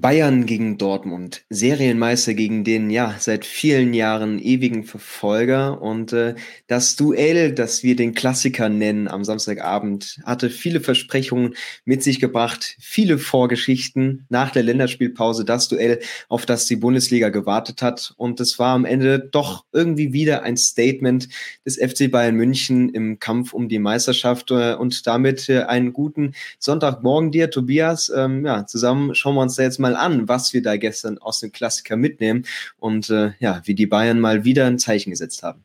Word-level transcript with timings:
Bayern 0.00 0.46
gegen 0.46 0.78
Dortmund, 0.78 1.44
Serienmeister 1.50 2.34
gegen 2.34 2.64
den 2.64 2.90
ja 2.90 3.14
seit 3.18 3.44
vielen 3.44 3.94
Jahren 3.94 4.38
ewigen 4.38 4.84
Verfolger. 4.84 5.80
Und 5.80 6.12
äh, 6.12 6.34
das 6.66 6.96
Duell, 6.96 7.52
das 7.52 7.82
wir 7.82 7.96
den 7.96 8.14
Klassiker 8.14 8.68
nennen 8.68 9.08
am 9.08 9.24
Samstagabend, 9.24 10.20
hatte 10.24 10.50
viele 10.50 10.80
Versprechungen 10.80 11.54
mit 11.84 12.02
sich 12.02 12.20
gebracht, 12.20 12.76
viele 12.80 13.18
Vorgeschichten 13.18 14.26
nach 14.28 14.50
der 14.50 14.64
Länderspielpause, 14.64 15.44
das 15.44 15.68
Duell, 15.68 16.00
auf 16.28 16.46
das 16.46 16.66
die 16.66 16.76
Bundesliga 16.76 17.28
gewartet 17.28 17.80
hat. 17.80 18.14
Und 18.16 18.40
es 18.40 18.58
war 18.58 18.74
am 18.74 18.84
Ende 18.84 19.18
doch 19.18 19.64
irgendwie 19.72 20.12
wieder 20.12 20.42
ein 20.42 20.56
Statement 20.56 21.28
des 21.64 21.76
FC 21.76 22.10
Bayern 22.10 22.34
München 22.36 22.88
im 22.88 23.18
Kampf 23.18 23.52
um 23.52 23.68
die 23.68 23.78
Meisterschaft. 23.78 24.50
Äh, 24.50 24.74
und 24.74 25.06
damit 25.06 25.48
äh, 25.48 25.62
einen 25.62 25.92
guten 25.92 26.32
Sonntagmorgen 26.58 27.30
dir, 27.30 27.50
Tobias. 27.50 28.12
Ähm, 28.14 28.44
ja, 28.44 28.66
zusammen 28.66 29.14
schauen 29.14 29.36
wir 29.36 29.42
uns 29.42 29.54
da 29.54 29.62
jetzt 29.62 29.78
mal 29.78 29.83
mal 29.84 29.96
an, 29.96 30.28
was 30.28 30.54
wir 30.54 30.62
da 30.62 30.76
gestern 30.76 31.18
aus 31.18 31.40
dem 31.40 31.52
Klassiker 31.52 31.96
mitnehmen 31.96 32.46
und 32.78 33.10
äh, 33.10 33.32
ja, 33.38 33.60
wie 33.64 33.74
die 33.74 33.86
Bayern 33.86 34.18
mal 34.18 34.44
wieder 34.44 34.66
ein 34.66 34.78
Zeichen 34.78 35.10
gesetzt 35.10 35.42
haben. 35.42 35.64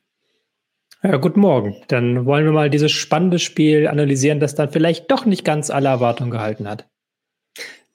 Ja, 1.01 1.15
guten 1.15 1.39
Morgen. 1.39 1.77
Dann 1.87 2.25
wollen 2.25 2.43
wir 2.43 2.51
mal 2.51 2.69
dieses 2.69 2.91
spannende 2.91 3.39
Spiel 3.39 3.87
analysieren, 3.87 4.41
das 4.41 4.55
dann 4.55 4.69
vielleicht 4.69 5.09
doch 5.09 5.25
nicht 5.25 5.45
ganz 5.45 5.69
alle 5.69 5.87
Erwartungen 5.87 6.31
gehalten 6.31 6.67
hat. 6.67 6.89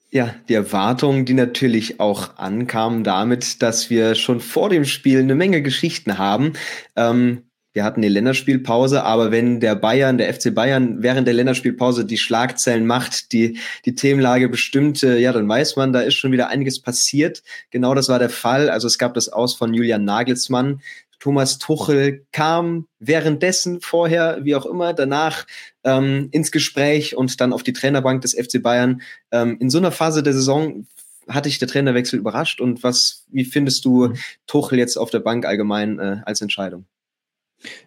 Ja, 0.09 0.33
die 0.49 0.55
Erwartungen, 0.55 1.25
die 1.25 1.33
natürlich 1.33 1.99
auch 1.99 2.37
ankamen 2.37 3.03
damit, 3.03 3.61
dass 3.61 3.91
wir 3.91 4.15
schon 4.15 4.39
vor 4.39 4.69
dem 4.69 4.85
Spiel 4.85 5.19
eine 5.19 5.35
Menge 5.35 5.61
Geschichten 5.61 6.17
haben. 6.17 6.53
Ähm, 6.95 7.43
wir 7.75 7.83
hatten 7.83 8.01
die 8.01 8.07
Länderspielpause, 8.07 9.03
aber 9.03 9.31
wenn 9.31 9.59
der 9.59 9.75
Bayern, 9.75 10.17
der 10.17 10.33
FC 10.33 10.55
Bayern 10.55 11.03
während 11.03 11.27
der 11.27 11.33
Länderspielpause 11.33 12.05
die 12.05 12.17
Schlagzeilen 12.17 12.87
macht, 12.87 13.33
die 13.33 13.59
die 13.83 13.95
Themenlage 13.95 14.47
bestimmt, 14.47 15.01
ja, 15.01 15.33
dann 15.33 15.49
weiß 15.49 15.75
man, 15.75 15.91
da 15.91 15.99
ist 15.99 16.13
schon 16.13 16.31
wieder 16.31 16.47
einiges 16.47 16.81
passiert. 16.81 17.43
Genau 17.71 17.93
das 17.93 18.07
war 18.07 18.17
der 18.17 18.29
Fall. 18.29 18.69
Also 18.69 18.87
es 18.87 18.97
gab 18.97 19.13
das 19.13 19.27
Aus 19.27 19.55
von 19.55 19.73
Julian 19.73 20.05
Nagelsmann. 20.05 20.79
Thomas 21.19 21.57
Tuchel 21.57 22.25
kam 22.31 22.87
währenddessen, 22.99 23.81
vorher, 23.81 24.39
wie 24.43 24.55
auch 24.55 24.65
immer, 24.65 24.93
danach 24.93 25.45
ähm, 25.83 26.29
ins 26.31 26.53
Gespräch 26.53 27.17
und 27.17 27.41
dann 27.41 27.51
auf 27.51 27.63
die 27.63 27.73
Trainerbank 27.73 28.21
des 28.21 28.35
FC 28.35 28.63
Bayern. 28.63 29.01
Ähm, 29.31 29.57
in 29.59 29.69
so 29.69 29.79
einer 29.79 29.91
Phase 29.91 30.23
der 30.23 30.33
Saison 30.33 30.87
hatte 31.27 31.49
ich 31.49 31.59
der 31.59 31.67
Trainerwechsel 31.67 32.19
überrascht 32.19 32.61
und 32.61 32.83
was, 32.83 33.25
wie 33.31 33.43
findest 33.43 33.83
du 33.83 34.07
mhm. 34.07 34.17
Tuchel 34.47 34.79
jetzt 34.79 34.95
auf 34.95 35.09
der 35.09 35.19
Bank 35.19 35.45
allgemein 35.45 35.99
äh, 35.99 36.21
als 36.25 36.39
Entscheidung? 36.39 36.85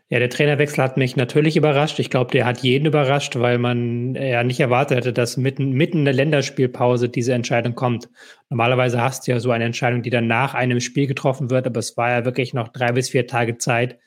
Ja, 0.08 0.19
der 0.19 0.30
Trainerwechsel 0.30 0.83
hat 0.83 0.97
mich 0.97 1.16
natürlich 1.16 1.56
überrascht. 1.56 1.98
Ich 1.98 2.08
glaube, 2.08 2.30
der 2.30 2.47
hat 2.47 2.61
jeden 2.61 2.86
überrascht, 2.86 3.36
weil 3.36 3.58
man 3.58 4.14
ja 4.14 4.42
nicht 4.42 4.61
erwartet 4.61 4.98
hätte, 4.98 5.12
dass 5.12 5.36
mitten, 5.36 5.72
mitten 5.72 5.98
in 5.98 6.05
der 6.06 6.14
Länderspielpause 6.14 7.08
diese 7.08 7.34
Entscheidung 7.34 7.74
kommt. 7.74 8.08
Normalerweise 8.48 9.00
hast 9.02 9.27
du 9.27 9.33
ja 9.33 9.41
so 9.41 9.50
eine 9.50 9.64
Entscheidung, 9.64 10.02
die 10.02 10.11
dann 10.11 10.27
nach 10.27 10.55
einem 10.55 10.80
Spiel 10.80 11.06
getroffen 11.06 11.50
wird, 11.50 11.66
aber 11.66 11.80
es 11.80 11.96
war 11.96 12.11
ja 12.11 12.24
wirklich 12.24 12.55
noch 12.55 12.69
drei 12.69 12.92
bis 12.92 13.11
vier 13.11 13.27
Tage 13.27 13.58
Zeit 13.58 13.98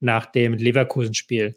nach 0.00 0.26
dem 0.26 0.54
Leverkusen-Spiel. 0.54 1.56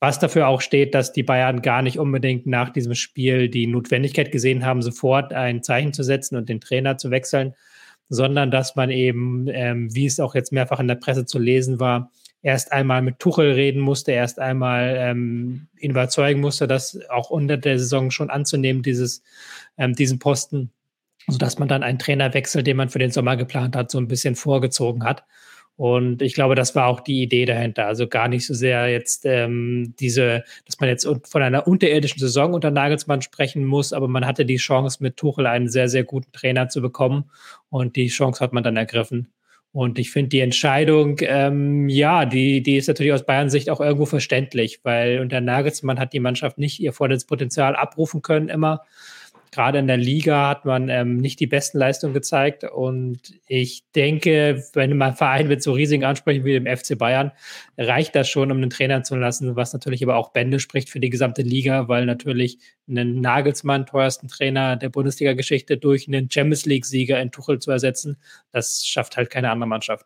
Was 0.00 0.18
dafür 0.18 0.48
auch 0.48 0.60
steht, 0.60 0.94
dass 0.94 1.12
die 1.12 1.22
Bayern 1.22 1.62
gar 1.62 1.82
nicht 1.82 1.98
unbedingt 1.98 2.46
nach 2.46 2.70
diesem 2.70 2.94
Spiel 2.94 3.48
die 3.48 3.66
Notwendigkeit 3.66 4.30
gesehen 4.30 4.66
haben, 4.66 4.82
sofort 4.82 5.32
ein 5.32 5.62
Zeichen 5.62 5.92
zu 5.92 6.02
setzen 6.02 6.36
und 6.36 6.48
den 6.48 6.60
Trainer 6.60 6.98
zu 6.98 7.10
wechseln, 7.10 7.54
sondern 8.08 8.50
dass 8.50 8.76
man 8.76 8.90
eben, 8.90 9.46
ähm, 9.48 9.94
wie 9.94 10.06
es 10.06 10.20
auch 10.20 10.34
jetzt 10.34 10.52
mehrfach 10.52 10.80
in 10.80 10.88
der 10.88 10.96
Presse 10.96 11.24
zu 11.24 11.38
lesen 11.38 11.80
war, 11.80 12.10
erst 12.42 12.72
einmal 12.72 13.02
mit 13.02 13.18
Tuchel 13.18 13.52
reden 13.52 13.80
musste, 13.80 14.12
erst 14.12 14.38
einmal 14.38 14.94
ähm, 14.98 15.68
ihn 15.78 15.90
überzeugen 15.90 16.40
musste, 16.40 16.66
das 16.66 16.98
auch 17.10 17.30
unter 17.30 17.56
der 17.56 17.78
Saison 17.78 18.10
schon 18.10 18.30
anzunehmen, 18.30 18.82
dieses, 18.82 19.22
ähm, 19.78 19.94
diesen 19.94 20.18
Posten, 20.18 20.70
sodass 21.26 21.58
man 21.58 21.68
dann 21.68 21.82
einen 21.82 21.98
Trainerwechsel, 21.98 22.62
den 22.62 22.76
man 22.76 22.88
für 22.88 22.98
den 22.98 23.10
Sommer 23.10 23.36
geplant 23.36 23.76
hat, 23.76 23.90
so 23.90 23.98
ein 23.98 24.08
bisschen 24.08 24.36
vorgezogen 24.36 25.04
hat. 25.04 25.24
Und 25.76 26.22
ich 26.22 26.32
glaube, 26.32 26.54
das 26.54 26.74
war 26.74 26.86
auch 26.86 27.00
die 27.00 27.22
Idee 27.22 27.44
dahinter. 27.44 27.86
Also 27.86 28.06
gar 28.08 28.28
nicht 28.28 28.46
so 28.46 28.54
sehr 28.54 28.88
jetzt 28.88 29.26
ähm, 29.26 29.94
diese, 30.00 30.42
dass 30.64 30.80
man 30.80 30.88
jetzt 30.88 31.06
von 31.24 31.42
einer 31.42 31.66
unterirdischen 31.66 32.18
Saison 32.18 32.54
unter 32.54 32.70
Nagelsmann 32.70 33.20
sprechen 33.20 33.64
muss, 33.64 33.92
aber 33.92 34.08
man 34.08 34.24
hatte 34.26 34.46
die 34.46 34.56
Chance, 34.56 35.02
mit 35.02 35.18
Tuchel 35.18 35.46
einen 35.46 35.68
sehr, 35.68 35.88
sehr 35.90 36.04
guten 36.04 36.32
Trainer 36.32 36.70
zu 36.70 36.80
bekommen. 36.80 37.30
Und 37.68 37.96
die 37.96 38.08
Chance 38.08 38.40
hat 38.42 38.54
man 38.54 38.64
dann 38.64 38.76
ergriffen. 38.78 39.28
Und 39.76 39.98
ich 39.98 40.10
finde 40.10 40.30
die 40.30 40.40
Entscheidung, 40.40 41.18
ähm, 41.20 41.90
ja, 41.90 42.24
die, 42.24 42.62
die 42.62 42.78
ist 42.78 42.86
natürlich 42.86 43.12
aus 43.12 43.26
Bayern 43.26 43.50
Sicht 43.50 43.68
auch 43.68 43.78
irgendwo 43.78 44.06
verständlich, 44.06 44.80
weil 44.84 45.20
unter 45.20 45.42
Nagelsmann 45.42 45.98
hat 45.98 46.14
die 46.14 46.18
Mannschaft 46.18 46.56
nicht 46.56 46.80
ihr 46.80 46.94
volles 46.94 47.26
Potenzial 47.26 47.76
abrufen 47.76 48.22
können 48.22 48.48
immer 48.48 48.84
gerade 49.56 49.78
in 49.78 49.86
der 49.86 49.96
Liga 49.96 50.50
hat 50.50 50.66
man 50.66 50.90
ähm, 50.90 51.16
nicht 51.16 51.40
die 51.40 51.46
besten 51.46 51.78
Leistungen 51.78 52.12
gezeigt. 52.12 52.62
Und 52.62 53.32
ich 53.46 53.84
denke, 53.94 54.62
wenn 54.74 54.94
man 54.98 55.16
Verein 55.16 55.48
mit 55.48 55.62
so 55.62 55.72
riesigen 55.72 56.04
Ansprüchen 56.04 56.44
wie 56.44 56.52
dem 56.52 56.66
FC 56.66 56.98
Bayern, 56.98 57.32
reicht 57.78 58.14
das 58.14 58.28
schon, 58.28 58.50
um 58.52 58.58
einen 58.58 58.68
Trainer 58.68 59.02
zu 59.02 59.16
lassen, 59.16 59.56
was 59.56 59.72
natürlich 59.72 60.02
aber 60.02 60.16
auch 60.16 60.32
Bände 60.32 60.60
spricht 60.60 60.90
für 60.90 61.00
die 61.00 61.08
gesamte 61.08 61.40
Liga, 61.40 61.88
weil 61.88 62.04
natürlich 62.04 62.58
einen 62.86 63.22
Nagelsmann, 63.22 63.86
teuersten 63.86 64.28
Trainer 64.28 64.76
der 64.76 64.90
Bundesliga-Geschichte, 64.90 65.78
durch 65.78 66.06
einen 66.06 66.30
Champions 66.30 66.66
League-Sieger 66.66 67.18
in 67.18 67.30
Tuchel 67.30 67.58
zu 67.58 67.70
ersetzen, 67.70 68.18
das 68.52 68.86
schafft 68.86 69.16
halt 69.16 69.30
keine 69.30 69.50
andere 69.50 69.68
Mannschaft. 69.68 70.04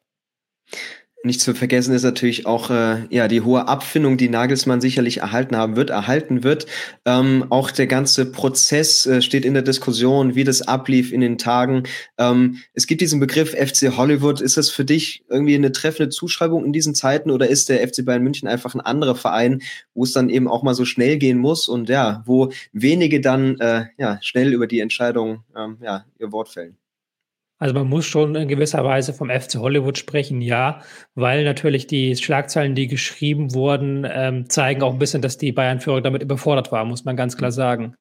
Nicht 1.22 1.42
zu 1.42 1.54
vergessen 1.54 1.94
ist 1.94 2.02
natürlich 2.02 2.46
auch 2.46 2.70
äh, 2.70 3.04
ja 3.10 3.28
die 3.28 3.42
hohe 3.42 3.68
Abfindung, 3.68 4.16
die 4.16 4.30
Nagelsmann 4.30 4.80
sicherlich 4.80 5.18
erhalten 5.18 5.54
haben 5.54 5.76
wird, 5.76 5.90
erhalten 5.90 6.44
wird. 6.44 6.64
Ähm, 7.04 7.44
auch 7.50 7.70
der 7.70 7.86
ganze 7.86 8.24
Prozess 8.24 9.04
äh, 9.04 9.20
steht 9.20 9.44
in 9.44 9.52
der 9.52 9.62
Diskussion, 9.62 10.34
wie 10.34 10.44
das 10.44 10.62
ablief 10.62 11.12
in 11.12 11.20
den 11.20 11.36
Tagen. 11.36 11.82
Ähm, 12.16 12.60
es 12.72 12.86
gibt 12.86 13.02
diesen 13.02 13.20
Begriff 13.20 13.50
FC 13.50 13.98
Hollywood. 13.98 14.40
Ist 14.40 14.56
das 14.56 14.70
für 14.70 14.86
dich 14.86 15.22
irgendwie 15.28 15.56
eine 15.56 15.72
treffende 15.72 16.08
Zuschreibung 16.08 16.64
in 16.64 16.72
diesen 16.72 16.94
Zeiten 16.94 17.30
oder 17.30 17.48
ist 17.48 17.68
der 17.68 17.86
FC 17.86 18.02
Bayern 18.02 18.22
München 18.22 18.48
einfach 18.48 18.74
ein 18.74 18.80
anderer 18.80 19.14
Verein, 19.14 19.60
wo 19.92 20.04
es 20.04 20.12
dann 20.12 20.30
eben 20.30 20.48
auch 20.48 20.62
mal 20.62 20.74
so 20.74 20.86
schnell 20.86 21.18
gehen 21.18 21.36
muss 21.36 21.68
und 21.68 21.90
ja, 21.90 22.22
wo 22.24 22.50
wenige 22.72 23.20
dann 23.20 23.60
äh, 23.60 23.84
ja 23.98 24.18
schnell 24.22 24.54
über 24.54 24.66
die 24.66 24.80
Entscheidung 24.80 25.44
ähm, 25.54 25.76
ja 25.82 26.06
ihr 26.18 26.32
Wort 26.32 26.48
fällen? 26.48 26.78
Also 27.60 27.74
man 27.74 27.88
muss 27.88 28.06
schon 28.06 28.34
in 28.36 28.48
gewisser 28.48 28.82
Weise 28.84 29.12
vom 29.12 29.28
FC 29.28 29.56
Hollywood 29.56 29.98
sprechen, 29.98 30.40
ja, 30.40 30.80
weil 31.14 31.44
natürlich 31.44 31.86
die 31.86 32.16
Schlagzeilen, 32.16 32.74
die 32.74 32.86
geschrieben 32.86 33.52
wurden, 33.52 34.06
ähm, 34.10 34.48
zeigen 34.48 34.82
auch 34.82 34.94
ein 34.94 34.98
bisschen, 34.98 35.20
dass 35.20 35.36
die 35.36 35.52
Bayern-Führung 35.52 36.02
damit 36.02 36.22
überfordert 36.22 36.72
war, 36.72 36.86
muss 36.86 37.04
man 37.04 37.16
ganz 37.16 37.36
klar 37.36 37.52
sagen. 37.52 37.96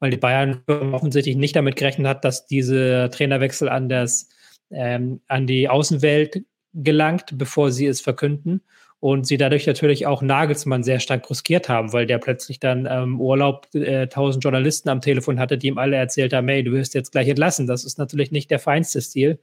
Weil 0.00 0.10
die 0.10 0.16
Bayern-Führung 0.16 0.94
offensichtlich 0.94 1.36
nicht 1.36 1.54
damit 1.54 1.76
gerechnet 1.76 2.08
hat, 2.08 2.24
dass 2.24 2.46
dieser 2.46 3.08
Trainerwechsel 3.08 3.68
an, 3.68 3.88
das, 3.88 4.28
ähm, 4.72 5.20
an 5.28 5.46
die 5.46 5.68
Außenwelt 5.68 6.42
gelangt, 6.72 7.38
bevor 7.38 7.70
sie 7.70 7.86
es 7.86 8.00
verkünden 8.00 8.62
und 9.04 9.26
sie 9.26 9.36
dadurch 9.36 9.66
natürlich 9.66 10.06
auch 10.06 10.22
Nagelsmann 10.22 10.82
sehr 10.82 10.98
stark 10.98 11.24
bruskiert 11.24 11.68
haben, 11.68 11.92
weil 11.92 12.06
der 12.06 12.16
plötzlich 12.16 12.58
dann 12.58 12.88
ähm, 12.90 13.20
Urlaub 13.20 13.68
äh, 13.74 14.06
tausend 14.06 14.42
äh, 14.42 14.46
Journalisten 14.46 14.88
am 14.88 15.02
Telefon 15.02 15.38
hatte, 15.38 15.58
die 15.58 15.66
ihm 15.66 15.76
alle 15.76 15.96
erzählt 15.96 16.32
haben, 16.32 16.48
hey, 16.48 16.64
du 16.64 16.72
wirst 16.72 16.94
jetzt 16.94 17.12
gleich 17.12 17.28
entlassen. 17.28 17.66
Das 17.66 17.84
ist 17.84 17.98
natürlich 17.98 18.30
nicht 18.30 18.50
der 18.50 18.58
feinste 18.58 19.02
Stil. 19.02 19.40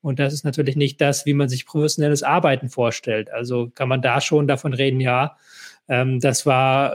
Und 0.00 0.20
das 0.20 0.32
ist 0.32 0.44
natürlich 0.44 0.76
nicht 0.76 1.00
das, 1.00 1.26
wie 1.26 1.34
man 1.34 1.48
sich 1.48 1.66
professionelles 1.66 2.22
Arbeiten 2.22 2.68
vorstellt. 2.68 3.32
Also 3.32 3.68
kann 3.74 3.88
man 3.88 4.00
da 4.00 4.20
schon 4.20 4.46
davon 4.46 4.74
reden, 4.74 5.00
ja, 5.00 5.36
ähm, 5.88 6.20
das 6.20 6.46
war 6.46 6.94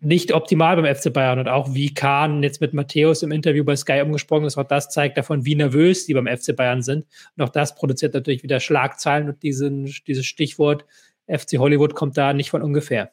nicht 0.00 0.32
optimal 0.32 0.76
beim 0.76 0.94
FC 0.94 1.12
Bayern 1.12 1.38
und 1.38 1.48
auch 1.48 1.74
wie 1.74 1.92
Kahn 1.92 2.42
jetzt 2.42 2.62
mit 2.62 2.72
Matthäus 2.72 3.22
im 3.22 3.32
Interview 3.32 3.64
bei 3.64 3.76
Sky 3.76 4.00
umgesprungen 4.00 4.46
ist, 4.46 4.56
auch 4.56 4.64
das 4.64 4.88
zeigt 4.88 5.18
davon, 5.18 5.44
wie 5.44 5.54
nervös 5.54 6.06
die 6.06 6.14
beim 6.14 6.26
FC 6.26 6.56
Bayern 6.56 6.80
sind. 6.80 7.04
Und 7.36 7.44
auch 7.44 7.50
das 7.50 7.74
produziert 7.74 8.14
natürlich 8.14 8.42
wieder 8.42 8.60
Schlagzeilen 8.60 9.28
und 9.28 9.42
diesen, 9.42 9.92
dieses 10.06 10.24
Stichwort 10.24 10.86
FC 11.30 11.58
Hollywood 11.58 11.94
kommt 11.94 12.16
da 12.16 12.32
nicht 12.32 12.50
von 12.50 12.62
ungefähr. 12.62 13.12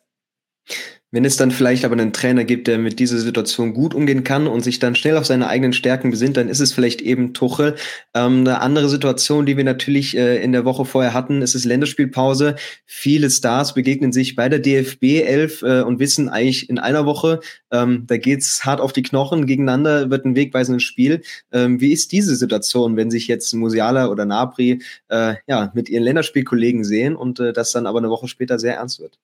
Wenn 1.09 1.23
es 1.23 1.38
dann 1.38 1.51
vielleicht 1.51 1.85
aber 1.85 1.94
einen 1.94 2.11
Trainer 2.11 2.44
gibt, 2.44 2.67
der 2.67 2.78
mit 2.78 3.00
dieser 3.00 3.17
Situation 3.17 3.73
gut 3.73 3.94
umgehen 3.95 4.25
kann 4.25 4.45
und 4.45 4.61
sich 4.61 4.79
dann 4.79 4.94
schnell 4.94 5.16
auf 5.16 5.25
seine 5.25 5.47
eigenen 5.47 5.72
Stärken 5.72 6.11
besinnt, 6.11 6.35
dann 6.35 6.50
ist 6.50 6.59
es 6.59 6.73
vielleicht 6.73 7.01
eben 7.01 7.33
Tuchel. 7.33 7.75
Ähm, 8.13 8.42
eine 8.42 8.59
andere 8.59 8.89
Situation, 8.89 9.45
die 9.45 9.56
wir 9.56 9.63
natürlich 9.63 10.18
äh, 10.18 10.44
in 10.44 10.51
der 10.51 10.65
Woche 10.65 10.83
vorher 10.83 11.13
hatten, 11.13 11.42
ist 11.42 11.56
es 11.56 11.63
Länderspielpause. 11.63 12.57
Viele 12.86 13.30
Stars 13.30 13.74
begegnen 13.74 14.12
sich 14.12 14.36
bei 14.36 14.50
der 14.50 14.59
DFB 14.59 15.24
11 15.25 15.62
äh, 15.62 15.81
und 15.83 16.00
wissen 16.00 16.27
eigentlich 16.27 16.69
in 16.69 16.77
einer 16.77 17.06
Woche, 17.06 17.39
ähm, 17.71 18.03
da 18.06 18.18
geht's 18.18 18.65
hart 18.65 18.81
auf 18.81 18.92
die 18.92 19.03
Knochen 19.03 19.45
gegeneinander, 19.45 20.09
wird 20.09 20.25
ein 20.25 20.36
wegweisendes 20.36 20.83
Spiel. 20.83 21.21
Ähm, 21.53 21.80
wie 21.80 21.94
ist 21.94 22.12
diese 22.12 22.36
Situation, 22.36 22.97
wenn 22.97 23.12
sich 23.12 23.30
jetzt 23.30 23.53
Musiala 23.53 24.09
oder 24.09 24.25
Nabri 24.25 24.81
äh, 25.07 25.36
ja 25.47 25.71
mit 25.74 25.88
ihren 25.88 26.03
Länderspielkollegen 26.03 26.83
sehen 26.83 27.15
und 27.15 27.39
äh, 27.39 27.53
das 27.53 27.71
dann 27.71 27.88
aber 27.88 28.00
eine 28.00 28.09
Woche 28.09 28.27
später 28.27 28.59
sehr 28.59 28.75
ernst 28.75 29.00
wird? 29.00 29.18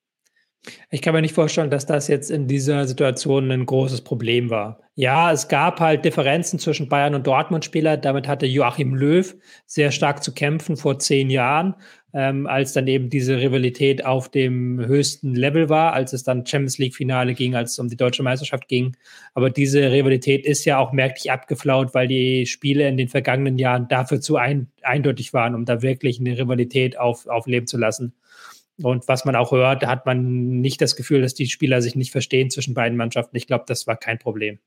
Ich 0.90 1.02
kann 1.02 1.14
mir 1.14 1.22
nicht 1.22 1.34
vorstellen, 1.36 1.70
dass 1.70 1.86
das 1.86 2.08
jetzt 2.08 2.32
in 2.32 2.48
dieser 2.48 2.88
Situation 2.88 3.52
ein 3.52 3.66
großes 3.66 4.02
Problem 4.02 4.50
war. 4.50 4.80
Ja, 4.96 5.32
es 5.32 5.48
gab 5.48 5.80
halt 5.80 6.06
Differenzen 6.06 6.60
zwischen 6.60 6.88
Bayern 6.88 7.16
und 7.16 7.28
Dortmund-Spieler. 7.28 7.98
Damit 7.98 8.28
hatte 8.28 8.46
Joachim 8.46 8.96
Löw 8.96 9.36
sehr 9.66 9.92
stark 9.92 10.24
zu 10.24 10.34
kämpfen 10.34 10.78
vor 10.78 11.00
zehn 11.00 11.30
Jahren. 11.30 11.76
ähm, 12.14 12.46
als 12.46 12.74
dann 12.74 12.88
eben 12.88 13.10
diese 13.10 13.40
Rivalität 13.40 14.06
auf 14.06 14.30
dem 14.30 14.80
höchsten 14.86 15.34
Level 15.34 15.68
war, 15.70 15.94
als 15.94 16.14
es 16.14 16.24
dann 16.24 16.46
Champions 16.46 16.78
League-Finale 16.78 17.34
ging, 17.34 17.56
als 17.56 17.72
es 17.72 17.80
um 17.80 17.90
die 17.90 17.98
deutsche 17.98 18.22
Meisterschaft 18.22 18.68
ging. 18.68 18.96
Aber 19.34 19.50
diese 19.50 19.92
Rivalität 19.92 20.46
ist 20.46 20.64
ja 20.66 20.78
auch 20.78 20.92
merklich 20.92 21.32
abgeflaut, 21.32 21.94
weil 21.96 22.08
die 22.08 22.46
Spiele 22.46 22.88
in 22.88 22.98
den 22.98 23.10
vergangenen 23.10 23.58
Jahren 23.58 23.88
dafür 23.88 24.22
zu 24.22 24.38
ein, 24.38 24.68
eindeutig 24.84 25.34
waren, 25.34 25.56
um 25.56 25.66
da 25.66 25.82
wirklich 25.82 26.20
eine 26.20 26.38
Rivalität 26.38 27.00
auf, 27.00 27.26
aufleben 27.28 27.66
zu 27.68 27.78
lassen. 27.78 28.14
Und 28.82 29.08
was 29.08 29.26
man 29.26 29.36
auch 29.36 29.52
hört, 29.52 29.86
hat 29.86 30.06
man 30.06 30.60
nicht 30.62 30.82
das 30.82 30.96
Gefühl, 30.96 31.22
dass 31.22 31.36
die 31.36 31.48
Spieler 31.48 31.82
sich 31.82 31.96
nicht 31.96 32.12
verstehen 32.12 32.50
zwischen 32.50 32.74
beiden 32.74 32.98
Mannschaften. 32.98 33.36
Ich 33.38 33.48
glaube, 33.48 33.66
das 33.68 33.86
war 33.86 33.98
kein 33.98 34.18
Problem. 34.18 34.60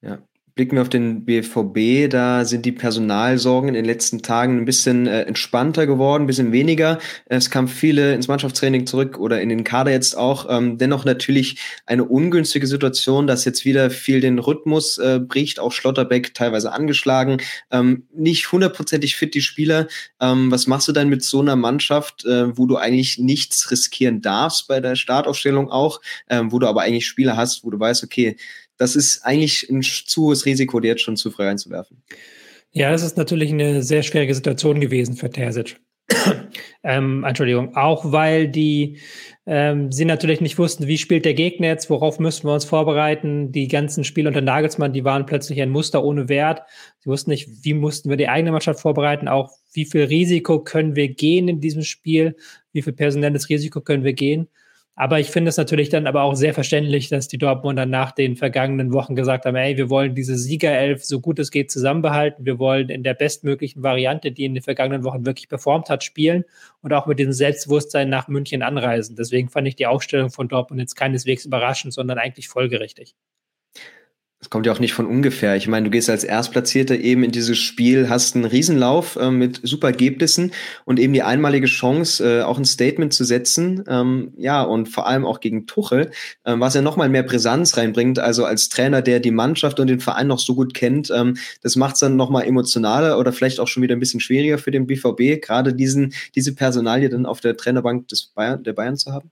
Ja, 0.00 0.22
Blicken 0.56 0.76
wir 0.76 0.82
auf 0.82 0.88
den 0.88 1.24
BVB, 1.24 2.08
da 2.08 2.44
sind 2.44 2.64
die 2.64 2.70
Personalsorgen 2.70 3.70
in 3.70 3.74
den 3.74 3.84
letzten 3.84 4.22
Tagen 4.22 4.58
ein 4.58 4.64
bisschen 4.64 5.08
äh, 5.08 5.22
entspannter 5.22 5.84
geworden, 5.84 6.22
ein 6.22 6.26
bisschen 6.28 6.52
weniger. 6.52 7.00
Es 7.26 7.50
kamen 7.50 7.66
viele 7.66 8.14
ins 8.14 8.28
Mannschaftstraining 8.28 8.86
zurück 8.86 9.18
oder 9.18 9.40
in 9.40 9.48
den 9.48 9.64
Kader 9.64 9.90
jetzt 9.90 10.16
auch. 10.16 10.46
Ähm, 10.48 10.78
dennoch 10.78 11.04
natürlich 11.04 11.58
eine 11.86 12.04
ungünstige 12.04 12.68
Situation, 12.68 13.26
dass 13.26 13.44
jetzt 13.44 13.64
wieder 13.64 13.90
viel 13.90 14.20
den 14.20 14.38
Rhythmus 14.38 14.96
äh, 14.98 15.18
bricht, 15.18 15.58
auch 15.58 15.72
Schlotterbeck 15.72 16.34
teilweise 16.34 16.70
angeschlagen. 16.70 17.38
Ähm, 17.72 18.06
nicht 18.14 18.52
hundertprozentig 18.52 19.16
fit 19.16 19.34
die 19.34 19.42
Spieler. 19.42 19.88
Ähm, 20.20 20.52
was 20.52 20.68
machst 20.68 20.86
du 20.86 20.92
dann 20.92 21.08
mit 21.08 21.24
so 21.24 21.40
einer 21.40 21.56
Mannschaft, 21.56 22.24
äh, 22.26 22.56
wo 22.56 22.66
du 22.66 22.76
eigentlich 22.76 23.18
nichts 23.18 23.72
riskieren 23.72 24.20
darfst 24.20 24.68
bei 24.68 24.78
der 24.78 24.94
Startaufstellung 24.94 25.68
auch, 25.68 26.00
ähm, 26.30 26.52
wo 26.52 26.60
du 26.60 26.68
aber 26.68 26.82
eigentlich 26.82 27.08
Spieler 27.08 27.36
hast, 27.36 27.64
wo 27.64 27.70
du 27.70 27.80
weißt, 27.80 28.04
okay, 28.04 28.36
das 28.76 28.96
ist 28.96 29.24
eigentlich 29.24 29.68
ein 29.70 29.82
zu 29.82 30.24
hohes 30.24 30.46
Risiko, 30.46 30.80
die 30.80 30.88
jetzt 30.88 31.02
schon 31.02 31.16
zu 31.16 31.30
frei 31.30 31.50
einzuwerfen. 31.50 32.02
Ja, 32.72 32.90
das 32.90 33.02
ist 33.02 33.16
natürlich 33.16 33.52
eine 33.52 33.82
sehr 33.82 34.02
schwierige 34.02 34.34
Situation 34.34 34.80
gewesen 34.80 35.16
für 35.16 35.30
Terzic. 35.30 35.76
ähm, 36.82 37.24
Entschuldigung, 37.24 37.76
auch 37.76 38.12
weil 38.12 38.48
die 38.48 38.98
ähm, 39.46 39.92
sie 39.92 40.04
natürlich 40.04 40.40
nicht 40.40 40.58
wussten, 40.58 40.86
wie 40.86 40.98
spielt 40.98 41.24
der 41.24 41.34
Gegner 41.34 41.68
jetzt, 41.68 41.90
worauf 41.90 42.18
müssen 42.18 42.46
wir 42.46 42.54
uns 42.54 42.64
vorbereiten. 42.64 43.52
Die 43.52 43.68
ganzen 43.68 44.02
Spiele 44.02 44.28
unter 44.28 44.40
Nagelsmann, 44.40 44.92
die 44.92 45.04
waren 45.04 45.26
plötzlich 45.26 45.60
ein 45.60 45.70
Muster 45.70 46.02
ohne 46.02 46.28
Wert. 46.28 46.62
Sie 47.00 47.10
wussten 47.10 47.30
nicht, 47.30 47.48
wie 47.64 47.74
mussten 47.74 48.08
wir 48.08 48.16
die 48.16 48.28
eigene 48.28 48.52
Mannschaft 48.52 48.80
vorbereiten, 48.80 49.28
auch 49.28 49.52
wie 49.72 49.84
viel 49.84 50.04
Risiko 50.04 50.60
können 50.60 50.96
wir 50.96 51.08
gehen 51.08 51.48
in 51.48 51.60
diesem 51.60 51.82
Spiel, 51.82 52.36
wie 52.72 52.82
viel 52.82 52.92
personelles 52.94 53.48
Risiko 53.48 53.80
können 53.80 54.04
wir 54.04 54.14
gehen. 54.14 54.48
Aber 54.96 55.18
ich 55.18 55.30
finde 55.30 55.48
es 55.48 55.56
natürlich 55.56 55.88
dann 55.88 56.06
aber 56.06 56.22
auch 56.22 56.34
sehr 56.36 56.54
verständlich, 56.54 57.08
dass 57.08 57.26
die 57.26 57.38
Dortmunder 57.38 57.84
nach 57.84 58.12
den 58.12 58.36
vergangenen 58.36 58.92
Wochen 58.92 59.16
gesagt 59.16 59.44
haben, 59.44 59.56
ey, 59.56 59.76
wir 59.76 59.90
wollen 59.90 60.14
diese 60.14 60.36
Siegerelf 60.38 61.04
so 61.04 61.20
gut 61.20 61.40
es 61.40 61.50
geht 61.50 61.72
zusammenbehalten. 61.72 62.46
Wir 62.46 62.60
wollen 62.60 62.88
in 62.90 63.02
der 63.02 63.14
bestmöglichen 63.14 63.82
Variante, 63.82 64.30
die 64.30 64.44
in 64.44 64.54
den 64.54 64.62
vergangenen 64.62 65.02
Wochen 65.02 65.26
wirklich 65.26 65.48
performt 65.48 65.90
hat, 65.90 66.04
spielen 66.04 66.44
und 66.80 66.92
auch 66.92 67.06
mit 67.06 67.18
dem 67.18 67.32
Selbstbewusstsein 67.32 68.08
nach 68.08 68.28
München 68.28 68.62
anreisen. 68.62 69.16
Deswegen 69.16 69.48
fand 69.48 69.66
ich 69.66 69.74
die 69.74 69.86
Aufstellung 69.86 70.30
von 70.30 70.46
Dortmund 70.46 70.80
jetzt 70.80 70.94
keineswegs 70.94 71.44
überraschend, 71.44 71.92
sondern 71.92 72.18
eigentlich 72.18 72.48
folgerichtig. 72.48 73.16
Das 74.44 74.50
kommt 74.50 74.66
ja 74.66 74.72
auch 74.72 74.78
nicht 74.78 74.92
von 74.92 75.06
ungefähr. 75.06 75.56
Ich 75.56 75.68
meine, 75.68 75.84
du 75.84 75.90
gehst 75.90 76.10
als 76.10 76.22
Erstplatzierter 76.22 76.96
eben 76.98 77.24
in 77.24 77.30
dieses 77.30 77.56
Spiel, 77.56 78.10
hast 78.10 78.36
einen 78.36 78.44
Riesenlauf 78.44 79.16
äh, 79.16 79.30
mit 79.30 79.60
super 79.62 79.86
Ergebnissen 79.86 80.52
und 80.84 81.00
eben 81.00 81.14
die 81.14 81.22
einmalige 81.22 81.66
Chance, 81.66 82.40
äh, 82.40 82.42
auch 82.42 82.58
ein 82.58 82.66
Statement 82.66 83.14
zu 83.14 83.24
setzen. 83.24 83.84
Ähm, 83.88 84.34
ja, 84.36 84.60
und 84.60 84.90
vor 84.90 85.06
allem 85.06 85.24
auch 85.24 85.40
gegen 85.40 85.66
Tuchel, 85.66 86.10
äh, 86.44 86.56
was 86.58 86.74
ja 86.74 86.82
nochmal 86.82 87.08
mehr 87.08 87.22
Brisanz 87.22 87.78
reinbringt. 87.78 88.18
Also 88.18 88.44
als 88.44 88.68
Trainer, 88.68 89.00
der 89.00 89.18
die 89.18 89.30
Mannschaft 89.30 89.80
und 89.80 89.86
den 89.86 90.00
Verein 90.00 90.26
noch 90.26 90.40
so 90.40 90.54
gut 90.54 90.74
kennt, 90.74 91.10
ähm, 91.10 91.38
das 91.62 91.76
macht 91.76 91.94
es 91.94 92.00
dann 92.00 92.16
nochmal 92.16 92.44
emotionaler 92.44 93.18
oder 93.18 93.32
vielleicht 93.32 93.60
auch 93.60 93.68
schon 93.68 93.82
wieder 93.82 93.96
ein 93.96 94.00
bisschen 94.00 94.20
schwieriger 94.20 94.58
für 94.58 94.70
den 94.70 94.86
BVB, 94.86 95.40
gerade 95.40 95.72
diesen, 95.72 96.12
diese 96.34 96.54
Personalie 96.54 97.08
dann 97.08 97.24
auf 97.24 97.40
der 97.40 97.56
Trainerbank 97.56 98.08
des 98.08 98.26
Bayern, 98.26 98.62
der 98.62 98.74
Bayern 98.74 98.98
zu 98.98 99.10
haben. 99.10 99.30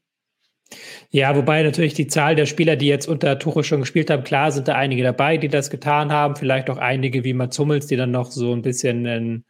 Ja, 1.10 1.36
wobei 1.36 1.62
natürlich 1.62 1.94
die 1.94 2.06
Zahl 2.06 2.34
der 2.34 2.46
Spieler, 2.46 2.76
die 2.76 2.86
jetzt 2.86 3.06
unter 3.06 3.38
Tuchel 3.38 3.64
schon 3.64 3.80
gespielt 3.80 4.10
haben, 4.10 4.24
klar 4.24 4.52
sind 4.52 4.68
da 4.68 4.74
einige 4.74 5.02
dabei, 5.02 5.36
die 5.36 5.48
das 5.48 5.70
getan 5.70 6.12
haben. 6.12 6.36
Vielleicht 6.36 6.70
auch 6.70 6.78
einige 6.78 7.24
wie 7.24 7.34
Mats 7.34 7.58
Hummels, 7.58 7.86
die 7.86 7.96
dann 7.96 8.10
noch 8.10 8.30
so 8.30 8.52
ein 8.52 8.62
bisschen 8.62 9.06
in, 9.06 9.44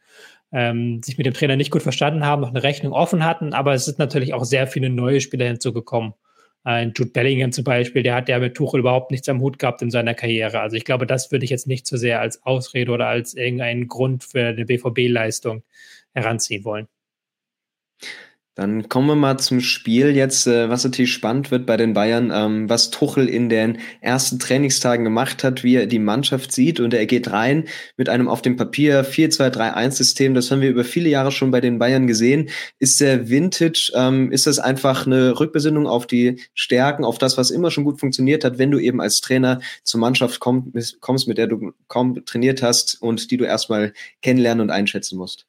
ähm, 0.51 1.01
sich 1.03 1.17
mit 1.17 1.25
dem 1.25 1.33
Trainer 1.33 1.55
nicht 1.55 1.71
gut 1.71 1.83
verstanden 1.83 2.25
haben, 2.25 2.41
noch 2.41 2.49
eine 2.49 2.63
Rechnung 2.63 2.93
offen 2.93 3.25
hatten. 3.25 3.53
Aber 3.53 3.73
es 3.73 3.85
sind 3.85 3.99
natürlich 3.99 4.33
auch 4.33 4.43
sehr 4.45 4.67
viele 4.67 4.89
neue 4.89 5.21
Spieler 5.21 5.45
hinzugekommen. 5.47 6.13
Ein 6.65 6.93
Jude 6.95 7.11
Bellingham 7.11 7.51
zum 7.51 7.65
Beispiel, 7.65 8.03
der 8.03 8.15
hat 8.15 8.29
ja 8.29 8.39
mit 8.39 8.55
Tuchel 8.55 8.79
überhaupt 8.79 9.11
nichts 9.11 9.27
am 9.27 9.41
Hut 9.41 9.59
gehabt 9.59 9.81
in 9.81 9.91
seiner 9.91 10.13
Karriere. 10.13 10.61
Also 10.61 10.77
ich 10.77 10.85
glaube, 10.85 11.05
das 11.05 11.31
würde 11.31 11.43
ich 11.43 11.51
jetzt 11.51 11.67
nicht 11.67 11.85
so 11.85 11.97
sehr 11.97 12.21
als 12.21 12.41
Ausrede 12.43 12.91
oder 12.91 13.07
als 13.07 13.33
irgendeinen 13.33 13.87
Grund 13.89 14.23
für 14.23 14.47
eine 14.47 14.65
BVB-Leistung 14.65 15.63
heranziehen 16.13 16.63
wollen. 16.63 16.87
Dann 18.55 18.87
kommen 18.87 19.07
wir 19.07 19.15
mal 19.15 19.39
zum 19.39 19.61
Spiel 19.61 20.15
jetzt, 20.15 20.45
äh, 20.45 20.69
was 20.69 20.83
natürlich 20.83 21.11
spannend 21.11 21.49
wird 21.49 21.65
bei 21.65 21.75
den 21.75 21.93
Bayern, 21.93 22.31
ähm, 22.31 22.69
was 22.69 22.91
Tuchel 22.91 23.27
in 23.27 23.49
den 23.49 23.79
ersten 23.99 24.37
Trainingstagen 24.37 25.03
gemacht 25.03 25.43
hat, 25.43 25.63
wie 25.63 25.75
er 25.75 25.87
die 25.87 25.97
Mannschaft 25.97 26.51
sieht. 26.51 26.79
Und 26.79 26.93
er 26.93 27.07
geht 27.07 27.31
rein 27.31 27.67
mit 27.97 28.09
einem 28.09 28.27
auf 28.27 28.43
dem 28.43 28.55
Papier 28.55 29.03
4-2-3-1-System. 29.05 30.35
Das 30.35 30.51
haben 30.51 30.61
wir 30.61 30.69
über 30.69 30.83
viele 30.83 31.09
Jahre 31.09 31.31
schon 31.31 31.49
bei 31.49 31.61
den 31.61 31.79
Bayern 31.79 32.05
gesehen. 32.05 32.49
Ist 32.77 33.01
der 33.01 33.27
Vintage, 33.27 33.91
ähm, 33.95 34.31
ist 34.31 34.45
das 34.45 34.59
einfach 34.59 35.07
eine 35.07 35.39
Rückbesinnung 35.39 35.87
auf 35.87 36.05
die 36.05 36.39
Stärken, 36.53 37.05
auf 37.05 37.17
das, 37.17 37.39
was 37.39 37.49
immer 37.49 37.71
schon 37.71 37.85
gut 37.85 37.99
funktioniert 37.99 38.43
hat, 38.43 38.59
wenn 38.59 38.69
du 38.69 38.77
eben 38.77 39.01
als 39.01 39.21
Trainer 39.21 39.61
zur 39.83 39.99
Mannschaft 39.99 40.39
kommst, 40.39 41.27
mit 41.27 41.39
der 41.39 41.47
du 41.47 41.73
kaum 41.87 42.23
trainiert 42.23 42.61
hast 42.61 43.01
und 43.01 43.31
die 43.31 43.37
du 43.37 43.45
erstmal 43.45 43.93
kennenlernen 44.21 44.61
und 44.61 44.69
einschätzen 44.69 45.17
musst? 45.17 45.47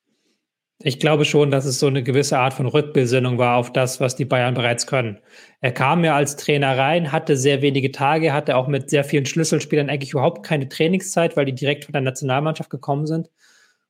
Ich 0.86 0.98
glaube 0.98 1.24
schon, 1.24 1.50
dass 1.50 1.64
es 1.64 1.78
so 1.78 1.86
eine 1.86 2.02
gewisse 2.02 2.38
Art 2.38 2.52
von 2.52 2.66
Rückbesinnung 2.66 3.38
war 3.38 3.56
auf 3.56 3.72
das, 3.72 4.00
was 4.00 4.16
die 4.16 4.26
Bayern 4.26 4.52
bereits 4.52 4.86
können. 4.86 5.18
Er 5.62 5.72
kam 5.72 6.04
ja 6.04 6.14
als 6.14 6.36
Trainer 6.36 6.76
rein, 6.76 7.10
hatte 7.10 7.38
sehr 7.38 7.62
wenige 7.62 7.90
Tage, 7.90 8.34
hatte 8.34 8.54
auch 8.54 8.68
mit 8.68 8.90
sehr 8.90 9.02
vielen 9.02 9.24
Schlüsselspielern 9.24 9.88
eigentlich 9.88 10.12
überhaupt 10.12 10.44
keine 10.44 10.68
Trainingszeit, 10.68 11.38
weil 11.38 11.46
die 11.46 11.54
direkt 11.54 11.86
von 11.86 11.94
der 11.94 12.02
Nationalmannschaft 12.02 12.68
gekommen 12.68 13.06
sind. 13.06 13.30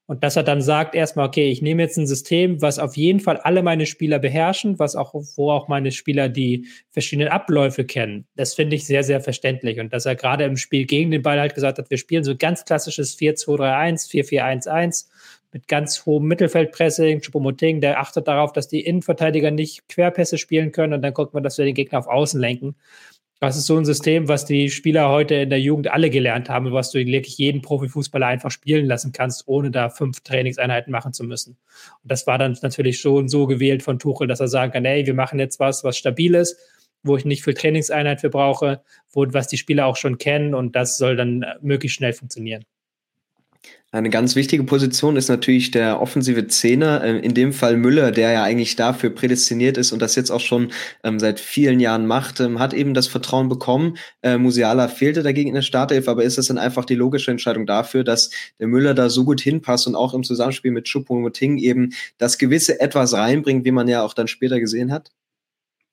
Und 0.07 0.23
dass 0.23 0.37
er 0.37 0.45
dann 0.45 0.63
sagt 0.63 0.95
erstmal, 0.95 1.27
okay, 1.27 1.51
ich 1.51 1.63
nehme 1.63 1.83
jetzt 1.83 1.97
ein 1.97 2.07
System, 2.07 2.63
was 2.63 2.79
auf 2.79 2.97
jeden 2.97 3.19
Fall 3.19 3.39
alle 3.39 3.65
meine 3.65 3.87
Spieler 3.87 4.21
beherrschen, 4.21 4.79
was 4.79 4.95
auch, 4.95 5.15
wo 5.35 5.51
auch 5.51 5.67
meine 5.67 5.91
Spieler 5.91 6.29
die 6.29 6.69
verschiedenen 6.91 7.29
Abläufe 7.29 7.85
kennen. 7.85 8.29
Das 8.37 8.55
finde 8.55 8.77
ich 8.77 8.87
sehr, 8.87 9.03
sehr 9.03 9.21
verständlich. 9.21 9.81
Und 9.81 9.93
dass 9.93 10.07
er 10.07 10.15
gerade 10.15 10.45
im 10.45 10.57
Spiel 10.57 10.85
gegen 10.85 11.11
den 11.11 11.23
Ball 11.23 11.41
halt 11.41 11.57
gesagt 11.57 11.79
hat, 11.79 11.91
wir 11.91 11.99
spielen 11.99 12.23
so 12.23 12.37
ganz 12.37 12.65
klassisches 12.65 13.19
4-2-3-1, 13.19 14.11
4-4-1-1 14.11 15.07
mit 15.55 15.69
ganz 15.69 16.05
hohem 16.05 16.27
Mittelfeldpressing. 16.27 17.21
Choupo-Moting, 17.21 17.81
der 17.81 18.01
achtet 18.01 18.27
darauf, 18.29 18.53
dass 18.53 18.69
die 18.69 18.81
Innenverteidiger 18.81 19.53
nicht 19.53 19.89
Querpässe 19.89 20.37
spielen 20.37 20.73
können 20.73 20.93
und 20.93 21.03
dann 21.03 21.15
guckt 21.15 21.33
man, 21.33 21.45
dass 21.45 21.57
wir 21.57 21.65
den 21.65 21.75
Gegner 21.75 22.01
auf 22.01 22.09
Außen 22.09 22.39
lenken. 22.39 22.75
Das 23.41 23.57
ist 23.57 23.67
so 23.67 23.77
ein 23.77 23.85
System, 23.85 24.27
was 24.27 24.47
die 24.47 24.69
Spieler 24.71 25.11
heute 25.11 25.35
in 25.37 25.51
der 25.51 25.61
Jugend 25.61 25.93
alle 25.93 26.11
gelernt 26.11 26.49
haben, 26.49 26.73
was 26.73 26.91
du 26.91 26.99
wirklich 26.99 27.39
jeden 27.39 27.63
Profifußballer 27.63 28.27
einfach 28.27 28.51
spielen 28.51 28.87
lassen 28.87 29.13
kannst, 29.13 29.47
ohne 29.47 29.71
da 29.71 29.91
fünf 29.91 30.21
Trainingseinheiten 30.21 30.91
machen 30.91 31.13
zu 31.13 31.25
müssen. 31.25 31.57
Und 32.03 32.11
das 32.11 32.27
war 32.27 32.39
dann 32.39 32.59
natürlich 32.63 32.99
schon 33.01 33.29
so 33.29 33.47
gewählt 33.47 33.83
von 33.83 33.99
Tuchel, 33.99 34.27
dass 34.27 34.41
er 34.41 34.49
sagen 34.49 34.73
kann, 34.73 34.85
hey, 34.85 35.07
wir 35.07 35.15
machen 35.15 35.39
jetzt 35.39 35.61
was, 35.61 35.85
was 35.85 35.97
stabil 35.97 36.35
ist, 36.35 36.59
wo 37.05 37.17
ich 37.17 37.25
nicht 37.25 37.45
viel 37.45 37.55
Trainingseinheit 37.55 38.23
für 38.23 38.31
brauche, 38.31 38.83
wo, 39.13 39.27
was 39.29 39.47
die 39.47 39.59
Spieler 39.59 39.87
auch 39.87 39.97
schon 39.97 40.19
kennen 40.19 40.55
und 40.55 40.75
das 40.75 40.97
soll 40.97 41.15
dann 41.15 41.45
möglichst 41.61 41.97
schnell 41.97 42.13
funktionieren. 42.13 42.65
Eine 43.95 44.11
ganz 44.11 44.35
wichtige 44.35 44.65
Position 44.65 45.15
ist 45.15 45.29
natürlich 45.29 45.71
der 45.71 46.01
offensive 46.01 46.49
Zehner, 46.49 47.05
äh, 47.05 47.19
in 47.21 47.33
dem 47.33 47.53
Fall 47.53 47.77
Müller, 47.77 48.11
der 48.11 48.33
ja 48.33 48.43
eigentlich 48.43 48.75
dafür 48.75 49.11
prädestiniert 49.11 49.79
ist 49.79 49.93
und 49.93 50.03
das 50.03 50.17
jetzt 50.17 50.33
auch 50.33 50.41
schon 50.41 50.73
ähm, 51.05 51.21
seit 51.21 51.39
vielen 51.39 51.79
Jahren 51.79 52.05
macht, 52.05 52.41
ähm, 52.41 52.59
hat 52.59 52.75
eben 52.75 52.93
das 52.93 53.07
Vertrauen 53.07 53.49
bekommen. 53.49 53.97
Äh, 54.23 54.37
Musiala 54.37 54.89
fehlte 54.89 55.23
dagegen 55.23 55.51
in 55.51 55.55
der 55.55 55.63
Startelf, 55.63 56.09
aber 56.09 56.25
ist 56.25 56.39
es 56.39 56.49
dann 56.49 56.59
einfach 56.59 56.85
die 56.85 56.97
logische 56.97 57.31
Entscheidung 57.31 57.67
dafür, 57.67 58.03
dass 58.03 58.31
der 58.59 58.67
Müller 58.67 58.95
da 58.95 59.09
so 59.11 59.25
gut 59.25 59.41
hinpasst 59.41 59.87
und 59.87 59.95
auch 59.95 60.13
im 60.13 60.25
Zusammenspiel 60.25 60.73
mit 60.73 60.89
Choupo-Moting 60.89 61.59
eben 61.59 61.91
das 62.19 62.39
gewisse 62.39 62.81
etwas 62.81 63.13
reinbringt, 63.13 63.65
wie 63.65 63.71
man 63.71 63.87
ja 63.87 64.03
auch 64.03 64.15
dann 64.15 64.27
später 64.27 64.59
gesehen 64.59 64.91
hat? 64.91 65.13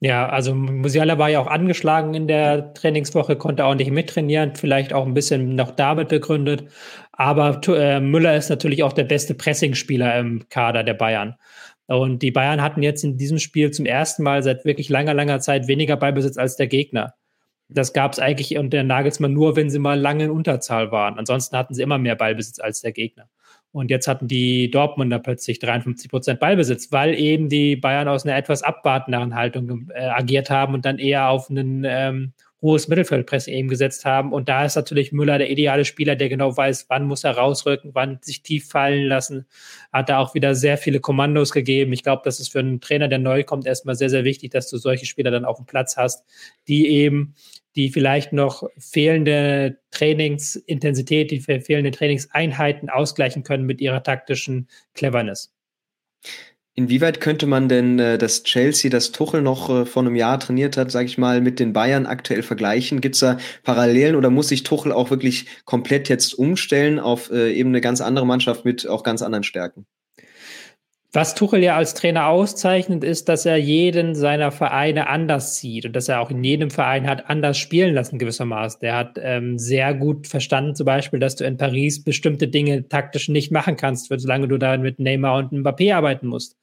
Ja, 0.03 0.27
also 0.29 0.55
Musiala 0.55 1.19
war 1.19 1.29
ja 1.29 1.39
auch 1.39 1.47
angeschlagen 1.47 2.15
in 2.15 2.27
der 2.27 2.73
Trainingswoche, 2.73 3.35
konnte 3.35 3.65
auch 3.65 3.75
nicht 3.75 3.91
mittrainieren, 3.91 4.55
vielleicht 4.55 4.93
auch 4.93 5.05
ein 5.05 5.13
bisschen 5.13 5.55
noch 5.55 5.69
damit 5.71 6.09
begründet. 6.09 6.63
Aber 7.11 7.61
äh, 7.67 7.99
Müller 7.99 8.35
ist 8.35 8.49
natürlich 8.49 8.81
auch 8.81 8.93
der 8.93 9.03
beste 9.03 9.35
Pressingspieler 9.35 10.17
im 10.17 10.49
Kader 10.49 10.83
der 10.83 10.95
Bayern. 10.95 11.35
Und 11.85 12.23
die 12.23 12.31
Bayern 12.31 12.63
hatten 12.63 12.81
jetzt 12.81 13.03
in 13.03 13.17
diesem 13.17 13.37
Spiel 13.37 13.69
zum 13.71 13.85
ersten 13.85 14.23
Mal 14.23 14.41
seit 14.41 14.65
wirklich 14.65 14.89
langer, 14.89 15.13
langer 15.13 15.39
Zeit 15.39 15.67
weniger 15.67 15.97
Ballbesitz 15.97 16.37
als 16.37 16.55
der 16.55 16.67
Gegner. 16.67 17.13
Das 17.69 17.93
gab 17.93 18.13
es 18.13 18.19
eigentlich 18.19 18.57
unter 18.57 18.83
Nagelsmann 18.83 19.33
nur, 19.33 19.55
wenn 19.55 19.69
sie 19.69 19.79
mal 19.79 19.99
lange 19.99 20.25
in 20.25 20.31
Unterzahl 20.31 20.91
waren. 20.91 21.19
Ansonsten 21.19 21.55
hatten 21.57 21.75
sie 21.75 21.83
immer 21.83 21.99
mehr 21.99 22.15
Ballbesitz 22.15 22.59
als 22.59 22.81
der 22.81 22.91
Gegner. 22.91 23.29
Und 23.71 23.89
jetzt 23.89 24.07
hatten 24.07 24.27
die 24.27 24.69
Dortmunder 24.69 25.19
plötzlich 25.19 25.59
53 25.59 26.09
Prozent 26.09 26.39
Ballbesitz, 26.39 26.91
weil 26.91 27.13
eben 27.13 27.47
die 27.47 27.77
Bayern 27.77 28.09
aus 28.09 28.25
einer 28.25 28.35
etwas 28.35 28.63
abwartenderen 28.63 29.35
Haltung 29.35 29.89
äh, 29.93 30.07
agiert 30.07 30.49
haben 30.49 30.73
und 30.73 30.85
dann 30.85 30.99
eher 30.99 31.29
auf 31.29 31.49
einen 31.49 31.83
ähm, 31.87 32.33
hohes 32.61 32.87
Mittelfeldpressing 32.87 33.53
eben 33.53 33.67
gesetzt 33.69 34.05
haben. 34.05 34.33
Und 34.33 34.47
da 34.47 34.65
ist 34.65 34.75
natürlich 34.75 35.11
Müller 35.11 35.37
der 35.37 35.49
ideale 35.49 35.83
Spieler, 35.83 36.15
der 36.15 36.29
genau 36.29 36.55
weiß, 36.55 36.85
wann 36.89 37.05
muss 37.05 37.23
er 37.23 37.37
rausrücken, 37.37 37.91
wann 37.93 38.19
sich 38.21 38.43
tief 38.43 38.69
fallen 38.69 39.05
lassen. 39.05 39.47
Hat 39.91 40.09
da 40.09 40.19
auch 40.19 40.35
wieder 40.35 40.53
sehr 40.53 40.77
viele 40.77 40.99
Kommandos 40.99 41.51
gegeben. 41.51 41.91
Ich 41.93 42.03
glaube, 42.03 42.21
das 42.23 42.39
ist 42.39 42.51
für 42.51 42.59
einen 42.59 42.79
Trainer, 42.79 43.07
der 43.07 43.19
neu 43.19 43.43
kommt, 43.43 43.65
erstmal 43.65 43.95
sehr, 43.95 44.09
sehr 44.09 44.23
wichtig, 44.23 44.51
dass 44.51 44.69
du 44.69 44.77
solche 44.77 45.05
Spieler 45.05 45.31
dann 45.31 45.45
auf 45.45 45.57
dem 45.57 45.65
Platz 45.65 45.97
hast, 45.97 46.23
die 46.67 46.87
eben 46.87 47.35
die 47.75 47.89
vielleicht 47.89 48.33
noch 48.33 48.63
fehlende 48.77 49.79
Trainingsintensität, 49.91 51.31
die 51.31 51.39
fehlende 51.39 51.91
Trainingseinheiten 51.91 52.89
ausgleichen 52.89 53.43
können 53.43 53.65
mit 53.65 53.79
ihrer 53.81 54.03
taktischen 54.03 54.67
Cleverness. 54.93 55.53
Inwieweit 56.73 57.19
könnte 57.19 57.47
man 57.47 57.67
denn 57.67 57.99
äh, 57.99 58.17
das 58.17 58.43
Chelsea, 58.43 58.89
das 58.89 59.11
Tuchel 59.11 59.41
noch 59.41 59.69
äh, 59.69 59.85
vor 59.85 60.03
einem 60.03 60.15
Jahr 60.15 60.39
trainiert 60.39 60.77
hat, 60.77 60.89
sage 60.89 61.05
ich 61.05 61.17
mal, 61.17 61.41
mit 61.41 61.59
den 61.59 61.73
Bayern 61.73 62.05
aktuell 62.05 62.43
vergleichen? 62.43 63.01
Gibt 63.01 63.15
es 63.15 63.19
da 63.19 63.37
Parallelen 63.63 64.15
oder 64.15 64.29
muss 64.29 64.47
sich 64.47 64.63
Tuchel 64.63 64.93
auch 64.93 65.09
wirklich 65.09 65.47
komplett 65.65 66.07
jetzt 66.07 66.33
umstellen 66.33 66.99
auf 66.99 67.29
äh, 67.29 67.53
eben 67.53 67.69
eine 67.69 67.81
ganz 67.81 67.99
andere 67.99 68.25
Mannschaft 68.25 68.63
mit 68.63 68.87
auch 68.87 69.03
ganz 69.03 69.21
anderen 69.21 69.43
Stärken? 69.43 69.85
Was 71.13 71.35
Tuchel 71.35 71.61
ja 71.61 71.75
als 71.75 71.93
Trainer 71.93 72.27
auszeichnet, 72.27 73.03
ist, 73.03 73.27
dass 73.27 73.45
er 73.45 73.57
jeden 73.57 74.15
seiner 74.15 74.49
Vereine 74.49 75.09
anders 75.09 75.57
sieht 75.57 75.85
und 75.85 75.93
dass 75.93 76.07
er 76.07 76.21
auch 76.21 76.31
in 76.31 76.41
jedem 76.41 76.69
Verein 76.69 77.05
hat 77.05 77.29
anders 77.29 77.57
spielen 77.57 77.93
lassen 77.93 78.17
gewissermaßen. 78.17 78.79
Der 78.79 78.95
hat 78.95 79.19
ähm, 79.21 79.57
sehr 79.57 79.93
gut 79.93 80.27
verstanden, 80.27 80.73
zum 80.73 80.85
Beispiel, 80.85 81.19
dass 81.19 81.35
du 81.35 81.43
in 81.43 81.57
Paris 81.57 82.01
bestimmte 82.01 82.47
Dinge 82.47 82.87
taktisch 82.87 83.27
nicht 83.27 83.51
machen 83.51 83.75
kannst, 83.75 84.07
solange 84.07 84.47
du 84.47 84.57
da 84.57 84.77
mit 84.77 84.99
Neymar 84.99 85.39
und 85.39 85.51
Mbappé 85.51 85.93
arbeiten 85.93 86.27
musst. 86.27 86.55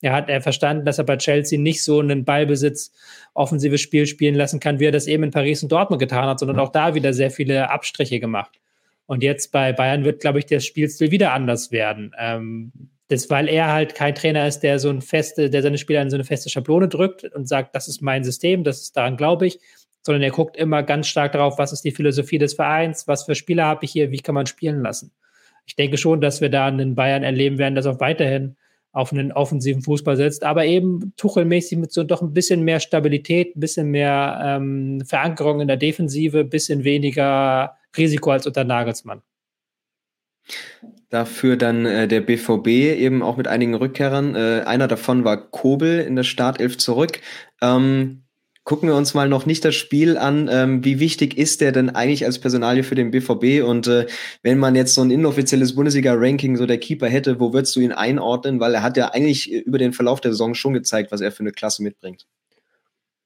Er 0.00 0.12
hat 0.12 0.28
er 0.28 0.42
verstanden, 0.42 0.84
dass 0.84 0.98
er 0.98 1.04
bei 1.04 1.16
Chelsea 1.16 1.60
nicht 1.60 1.84
so 1.84 2.00
einen 2.00 2.24
Ballbesitz 2.24 2.90
offensives 3.34 3.80
Spiel 3.80 4.08
spielen 4.08 4.34
lassen 4.34 4.58
kann, 4.58 4.80
wie 4.80 4.86
er 4.86 4.92
das 4.92 5.06
eben 5.06 5.22
in 5.22 5.30
Paris 5.30 5.62
und 5.62 5.70
Dortmund 5.70 6.00
getan 6.00 6.26
hat, 6.26 6.40
sondern 6.40 6.58
auch 6.58 6.72
da 6.72 6.96
wieder 6.96 7.12
sehr 7.12 7.30
viele 7.30 7.70
Abstriche 7.70 8.18
gemacht. 8.18 8.58
Und 9.06 9.22
jetzt 9.22 9.52
bei 9.52 9.72
Bayern 9.72 10.04
wird, 10.04 10.20
glaube 10.20 10.40
ich, 10.40 10.46
der 10.46 10.58
Spielstil 10.58 11.12
wieder 11.12 11.32
anders 11.32 11.70
werden. 11.70 12.12
Ähm, 12.18 12.72
das, 13.12 13.30
weil 13.30 13.48
er 13.48 13.72
halt 13.72 13.94
kein 13.94 14.14
Trainer 14.14 14.46
ist, 14.46 14.60
der 14.60 14.78
so 14.78 14.90
ein 14.90 15.02
feste, 15.02 15.50
der 15.50 15.62
seine 15.62 15.78
Spieler 15.78 16.02
in 16.02 16.10
so 16.10 16.16
eine 16.16 16.24
feste 16.24 16.50
Schablone 16.50 16.88
drückt 16.88 17.24
und 17.24 17.46
sagt, 17.48 17.74
das 17.74 17.88
ist 17.88 18.02
mein 18.02 18.24
System, 18.24 18.64
das 18.64 18.82
ist 18.82 18.96
daran 18.96 19.16
glaube 19.16 19.46
ich, 19.46 19.60
sondern 20.02 20.22
er 20.22 20.30
guckt 20.30 20.56
immer 20.56 20.82
ganz 20.82 21.06
stark 21.06 21.32
darauf, 21.32 21.58
was 21.58 21.72
ist 21.72 21.84
die 21.84 21.92
Philosophie 21.92 22.38
des 22.38 22.54
Vereins, 22.54 23.06
was 23.06 23.24
für 23.24 23.34
Spieler 23.34 23.66
habe 23.66 23.84
ich 23.84 23.92
hier, 23.92 24.10
wie 24.10 24.18
kann 24.18 24.34
man 24.34 24.46
spielen 24.46 24.82
lassen. 24.82 25.12
Ich 25.66 25.76
denke 25.76 25.96
schon, 25.96 26.20
dass 26.20 26.40
wir 26.40 26.48
da 26.48 26.66
einen 26.66 26.94
Bayern 26.94 27.22
erleben 27.22 27.58
werden, 27.58 27.74
das 27.76 27.86
auch 27.86 28.00
weiterhin 28.00 28.56
auf 28.90 29.12
einen 29.12 29.32
offensiven 29.32 29.82
Fußball 29.82 30.16
setzt, 30.16 30.44
aber 30.44 30.66
eben 30.66 31.14
tuchelmäßig 31.16 31.78
mit 31.78 31.92
so 31.92 32.04
doch 32.04 32.20
ein 32.20 32.34
bisschen 32.34 32.62
mehr 32.62 32.78
Stabilität, 32.78 33.56
ein 33.56 33.60
bisschen 33.60 33.90
mehr 33.90 34.40
ähm, 34.44 35.02
Verankerung 35.06 35.60
in 35.60 35.68
der 35.68 35.78
Defensive, 35.78 36.40
ein 36.40 36.50
bisschen 36.50 36.84
weniger 36.84 37.76
Risiko 37.96 38.32
als 38.32 38.46
unter 38.46 38.64
Nagelsmann. 38.64 39.22
Dafür 41.12 41.58
dann 41.58 41.84
äh, 41.84 42.08
der 42.08 42.22
BVB 42.22 42.68
eben 42.68 43.22
auch 43.22 43.36
mit 43.36 43.46
einigen 43.46 43.74
Rückkehrern. 43.74 44.34
Äh, 44.34 44.62
einer 44.64 44.88
davon 44.88 45.24
war 45.24 45.50
Kobel 45.50 46.00
in 46.00 46.16
der 46.16 46.22
Startelf 46.22 46.78
zurück. 46.78 47.20
Ähm, 47.60 48.22
gucken 48.64 48.88
wir 48.88 48.96
uns 48.96 49.12
mal 49.12 49.28
noch 49.28 49.44
nicht 49.44 49.62
das 49.62 49.74
Spiel 49.74 50.16
an. 50.16 50.48
Ähm, 50.50 50.82
wie 50.86 51.00
wichtig 51.00 51.36
ist 51.36 51.60
der 51.60 51.70
denn 51.70 51.90
eigentlich 51.90 52.24
als 52.24 52.38
Personalie 52.38 52.82
für 52.82 52.94
den 52.94 53.10
BVB? 53.10 53.62
Und 53.62 53.88
äh, 53.88 54.06
wenn 54.42 54.56
man 54.56 54.74
jetzt 54.74 54.94
so 54.94 55.02
ein 55.02 55.10
inoffizielles 55.10 55.74
Bundesliga-Ranking 55.74 56.56
so 56.56 56.64
der 56.64 56.78
Keeper 56.78 57.08
hätte, 57.08 57.38
wo 57.38 57.52
würdest 57.52 57.76
du 57.76 57.80
ihn 57.80 57.92
einordnen? 57.92 58.58
Weil 58.58 58.72
er 58.72 58.82
hat 58.82 58.96
ja 58.96 59.08
eigentlich 59.08 59.52
über 59.52 59.76
den 59.76 59.92
Verlauf 59.92 60.22
der 60.22 60.30
Saison 60.30 60.54
schon 60.54 60.72
gezeigt, 60.72 61.12
was 61.12 61.20
er 61.20 61.30
für 61.30 61.40
eine 61.40 61.52
Klasse 61.52 61.82
mitbringt. 61.82 62.26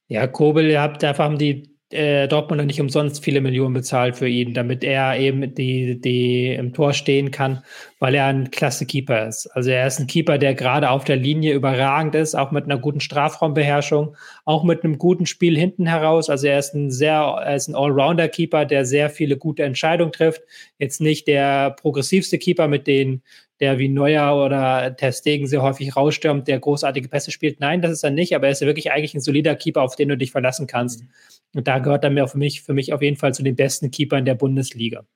Ja, 0.09 0.26
Kobel, 0.26 0.66
ihr 0.66 0.81
habt 0.81 1.05
einfach 1.05 1.33
die 1.38 1.75
äh, 1.90 2.26
Dortmund 2.26 2.66
nicht 2.66 2.81
umsonst 2.81 3.23
viele 3.23 3.40
Millionen 3.40 3.75
bezahlt 3.75 4.16
für 4.16 4.28
ihn, 4.28 4.55
damit 4.55 4.83
er 4.83 5.19
eben 5.19 5.55
die, 5.55 6.00
die 6.00 6.52
im 6.52 6.73
Tor 6.73 6.93
stehen 6.93 7.31
kann, 7.31 7.62
weil 8.00 8.14
er 8.14 8.26
ein 8.26 8.50
klasse 8.50 8.87
Keeper 8.87 9.28
ist. 9.28 9.47
Also 9.55 9.71
er 9.71 9.87
ist 9.87 10.00
ein 10.00 10.09
Keeper, 10.09 10.38
der 10.38 10.55
gerade 10.55 10.90
auf 10.90 11.05
der 11.05 11.16
Linie 11.16 11.55
überragend 11.55 12.14
ist, 12.16 12.35
auch 12.35 12.50
mit 12.50 12.64
einer 12.64 12.78
guten 12.78 13.00
Strafraumbeherrschung, 13.00 14.16
auch 14.45 14.64
mit 14.64 14.83
einem 14.83 14.99
guten 14.99 15.26
Spiel 15.26 15.57
hinten 15.57 15.87
heraus. 15.87 16.28
Also 16.28 16.49
er 16.49 16.59
ist 16.59 16.75
ein 16.75 16.90
sehr, 16.90 17.19
er 17.21 17.55
ist 17.55 17.69
ein 17.69 17.76
Allrounder-Keeper, 17.76 18.64
der 18.64 18.85
sehr 18.85 19.09
viele 19.09 19.37
gute 19.37 19.62
Entscheidungen 19.62 20.12
trifft. 20.12 20.43
Jetzt 20.78 21.00
nicht 21.00 21.28
der 21.28 21.71
progressivste 21.71 22.38
Keeper 22.38 22.66
mit 22.66 22.87
den 22.87 23.23
der 23.61 23.78
wie 23.78 23.88
Neuer 23.88 24.37
oder 24.37 24.95
Ter 24.97 25.12
Stegen 25.12 25.47
sehr 25.47 25.62
häufig 25.62 25.97
rausstürmt, 25.97 26.47
der 26.47 26.61
großartige 26.61 27.09
Pässe 27.09 27.31
spielt. 27.31 27.59
Nein, 27.59 27.81
das 27.81 27.90
ist 27.90 28.05
er 28.05 28.11
nicht, 28.11 28.35
aber 28.35 28.47
er 28.47 28.52
ist 28.52 28.61
ja 28.61 28.66
wirklich 28.66 28.93
eigentlich 28.93 29.14
ein 29.14 29.21
solider 29.21 29.57
Keeper, 29.57 29.83
auf 29.83 29.97
den 29.97 30.11
du 30.11 30.16
dich 30.19 30.31
verlassen 30.31 30.66
kannst. 30.66 31.02
Mhm. 31.02 31.09
Und 31.57 31.69
da 31.69 31.79
gehört 31.79 32.05
er 32.05 32.11
mir 32.11 32.29
für 32.29 32.37
mich, 32.37 32.61
für 32.61 32.75
mich 32.75 32.93
auf 32.93 33.01
jeden 33.01 33.17
Fall 33.17 33.33
zu 33.33 33.43
den 33.43 33.57
besten 33.57 33.91
Keepern 33.91 34.27
der 34.27 34.35
Bundesliga. 34.35 35.07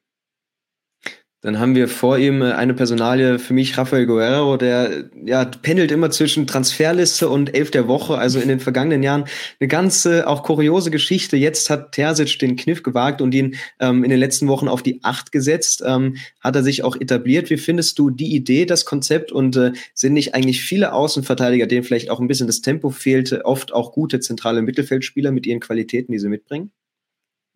Dann 1.43 1.59
haben 1.59 1.75
wir 1.75 1.89
vor 1.89 2.19
ihm 2.19 2.43
äh, 2.43 2.53
eine 2.53 2.75
Personalie 2.75 3.39
für 3.39 3.55
mich, 3.55 3.79
Rafael 3.79 4.05
Guerrero, 4.05 4.59
der 4.59 5.11
ja 5.25 5.47
pendelt 5.47 5.91
immer 5.91 6.11
zwischen 6.11 6.47
Transferliste 6.47 7.31
und 7.31 7.55
Elf 7.55 7.71
der 7.71 7.89
Woche. 7.89 8.19
Also 8.19 8.41
in 8.41 8.49
den 8.49 8.61
vergangenen 8.61 9.03
Jahren 9.03 9.25
eine 9.59 9.69
ganze, 9.69 10.29
auch 10.29 10.43
kuriose 10.43 10.91
Geschichte. 10.91 11.39
Jetzt 11.39 11.71
hat 11.71 11.93
Terzic 11.93 12.39
den 12.41 12.57
Kniff 12.57 12.83
gewagt 12.83 13.23
und 13.23 13.35
ihn 13.35 13.57
ähm, 13.79 14.05
in 14.05 14.11
den 14.11 14.21
letzten 14.21 14.49
Wochen 14.49 14.69
auf 14.69 14.83
die 14.83 15.03
Acht 15.03 15.33
gesetzt. 15.33 15.83
Ähm, 15.87 16.17
hat 16.41 16.57
er 16.57 16.63
sich 16.63 16.85
auch 16.85 16.95
etabliert. 16.95 17.49
Wie 17.49 17.57
findest 17.57 17.99
du 17.99 18.11
die 18.11 18.35
Idee, 18.35 18.67
das 18.67 18.85
Konzept 18.85 19.33
und 19.33 19.57
äh, 19.57 19.73
sind 19.95 20.13
nicht 20.13 20.35
eigentlich 20.35 20.61
viele 20.61 20.93
Außenverteidiger, 20.93 21.67
denen 21.67 21.85
vielleicht 21.85 22.11
auch 22.11 22.21
ein 22.21 22.29
bisschen 22.29 22.49
das 22.49 22.61
Tempo 22.61 22.91
fehlte, 22.91 23.47
oft 23.47 23.73
auch 23.73 23.93
gute 23.93 24.21
zentrale 24.21 24.61
Mittelfeldspieler 24.61 25.33
mit 25.33 25.47
ihren 25.47 25.61
Qualitäten, 25.61 26.13
die 26.13 26.19
sie 26.19 26.29
mitbringen? 26.29 26.71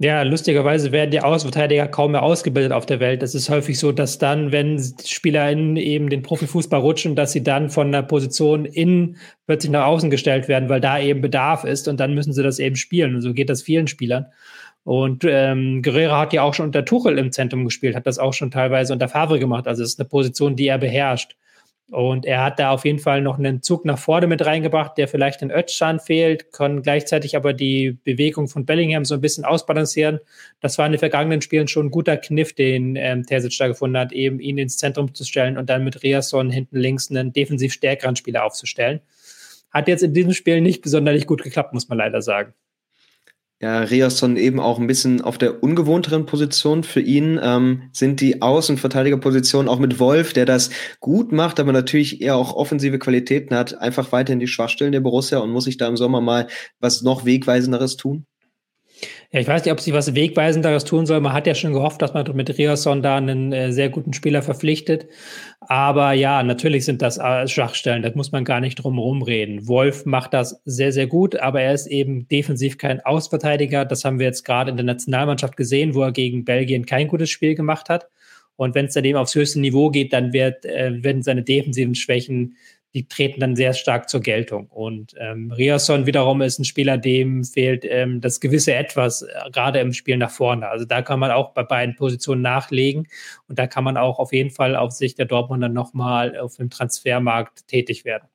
Ja, 0.05 0.21
lustigerweise 0.21 0.93
werden 0.93 1.13
die 1.13 1.21
Außenverteidiger 1.21 1.89
kaum 1.89 2.13
mehr 2.13 2.23
ausgebildet 2.23 2.73
auf 2.73 2.85
der 2.85 3.01
Welt. 3.01 3.23
Es 3.23 3.35
ist 3.35 3.49
häufig 3.49 3.79
so, 3.79 3.91
dass 3.91 4.19
dann, 4.19 4.53
wenn 4.53 4.79
SpielerInnen 4.79 5.77
eben 5.77 6.11
den 6.11 6.21
Profifußball 6.21 6.79
rutschen, 6.79 7.17
dass 7.17 7.33
sie 7.33 7.43
dann 7.43 7.71
von 7.71 7.91
der 7.91 8.03
Position 8.03 8.67
in 8.67 9.17
plötzlich 9.47 9.73
nach 9.73 9.87
außen 9.87 10.11
gestellt 10.11 10.47
werden, 10.47 10.69
weil 10.69 10.83
da 10.83 10.99
eben 10.99 11.23
Bedarf 11.23 11.65
ist 11.65 11.89
und 11.89 12.01
dann 12.01 12.13
müssen 12.13 12.35
sie 12.35 12.43
das 12.43 12.59
eben 12.59 12.77
spielen. 12.77 13.15
Und 13.15 13.23
so 13.23 13.33
geht 13.33 13.49
das 13.49 13.63
vielen 13.63 13.87
Spielern. 13.87 14.27
Und 14.83 15.25
ähm, 15.27 15.81
Guerrero 15.81 16.17
hat 16.19 16.35
ja 16.35 16.43
auch 16.43 16.53
schon 16.53 16.67
unter 16.67 16.85
Tuchel 16.85 17.17
im 17.17 17.33
Zentrum 17.33 17.65
gespielt, 17.65 17.97
hat 17.97 18.07
das 18.07 18.19
auch 18.19 18.35
schon 18.35 18.51
teilweise 18.51 18.93
unter 18.93 19.09
Favre 19.09 19.39
gemacht. 19.39 19.67
Also 19.67 19.83
es 19.83 19.95
ist 19.95 20.01
eine 20.01 20.07
Position, 20.07 20.55
die 20.55 20.67
er 20.67 20.77
beherrscht. 20.77 21.35
Und 21.91 22.25
er 22.25 22.43
hat 22.43 22.59
da 22.59 22.71
auf 22.71 22.87
jeden 22.87 22.99
Fall 22.99 23.21
noch 23.21 23.39
einen 23.39 23.63
Zug 23.63 23.85
nach 23.85 23.99
vorne 23.99 24.27
mit 24.27 24.45
reingebracht, 24.45 24.97
der 24.97 25.07
vielleicht 25.07 25.43
in 25.43 25.51
Özcan 25.51 26.01
fehlt, 26.01 26.51
kann 26.51 26.83
gleichzeitig 26.83 27.37
aber 27.37 27.53
die 27.53 27.99
Bewegung 28.05 28.49
von 28.49 28.65
Bellingham 28.65 29.05
so 29.05 29.15
ein 29.15 29.21
bisschen 29.21 29.45
ausbalancieren. 29.45 30.19
Das 30.61 30.79
war 30.79 30.87
in 30.87 30.93
den 30.93 30.99
vergangenen 30.99 31.43
Spielen 31.43 31.69
schon 31.69 31.87
ein 31.87 31.91
guter 31.91 32.17
Kniff, 32.17 32.55
den 32.55 32.97
ähm, 32.97 33.25
Terzic 33.25 33.57
da 33.59 33.69
gefunden 33.69 33.99
hat, 33.99 34.13
eben 34.13 34.41
ihn 34.41 34.57
ins 34.57 34.79
Zentrum 34.79 35.15
zu 35.15 35.25
stellen 35.25 35.59
und 35.59 35.69
dann 35.69 35.85
mit 35.85 36.03
Riasson 36.03 36.51
hinten 36.51 36.79
links 36.79 37.11
einen 37.11 37.35
defensiv 37.35 37.75
stärkeren 37.75 38.17
Spieler 38.17 38.45
aufzustellen. 38.45 39.01
Hat 39.71 39.87
jetzt 39.87 40.03
in 40.03 40.15
diesem 40.15 40.33
Spiel 40.33 40.63
nicht 40.63 40.83
besonders 40.83 41.27
gut 41.27 41.43
geklappt, 41.43 41.75
muss 41.75 41.89
man 41.89 41.99
leider 41.99 42.23
sagen 42.23 42.55
ja, 43.61 43.81
Riasson 43.81 44.37
eben 44.37 44.61
auch 44.61 44.79
ein 44.79 44.87
bisschen 44.87 45.21
auf 45.21 45.39
der 45.39 45.63
ungewohnteren 45.63 46.27
Position 46.27 46.85
für 46.85 47.01
ihn. 47.01 47.41
Ähm, 47.43 47.89
sind 47.93 48.21
die 48.21 48.43
Außenverteidigerpositionen 48.43 49.69
auch 49.69 49.79
mit 49.79 49.99
Wolf, 49.99 50.33
der 50.33 50.45
das 50.45 50.71
gut 51.01 51.33
macht, 51.33 51.61
aber 51.61 51.73
natürlich 51.73 52.21
eher 52.21 52.37
auch 52.37 52.55
offensive 52.55 52.99
Qualitäten 52.99 53.55
hat, 53.55 53.79
einfach 53.79 54.13
weiterhin 54.13 54.41
die 54.41 54.49
Schwachstellen 54.49 54.93
der 54.93 55.01
Borussia 55.01 55.39
und 55.39 55.51
muss 55.51 55.65
sich 55.65 55.77
da 55.79 55.89
im 55.89 55.97
Sommer 55.97 56.21
mal 56.21 56.49
was 56.81 57.03
noch 57.03 57.25
Wegweisenderes 57.25 57.97
tun? 57.97 58.27
Ja, 59.31 59.41
ich 59.41 59.49
weiß 59.49 59.65
nicht, 59.65 59.73
ob 59.73 59.81
sie 59.81 59.93
was 59.93 60.15
Wegweisenderes 60.15 60.85
tun 60.85 61.07
soll. 61.07 61.21
Man 61.21 61.33
hat 61.33 61.47
ja 61.47 61.55
schon 61.55 61.73
gehofft, 61.73 62.03
dass 62.03 62.15
man 62.15 62.25
mit 62.35 62.57
Riasson 62.57 63.03
da 63.03 63.17
einen 63.17 63.53
äh, 63.53 63.73
sehr 63.73 63.89
guten 63.89 64.13
Spieler 64.13 64.43
verpflichtet. 64.43 65.07
Aber 65.61 66.13
ja, 66.13 66.43
natürlich 66.43 66.85
sind 66.85 67.03
das 67.03 67.19
äh, 67.19 67.49
Schwachstellen. 67.49 68.03
Da 68.03 68.11
muss 68.15 68.33
man 68.33 68.45
gar 68.45 68.61
nicht 68.61 68.77
drum 68.77 68.99
rumreden. 68.99 69.67
Wolf 69.67 70.07
macht 70.07 70.35
das 70.35 70.61
sehr, 70.65 70.93
sehr 70.93 71.07
gut, 71.07 71.37
aber 71.37 71.63
er 71.63 71.75
ist 71.75 71.87
eben 71.87 72.29
defensiv 72.29 72.79
kein 72.79 73.01
Ausverteidiger. 73.01 73.85
Das 73.85 74.05
haben 74.05 74.19
wir 74.19 74.27
jetzt 74.27 74.45
gerade 74.45 74.71
in 74.71 74.77
der 74.77 74.87
Nationalmannschaft 74.87 75.57
gesehen, 75.57 75.95
wo 75.95 76.03
er 76.03 76.13
gegen 76.13 76.45
Belgien 76.45 76.87
kein 76.87 77.09
gutes 77.09 77.31
Spiel 77.31 77.55
gemacht 77.55 77.89
hat. 77.89 78.09
Und 78.57 78.75
wenn 78.75 78.87
es 78.87 78.95
dann 78.95 79.05
eben 79.05 79.19
aufs 79.19 79.35
höchste 79.35 79.61
Niveau 79.61 79.91
geht, 79.91 80.13
dann 80.13 80.33
wird, 80.33 80.65
äh, 80.65 81.03
werden 81.03 81.23
seine 81.23 81.43
defensiven 81.43 81.95
Schwächen 81.95 82.57
die 82.95 83.09
treten 83.09 83.41
dann 83.41 83.57
sehr 83.57 83.73
stark 83.75 84.09
zur 84.09 84.21
Geltung. 84.21 84.69
Und 84.69 85.15
ähm, 85.19 85.51
Riasson 85.51 86.07
wiederum 86.07 86.41
ist 86.43 86.61
ein 86.61 86.65
Spieler, 86.65 86.97
dem 86.97 87.45
fehlt 87.45 87.85
ähm, 87.85 88.21
das 88.21 88.41
gewisse 88.41 88.75
Etwas, 88.75 89.23
äh, 89.23 89.51
gerade 89.51 89.81
im 89.81 89.93
Spiel 89.93 90.17
nach 90.17 90.31
vorne. 90.31 90.69
Also 90.69 90.85
da 90.85 91.03
kann 91.03 91.19
man 91.19 91.33
auch 91.33 91.53
bei 91.53 91.65
beiden 91.65 91.97
Positionen 91.97 92.43
nachlegen 92.43 93.09
und 93.49 93.59
da 93.59 93.67
kann 93.67 93.85
man 93.85 93.97
auch 93.97 94.19
auf 94.21 94.33
jeden 94.33 94.51
Fall 94.51 94.77
auf 94.77 94.93
Sicht 94.93 95.19
der 95.19 95.27
Dortmunder 95.27 95.69
nochmal 95.69 96.39
auf 96.39 96.57
dem 96.57 96.71
Transfermarkt 96.71 97.67
tätig 97.67 98.05
werden. 98.05 98.29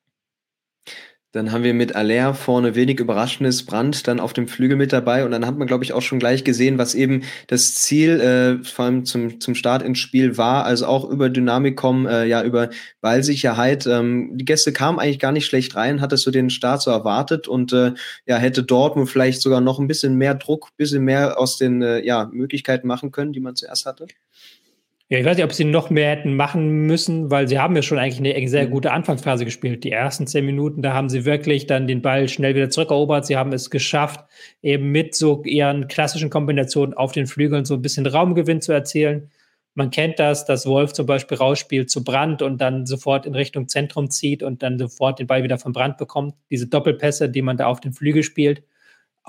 Dann 1.31 1.51
haben 1.51 1.63
wir 1.63 1.75
mit 1.75 1.95
Aller 1.95 2.33
vorne 2.33 2.74
wenig 2.74 3.00
Überraschendes 3.00 3.63
Brand 3.63 4.07
dann 4.07 4.19
auf 4.19 4.33
dem 4.33 4.48
Flügel 4.48 4.75
mit 4.75 4.91
dabei 4.91 5.24
und 5.24 5.29
dann 5.29 5.45
hat 5.45 5.57
man, 5.57 5.67
glaube 5.67 5.83
ich, 5.83 5.93
auch 5.93 6.01
schon 6.01 6.17
gleich 6.17 6.43
gesehen, 6.43 6.79
was 6.79 6.95
eben 6.95 7.21
das 7.45 7.75
Ziel 7.75 8.19
äh, 8.19 8.63
vor 8.63 8.86
allem 8.86 9.05
zum, 9.05 9.39
zum 9.39 9.53
Start 9.53 9.83
ins 9.83 10.00
Spiel 10.00 10.38
war, 10.38 10.65
also 10.65 10.88
auch 10.88 11.07
über 11.07 11.29
Dynamik 11.29 11.77
kommen, 11.77 12.07
äh, 12.07 12.25
ja, 12.25 12.43
über 12.43 12.69
Ballsicherheit. 13.01 13.86
Ähm, 13.86 14.31
die 14.38 14.45
Gäste 14.45 14.74
kamen 14.74 14.98
eigentlich 14.98 15.19
gar 15.19 15.31
nicht 15.31 15.45
schlecht 15.45 15.75
rein, 15.75 16.01
hattest 16.01 16.25
du 16.25 16.31
den 16.31 16.50
Start 16.50 16.81
so 16.81 16.89
erwartet 16.89 17.48
und 17.48 17.74
äh, 17.74 17.93
ja, 18.25 18.38
hätte 18.38 18.63
Dortmund 18.63 19.07
vielleicht 19.07 19.41
sogar 19.41 19.62
noch 19.62 19.77
ein 19.77 19.88
bisschen 19.88 20.15
mehr 20.15 20.33
Druck, 20.33 20.75
bisschen 20.77 21.03
mehr 21.03 21.39
aus 21.39 21.57
den 21.57 21.83
äh, 21.83 22.03
ja, 22.03 22.27
Möglichkeiten 22.31 22.88
machen 22.88 23.12
können, 23.12 23.33
die 23.33 23.39
man 23.39 23.55
zuerst 23.55 23.86
hatte? 23.86 24.07
Ja, 25.11 25.17
ich 25.17 25.25
weiß 25.25 25.37
nicht, 25.37 25.45
ob 25.45 25.53
sie 25.53 25.65
noch 25.65 25.89
mehr 25.89 26.11
hätten 26.11 26.35
machen 26.35 26.85
müssen, 26.85 27.31
weil 27.31 27.47
sie 27.47 27.57
haben 27.57 27.75
ja 27.75 27.81
schon 27.81 27.97
eigentlich 27.97 28.19
eine 28.19 28.47
sehr 28.47 28.67
mhm. 28.67 28.71
gute 28.71 28.91
Anfangsphase 28.91 29.43
gespielt. 29.43 29.83
Die 29.83 29.91
ersten 29.91 30.27
zehn 30.27 30.45
Minuten, 30.45 30.83
da 30.83 30.93
haben 30.93 31.09
sie 31.09 31.25
wirklich 31.25 31.65
dann 31.65 31.87
den 31.87 32.03
Ball 32.03 32.29
schnell 32.29 32.53
wieder 32.53 32.69
zurückerobert. 32.69 33.25
Sie 33.25 33.35
haben 33.35 33.51
es 33.51 33.71
geschafft, 33.71 34.23
eben 34.61 34.91
mit 34.91 35.15
so 35.15 35.41
ihren 35.45 35.87
klassischen 35.87 36.29
Kombinationen 36.29 36.93
auf 36.93 37.11
den 37.11 37.25
Flügeln 37.25 37.65
so 37.65 37.73
ein 37.73 37.81
bisschen 37.81 38.05
Raumgewinn 38.05 38.61
zu 38.61 38.71
erzielen. 38.71 39.31
Man 39.73 39.89
kennt 39.89 40.19
das, 40.19 40.45
dass 40.45 40.67
Wolf 40.67 40.93
zum 40.93 41.07
Beispiel 41.07 41.37
rausspielt 41.37 41.89
zu 41.89 42.03
Brand 42.03 42.43
und 42.43 42.61
dann 42.61 42.85
sofort 42.85 43.25
in 43.25 43.33
Richtung 43.33 43.67
Zentrum 43.67 44.11
zieht 44.11 44.43
und 44.43 44.61
dann 44.61 44.77
sofort 44.77 45.17
den 45.17 45.25
Ball 45.25 45.41
wieder 45.41 45.57
von 45.57 45.73
Brand 45.73 45.97
bekommt. 45.97 46.35
Diese 46.51 46.67
Doppelpässe, 46.67 47.29
die 47.29 47.41
man 47.41 47.57
da 47.57 47.65
auf 47.65 47.79
den 47.79 47.93
Flügel 47.93 48.21
spielt. 48.21 48.61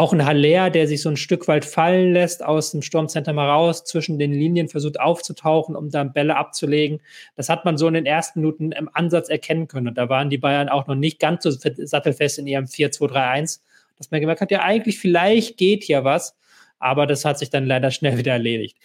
Auch 0.00 0.14
ein 0.14 0.24
Haller, 0.24 0.70
der 0.70 0.88
sich 0.88 1.02
so 1.02 1.10
ein 1.10 1.18
Stück 1.18 1.46
weit 1.46 1.66
fallen 1.66 2.14
lässt, 2.14 2.42
aus 2.42 2.70
dem 2.70 2.80
Sturmcenter 2.80 3.34
mal 3.34 3.50
raus, 3.50 3.84
zwischen 3.84 4.18
den 4.18 4.32
Linien 4.32 4.70
versucht 4.70 4.98
aufzutauchen, 4.98 5.76
um 5.76 5.90
dann 5.90 6.14
Bälle 6.14 6.38
abzulegen. 6.38 7.02
Das 7.36 7.50
hat 7.50 7.66
man 7.66 7.76
so 7.76 7.86
in 7.86 7.92
den 7.92 8.06
ersten 8.06 8.40
Minuten 8.40 8.72
im 8.72 8.88
Ansatz 8.94 9.28
erkennen 9.28 9.68
können. 9.68 9.88
Und 9.88 9.98
da 9.98 10.08
waren 10.08 10.30
die 10.30 10.38
Bayern 10.38 10.70
auch 10.70 10.86
noch 10.86 10.94
nicht 10.94 11.18
ganz 11.18 11.42
so 11.42 11.50
sattelfest 11.50 12.38
in 12.38 12.46
ihrem 12.46 12.64
4-2-3-1, 12.64 13.60
dass 13.98 14.10
man 14.10 14.22
gemerkt 14.22 14.40
hat, 14.40 14.50
ja, 14.50 14.62
eigentlich 14.62 14.98
vielleicht 14.98 15.58
geht 15.58 15.84
hier 15.84 16.02
was. 16.02 16.34
Aber 16.78 17.06
das 17.06 17.26
hat 17.26 17.38
sich 17.38 17.50
dann 17.50 17.66
leider 17.66 17.90
schnell 17.90 18.16
wieder 18.16 18.32
erledigt. 18.32 18.78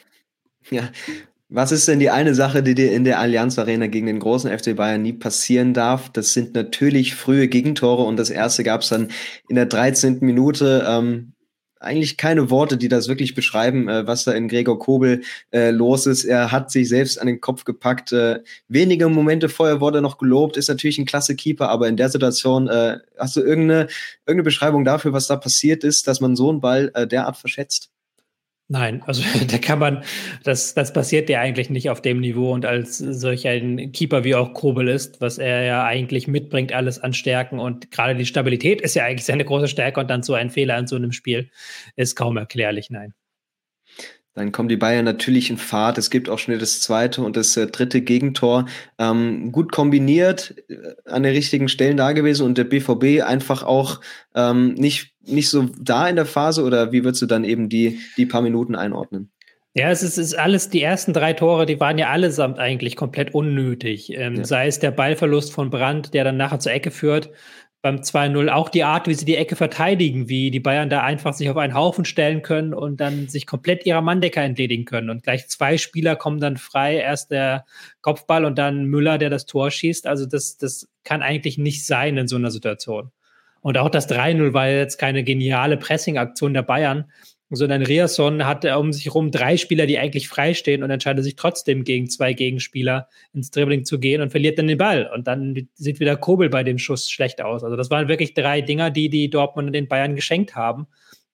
Ja, 0.69 0.89
was 1.55 1.71
ist 1.71 1.87
denn 1.87 1.99
die 1.99 2.09
eine 2.09 2.35
Sache, 2.35 2.61
die 2.61 2.75
dir 2.75 2.91
in 2.91 3.05
der 3.05 3.19
Allianz 3.19 3.57
Arena 3.57 3.87
gegen 3.87 4.07
den 4.07 4.19
großen 4.19 4.51
FC 4.55 4.75
Bayern 4.75 5.01
nie 5.01 5.13
passieren 5.13 5.73
darf? 5.73 6.09
Das 6.11 6.33
sind 6.33 6.53
natürlich 6.53 7.15
frühe 7.15 7.47
Gegentore 7.47 8.03
und 8.03 8.17
das 8.17 8.29
erste 8.29 8.63
gab 8.63 8.81
es 8.81 8.89
dann 8.89 9.09
in 9.47 9.55
der 9.55 9.65
13. 9.65 10.19
Minute. 10.19 10.85
Ähm, 10.87 11.31
eigentlich 11.79 12.17
keine 12.17 12.49
Worte, 12.49 12.77
die 12.77 12.87
das 12.87 13.07
wirklich 13.07 13.35
beschreiben, 13.35 13.87
äh, 13.87 14.05
was 14.07 14.23
da 14.25 14.33
in 14.33 14.47
Gregor 14.47 14.79
Kobel 14.79 15.21
äh, 15.51 15.71
los 15.71 16.07
ist. 16.07 16.25
Er 16.25 16.51
hat 16.51 16.71
sich 16.71 16.89
selbst 16.89 17.19
an 17.21 17.27
den 17.27 17.41
Kopf 17.41 17.63
gepackt. 17.63 18.11
Äh, 18.11 18.41
wenige 18.67 19.07
Momente 19.07 19.49
vorher 19.49 19.79
wurde 19.81 20.01
noch 20.01 20.17
gelobt, 20.17 20.57
ist 20.57 20.67
natürlich 20.67 20.97
ein 20.97 21.05
klasse 21.05 21.35
Keeper, 21.35 21.69
aber 21.69 21.87
in 21.87 21.97
der 21.97 22.09
Situation 22.09 22.67
äh, 22.67 22.97
hast 23.17 23.35
du 23.35 23.41
irgendeine, 23.41 23.87
irgendeine 24.25 24.43
Beschreibung 24.43 24.83
dafür, 24.83 25.13
was 25.13 25.27
da 25.27 25.37
passiert 25.37 25.83
ist, 25.83 26.07
dass 26.07 26.19
man 26.21 26.35
so 26.35 26.49
einen 26.49 26.61
Ball 26.61 26.91
äh, 26.95 27.07
derart 27.07 27.37
verschätzt? 27.37 27.94
Nein, 28.67 29.03
also 29.05 29.21
da 29.47 29.57
kann 29.59 29.77
man, 29.77 30.03
das, 30.43 30.73
das 30.73 30.91
passiert 30.91 31.29
ja 31.29 31.39
eigentlich 31.39 31.69
nicht 31.69 31.89
auf 31.91 32.01
dem 32.01 32.19
Niveau 32.19 32.51
und 32.51 32.65
als 32.65 32.97
solch 32.97 33.47
ein 33.47 33.91
Keeper 33.91 34.23
wie 34.23 34.33
auch 34.33 34.53
Kobel 34.53 34.87
ist, 34.87 35.21
was 35.21 35.37
er 35.37 35.63
ja 35.63 35.83
eigentlich 35.83 36.27
mitbringt, 36.27 36.73
alles 36.73 36.97
an 36.99 37.13
Stärken 37.13 37.59
und 37.59 37.91
gerade 37.91 38.15
die 38.15 38.25
Stabilität 38.25 38.81
ist 38.81 38.95
ja 38.95 39.03
eigentlich 39.05 39.25
seine 39.25 39.45
große 39.45 39.67
Stärke 39.67 39.99
und 39.99 40.09
dann 40.09 40.23
so 40.23 40.33
ein 40.33 40.49
Fehler 40.49 40.77
in 40.79 40.87
so 40.87 40.95
einem 40.95 41.11
Spiel 41.11 41.51
ist 41.95 42.15
kaum 42.15 42.37
erklärlich, 42.37 42.89
nein. 42.89 43.13
Dann 44.35 44.51
kommen 44.51 44.67
die 44.67 44.75
Bayern 44.75 45.05
natürlich 45.05 45.49
in 45.49 45.57
Fahrt. 45.57 45.97
Es 45.97 46.09
gibt 46.09 46.29
auch 46.29 46.39
schnell 46.39 46.57
das 46.57 46.81
zweite 46.81 47.21
und 47.21 47.37
das 47.37 47.55
äh, 47.55 47.67
dritte 47.67 48.01
Gegentor. 48.01 48.65
Ähm, 48.99 49.53
gut 49.53 49.71
kombiniert, 49.71 50.55
äh, 50.67 50.75
an 51.09 51.23
den 51.23 51.33
richtigen 51.33 51.69
Stellen 51.69 51.95
da 51.95 52.11
gewesen 52.11 52.45
und 52.45 52.57
der 52.57 52.65
BVB 52.65 53.23
einfach 53.23 53.63
auch 53.63 54.01
ähm, 54.35 54.73
nicht, 54.73 55.13
nicht 55.25 55.49
so 55.49 55.69
da 55.79 56.07
in 56.07 56.17
der 56.17 56.25
Phase 56.25 56.63
oder 56.63 56.91
wie 56.91 57.05
würdest 57.05 57.21
du 57.21 57.25
dann 57.25 57.45
eben 57.45 57.69
die, 57.69 57.99
die 58.17 58.25
paar 58.25 58.41
Minuten 58.41 58.75
einordnen? 58.75 59.31
Ja, 59.77 59.89
es 59.89 60.03
ist, 60.03 60.17
ist 60.17 60.39
alles, 60.39 60.69
die 60.69 60.81
ersten 60.81 61.11
drei 61.11 61.33
Tore, 61.33 61.65
die 61.65 61.81
waren 61.81 61.97
ja 61.97 62.09
allesamt 62.09 62.59
eigentlich 62.59 62.95
komplett 62.95 63.33
unnötig. 63.33 64.09
Ähm, 64.13 64.35
ja. 64.35 64.45
Sei 64.45 64.67
es 64.67 64.79
der 64.79 64.91
Ballverlust 64.91 65.51
von 65.51 65.69
Brandt, 65.69 66.13
der 66.13 66.23
dann 66.23 66.37
nachher 66.37 66.59
zur 66.59 66.71
Ecke 66.71 66.91
führt, 66.91 67.29
beim 67.85 67.97
2-0 67.97 68.49
auch 68.49 68.69
die 68.69 68.83
Art, 68.83 69.07
wie 69.07 69.13
sie 69.13 69.25
die 69.25 69.35
Ecke 69.35 69.55
verteidigen, 69.55 70.27
wie 70.27 70.49
die 70.49 70.59
Bayern 70.59 70.89
da 70.89 71.03
einfach 71.03 71.33
sich 71.33 71.51
auf 71.51 71.57
einen 71.57 71.75
Haufen 71.75 72.03
stellen 72.03 72.41
können 72.41 72.73
und 72.73 72.99
dann 72.99 73.27
sich 73.27 73.45
komplett 73.45 73.85
ihrer 73.85 74.01
Manndecker 74.01 74.41
entledigen 74.41 74.85
können. 74.85 75.11
Und 75.11 75.21
gleich 75.21 75.47
zwei 75.49 75.77
Spieler 75.77 76.15
kommen 76.15 76.39
dann 76.39 76.57
frei, 76.57 76.95
erst 76.95 77.29
der 77.29 77.63
Kopfball 78.01 78.43
und 78.43 78.57
dann 78.57 78.85
Müller, 78.85 79.19
der 79.19 79.29
das 79.29 79.45
Tor 79.45 79.69
schießt. 79.69 80.07
Also 80.07 80.25
das, 80.25 80.57
das 80.57 80.87
kann 81.03 81.21
eigentlich 81.21 81.59
nicht 81.59 81.85
sein 81.85 82.17
in 82.17 82.27
so 82.27 82.37
einer 82.37 82.49
Situation. 82.49 83.11
Und 83.61 83.77
auch 83.77 83.89
das 83.89 84.09
3-0 84.09 84.51
war 84.51 84.67
jetzt 84.67 84.97
keine 84.97 85.23
geniale 85.23 85.77
Pressing-Aktion 85.77 86.55
der 86.55 86.63
Bayern, 86.63 87.11
sondern 87.49 87.83
Riasson 87.83 88.45
hat 88.45 88.65
um 88.65 88.91
sich 88.91 89.05
herum 89.05 89.31
drei 89.31 89.57
Spieler, 89.57 89.85
die 89.85 89.99
eigentlich 89.99 90.27
freistehen 90.27 90.83
und 90.83 90.89
entscheidet 90.89 91.23
sich 91.23 91.35
trotzdem 91.35 91.83
gegen 91.83 92.09
zwei 92.09 92.33
Gegenspieler 92.33 93.07
ins 93.33 93.51
Dribbling 93.51 93.85
zu 93.85 93.99
gehen 93.99 94.21
und 94.21 94.31
verliert 94.31 94.57
dann 94.57 94.67
den 94.67 94.77
Ball. 94.77 95.09
Und 95.13 95.27
dann 95.27 95.67
sieht 95.75 95.99
wieder 95.99 96.15
Kobel 96.17 96.49
bei 96.49 96.63
dem 96.63 96.79
Schuss 96.79 97.09
schlecht 97.09 97.41
aus. 97.41 97.63
Also 97.63 97.75
das 97.75 97.91
waren 97.91 98.07
wirklich 98.07 98.33
drei 98.33 98.61
Dinger, 98.61 98.89
die 98.89 99.09
die 99.09 99.29
Dortmund 99.29 99.73
den 99.75 99.87
Bayern 99.87 100.15
geschenkt 100.15 100.55
haben. 100.55 100.87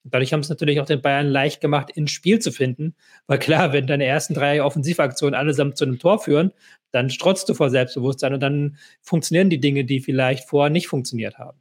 Dadurch 0.03 0.33
haben 0.33 0.39
es 0.39 0.49
natürlich 0.49 0.79
auch 0.81 0.85
den 0.85 1.01
Bayern 1.01 1.27
leicht 1.27 1.61
gemacht, 1.61 1.91
ins 1.91 2.11
Spiel 2.11 2.39
zu 2.39 2.51
finden. 2.51 2.95
Weil 3.27 3.39
klar, 3.39 3.71
wenn 3.71 3.87
deine 3.87 4.05
ersten 4.05 4.33
drei 4.33 4.63
Offensivaktionen 4.63 5.35
allesamt 5.35 5.77
zu 5.77 5.85
einem 5.85 5.99
Tor 5.99 6.19
führen, 6.19 6.51
dann 6.91 7.09
strotzt 7.09 7.47
du 7.47 7.53
vor 7.53 7.69
Selbstbewusstsein 7.69 8.33
und 8.33 8.41
dann 8.41 8.77
funktionieren 9.01 9.49
die 9.49 9.59
Dinge, 9.59 9.85
die 9.85 10.01
vielleicht 10.01 10.49
vorher 10.49 10.71
nicht 10.71 10.87
funktioniert 10.87 11.37
haben. 11.37 11.60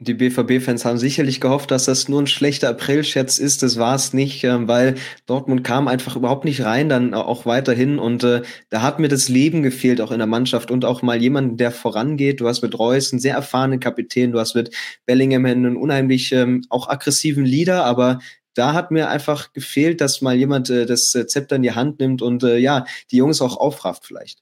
Die 0.00 0.14
BVB-Fans 0.14 0.84
haben 0.84 0.96
sicherlich 0.96 1.40
gehofft, 1.40 1.72
dass 1.72 1.86
das 1.86 2.08
nur 2.08 2.22
ein 2.22 2.28
schlechter 2.28 2.68
April-Scherz 2.68 3.38
ist. 3.38 3.64
Das 3.64 3.78
war 3.78 3.96
es 3.96 4.12
nicht, 4.12 4.44
äh, 4.44 4.68
weil 4.68 4.94
Dortmund 5.26 5.64
kam 5.64 5.88
einfach 5.88 6.14
überhaupt 6.14 6.44
nicht 6.44 6.62
rein, 6.64 6.88
dann 6.88 7.14
auch 7.14 7.46
weiterhin. 7.46 7.98
Und 7.98 8.22
äh, 8.22 8.42
da 8.70 8.82
hat 8.82 9.00
mir 9.00 9.08
das 9.08 9.28
Leben 9.28 9.64
gefehlt, 9.64 10.00
auch 10.00 10.12
in 10.12 10.18
der 10.18 10.28
Mannschaft 10.28 10.70
und 10.70 10.84
auch 10.84 11.02
mal 11.02 11.20
jemanden, 11.20 11.56
der 11.56 11.72
vorangeht. 11.72 12.40
Du 12.40 12.46
hast 12.46 12.62
mit 12.62 12.78
Reus 12.78 13.12
einen 13.12 13.18
sehr 13.18 13.34
erfahrenen 13.34 13.80
Kapitän, 13.80 14.30
du 14.30 14.38
hast 14.38 14.54
mit 14.54 14.72
Bellingham 15.04 15.44
einen 15.46 15.76
unheimlich 15.76 16.30
ähm, 16.30 16.62
auch 16.68 16.88
aggressiven 16.88 17.44
Leader, 17.44 17.84
aber 17.84 18.20
da 18.54 18.74
hat 18.74 18.92
mir 18.92 19.08
einfach 19.08 19.52
gefehlt, 19.52 20.00
dass 20.00 20.22
mal 20.22 20.36
jemand 20.36 20.70
äh, 20.70 20.86
das 20.86 21.10
Zepter 21.10 21.56
in 21.56 21.62
die 21.62 21.72
Hand 21.72 21.98
nimmt 21.98 22.22
und 22.22 22.44
äh, 22.44 22.58
ja, 22.58 22.84
die 23.10 23.16
Jungs 23.16 23.42
auch 23.42 23.56
aufrafft 23.56 24.06
vielleicht. 24.06 24.38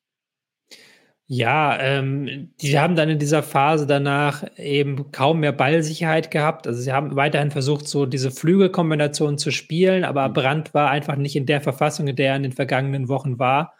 Ja, 1.29 1.77
ähm, 1.81 2.53
die 2.61 2.79
haben 2.79 2.95
dann 2.95 3.09
in 3.09 3.19
dieser 3.19 3.43
Phase 3.43 3.85
danach 3.89 4.45
eben 4.57 5.11
kaum 5.11 5.41
mehr 5.41 5.51
Ballsicherheit 5.51 6.31
gehabt. 6.31 6.69
Also 6.69 6.81
sie 6.81 6.93
haben 6.93 7.17
weiterhin 7.17 7.51
versucht, 7.51 7.89
so 7.89 8.07
diese 8.07 8.31
Flügelkombination 8.31 9.37
zu 9.37 9.51
spielen, 9.51 10.05
aber 10.05 10.29
mhm. 10.29 10.33
Brandt 10.35 10.75
war 10.75 10.91
einfach 10.91 11.17
nicht 11.17 11.35
in 11.35 11.47
der 11.47 11.61
Verfassung, 11.61 12.07
in 12.07 12.15
der 12.15 12.31
er 12.31 12.37
in 12.37 12.45
den 12.45 12.53
vergangenen 12.53 13.09
Wochen 13.09 13.41
war. 13.41 13.75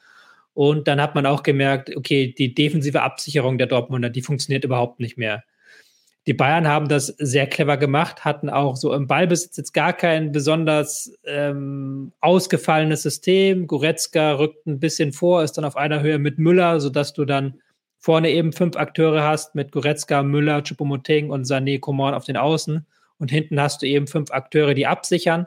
Und 0.55 0.89
dann 0.89 1.01
hat 1.01 1.15
man 1.15 1.27
auch 1.27 1.45
gemerkt, 1.45 1.95
okay, 1.97 2.35
die 2.37 2.55
defensive 2.55 3.03
Absicherung 3.03 3.59
der 3.59 3.69
Dortmunder, 3.69 4.11
die 4.11 4.23
funktioniert 4.23 4.65
überhaupt 4.65 4.99
nicht 4.99 5.17
mehr. 5.17 5.45
Die 6.27 6.35
Bayern 6.35 6.67
haben 6.67 6.89
das 6.89 7.07
sehr 7.07 7.47
clever 7.47 7.77
gemacht, 7.77 8.25
hatten 8.25 8.51
auch 8.51 8.75
so 8.75 8.93
im 8.93 9.07
Ballbesitz 9.07 9.57
jetzt 9.57 9.73
gar 9.73 9.93
kein 9.93 10.33
besonders 10.33 11.17
ähm, 11.25 12.13
ausgefallenes 12.21 13.03
System. 13.03 13.69
Goretzka 13.69 14.33
rückt 14.33 14.67
ein 14.67 14.81
bisschen 14.81 15.13
vor, 15.13 15.45
ist 15.45 15.53
dann 15.53 15.65
auf 15.65 15.77
einer 15.77 16.03
Höhe 16.03 16.19
mit 16.19 16.39
Müller, 16.39 16.81
sodass 16.81 17.13
du 17.13 17.25
dann 17.27 17.61
vorne 17.99 18.31
eben 18.31 18.53
fünf 18.53 18.77
Akteure 18.77 19.23
hast 19.23 19.55
mit 19.55 19.71
Goretzka, 19.71 20.25
Müller, 20.25 20.63
Choupo-Moting 20.63 21.31
und 21.31 21.47
Sané 21.47 21.79
Coman 21.79 22.15
auf 22.15 22.25
den 22.25 22.37
Außen. 22.37 22.85
Und 23.19 23.31
hinten 23.31 23.61
hast 23.61 23.83
du 23.83 23.87
eben 23.87 24.09
fünf 24.09 24.33
Akteure, 24.33 24.75
die 24.75 24.87
absichern. 24.87 25.47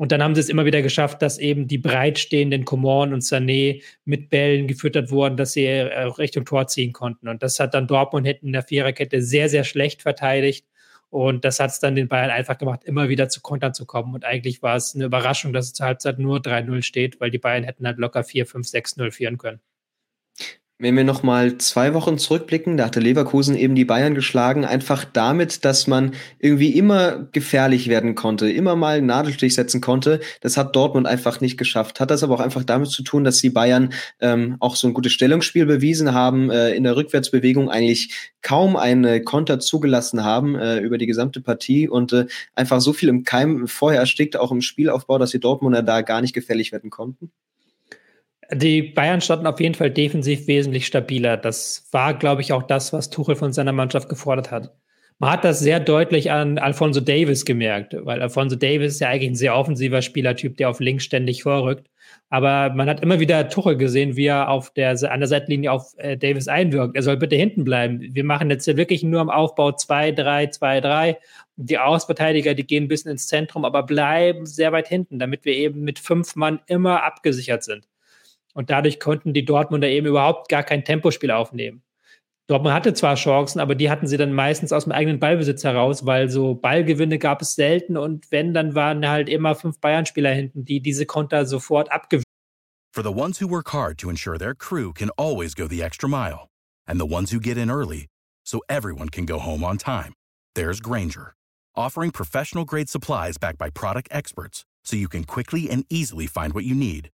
Und 0.00 0.12
dann 0.12 0.22
haben 0.22 0.34
sie 0.34 0.40
es 0.40 0.48
immer 0.48 0.64
wieder 0.64 0.80
geschafft, 0.80 1.20
dass 1.20 1.36
eben 1.36 1.68
die 1.68 1.76
breitstehenden 1.76 2.64
Coman 2.64 3.12
und 3.12 3.20
Sané 3.22 3.82
mit 4.06 4.30
Bällen 4.30 4.66
gefüttert 4.66 5.10
wurden, 5.10 5.36
dass 5.36 5.52
sie 5.52 5.66
äh, 5.66 6.04
Richtung 6.04 6.46
Tor 6.46 6.68
ziehen 6.68 6.94
konnten. 6.94 7.28
Und 7.28 7.42
das 7.42 7.60
hat 7.60 7.74
dann 7.74 7.86
Dortmund 7.86 8.26
hinten 8.26 8.46
in 8.46 8.52
der 8.54 8.62
Viererkette 8.62 9.20
sehr, 9.20 9.50
sehr 9.50 9.62
schlecht 9.62 10.00
verteidigt. 10.00 10.64
Und 11.10 11.44
das 11.44 11.60
hat 11.60 11.68
es 11.68 11.80
dann 11.80 11.96
den 11.96 12.08
Bayern 12.08 12.30
einfach 12.30 12.56
gemacht, 12.56 12.84
immer 12.84 13.10
wieder 13.10 13.28
zu 13.28 13.42
Kontern 13.42 13.74
zu 13.74 13.84
kommen. 13.84 14.14
Und 14.14 14.24
eigentlich 14.24 14.62
war 14.62 14.76
es 14.76 14.94
eine 14.94 15.04
Überraschung, 15.04 15.52
dass 15.52 15.66
es 15.66 15.74
zur 15.74 15.84
Halbzeit 15.84 16.18
nur 16.18 16.38
3-0 16.38 16.80
steht, 16.80 17.20
weil 17.20 17.30
die 17.30 17.36
Bayern 17.36 17.64
hätten 17.64 17.86
halt 17.86 17.98
locker 17.98 18.24
4, 18.24 18.46
5, 18.46 18.66
6-0 18.66 19.10
führen 19.10 19.36
können. 19.36 19.60
Wenn 20.82 20.96
wir 20.96 21.04
noch 21.04 21.22
mal 21.22 21.58
zwei 21.58 21.92
Wochen 21.92 22.16
zurückblicken, 22.16 22.78
da 22.78 22.86
hatte 22.86 23.00
Leverkusen 23.00 23.54
eben 23.54 23.74
die 23.74 23.84
Bayern 23.84 24.14
geschlagen, 24.14 24.64
einfach 24.64 25.04
damit, 25.04 25.66
dass 25.66 25.86
man 25.86 26.12
irgendwie 26.38 26.70
immer 26.70 27.28
gefährlich 27.32 27.88
werden 27.88 28.14
konnte, 28.14 28.50
immer 28.50 28.76
mal 28.76 28.96
einen 28.96 29.06
Nadelstich 29.06 29.54
setzen 29.54 29.82
konnte. 29.82 30.20
Das 30.40 30.56
hat 30.56 30.74
Dortmund 30.74 31.06
einfach 31.06 31.42
nicht 31.42 31.58
geschafft. 31.58 32.00
Hat 32.00 32.10
das 32.10 32.22
aber 32.22 32.36
auch 32.36 32.40
einfach 32.40 32.64
damit 32.64 32.88
zu 32.88 33.02
tun, 33.02 33.24
dass 33.24 33.42
die 33.42 33.50
Bayern 33.50 33.92
ähm, 34.20 34.56
auch 34.58 34.74
so 34.74 34.86
ein 34.86 34.94
gutes 34.94 35.12
Stellungsspiel 35.12 35.66
bewiesen 35.66 36.14
haben, 36.14 36.50
äh, 36.50 36.70
in 36.70 36.84
der 36.84 36.96
Rückwärtsbewegung 36.96 37.68
eigentlich 37.68 38.32
kaum 38.40 38.76
eine 38.76 39.22
Konter 39.22 39.60
zugelassen 39.60 40.24
haben 40.24 40.54
äh, 40.54 40.78
über 40.78 40.96
die 40.96 41.06
gesamte 41.06 41.42
Partie 41.42 41.90
und 41.90 42.14
äh, 42.14 42.24
einfach 42.54 42.80
so 42.80 42.94
viel 42.94 43.10
im 43.10 43.24
Keim 43.24 43.68
vorher 43.68 44.00
erstickt, 44.00 44.38
auch 44.38 44.50
im 44.50 44.62
Spielaufbau, 44.62 45.18
dass 45.18 45.32
die 45.32 45.40
Dortmunder 45.40 45.82
da 45.82 46.00
gar 46.00 46.22
nicht 46.22 46.32
gefährlich 46.32 46.72
werden 46.72 46.88
konnten? 46.88 47.30
Die 48.52 48.82
Bayern 48.82 49.20
standen 49.20 49.46
auf 49.46 49.60
jeden 49.60 49.74
Fall 49.74 49.90
defensiv 49.90 50.46
wesentlich 50.46 50.86
stabiler. 50.86 51.36
Das 51.36 51.88
war, 51.92 52.14
glaube 52.14 52.42
ich, 52.42 52.52
auch 52.52 52.64
das, 52.64 52.92
was 52.92 53.10
Tuchel 53.10 53.36
von 53.36 53.52
seiner 53.52 53.72
Mannschaft 53.72 54.08
gefordert 54.08 54.50
hat. 54.50 54.74
Man 55.20 55.30
hat 55.32 55.44
das 55.44 55.60
sehr 55.60 55.80
deutlich 55.80 56.30
an 56.30 56.58
Alfonso 56.58 57.00
Davis 57.00 57.44
gemerkt, 57.44 57.94
weil 57.94 58.22
Alfonso 58.22 58.56
Davis 58.56 58.94
ist 58.94 59.00
ja 59.00 59.08
eigentlich 59.10 59.32
ein 59.32 59.34
sehr 59.34 59.54
offensiver 59.54 60.00
Spielertyp, 60.00 60.56
der 60.56 60.70
auf 60.70 60.80
links 60.80 61.04
ständig 61.04 61.42
vorrückt. 61.42 61.88
Aber 62.30 62.72
man 62.74 62.88
hat 62.88 63.02
immer 63.02 63.20
wieder 63.20 63.48
Tuchel 63.50 63.76
gesehen, 63.76 64.16
wie 64.16 64.26
er 64.26 64.48
auf 64.48 64.70
der, 64.72 64.90
an 65.10 65.20
der 65.20 65.28
Seitenlinie 65.28 65.72
auf 65.72 65.92
äh, 65.98 66.16
Davis 66.16 66.48
einwirkt. 66.48 66.96
Er 66.96 67.02
soll 67.02 67.18
bitte 67.18 67.36
hinten 67.36 67.64
bleiben. 67.64 68.00
Wir 68.00 68.24
machen 68.24 68.48
jetzt 68.48 68.64
hier 68.64 68.78
wirklich 68.78 69.02
nur 69.02 69.20
am 69.20 69.28
Aufbau 69.30 69.72
2, 69.72 70.12
3, 70.12 70.46
2, 70.46 70.80
3. 70.80 71.18
Die 71.56 71.78
Außenverteidiger, 71.78 72.54
die 72.54 72.66
gehen 72.66 72.84
ein 72.84 72.88
bisschen 72.88 73.10
ins 73.10 73.26
Zentrum, 73.26 73.66
aber 73.66 73.82
bleiben 73.82 74.46
sehr 74.46 74.72
weit 74.72 74.88
hinten, 74.88 75.18
damit 75.18 75.44
wir 75.44 75.54
eben 75.54 75.82
mit 75.82 75.98
fünf 75.98 76.34
Mann 76.34 76.60
immer 76.66 77.04
abgesichert 77.04 77.62
sind. 77.62 77.89
Und 78.54 78.70
dadurch 78.70 79.00
konnten 79.00 79.32
die 79.32 79.44
Dortmunder 79.44 79.88
eben 79.88 80.06
überhaupt 80.06 80.48
gar 80.48 80.62
kein 80.62 80.84
Tempospiel 80.84 81.30
aufnehmen. 81.30 81.82
Dortmund 82.50 82.74
hatte 82.74 82.94
zwar 82.94 83.14
Chancen, 83.14 83.60
aber 83.60 83.76
die 83.76 83.90
hatten 83.90 84.08
sie 84.08 84.16
dann 84.16 84.32
meistens 84.32 84.72
aus 84.72 84.82
dem 84.82 84.92
eigenen 84.92 85.20
Ballbesitz 85.20 85.62
heraus, 85.62 86.04
weil 86.04 86.28
so 86.28 86.56
Ballgewinne 86.56 87.18
gab 87.18 87.42
es 87.42 87.54
selten 87.54 87.96
und 87.96 88.32
wenn, 88.32 88.52
dann 88.52 88.74
waren 88.74 89.08
halt 89.08 89.28
immer 89.28 89.54
fünf 89.54 89.78
Bayern-Spieler 89.78 90.32
hinten, 90.32 90.64
die 90.64 90.80
diese 90.80 91.06
Konter 91.06 91.46
sofort 91.46 91.92
abgewinnen. 91.92 92.24
For 92.92 93.04
the 93.04 93.12
ones 93.12 93.38
who 93.38 93.46
work 93.46 93.68
hard 93.68 93.98
to 93.98 94.10
ensure 94.10 94.36
their 94.36 94.56
crew 94.56 94.92
can 94.92 95.10
always 95.10 95.54
go 95.54 95.68
the 95.68 95.80
extra 95.80 96.08
mile 96.08 96.48
and 96.88 96.98
the 96.98 97.06
ones 97.06 97.30
who 97.30 97.38
get 97.38 97.56
in 97.56 97.70
early 97.70 98.08
so 98.44 98.62
everyone 98.68 99.10
can 99.10 99.26
go 99.26 99.38
home 99.38 99.62
on 99.62 99.78
time, 99.78 100.12
there's 100.56 100.80
Granger, 100.80 101.34
offering 101.76 102.10
professional 102.10 102.64
grade 102.64 102.88
supplies 102.88 103.38
backed 103.38 103.58
by 103.58 103.70
product 103.70 104.08
experts 104.10 104.64
so 104.82 104.96
you 104.96 105.08
can 105.08 105.22
quickly 105.22 105.70
and 105.70 105.84
easily 105.88 106.26
find 106.26 106.52
what 106.52 106.64
you 106.64 106.74
need. 106.74 107.10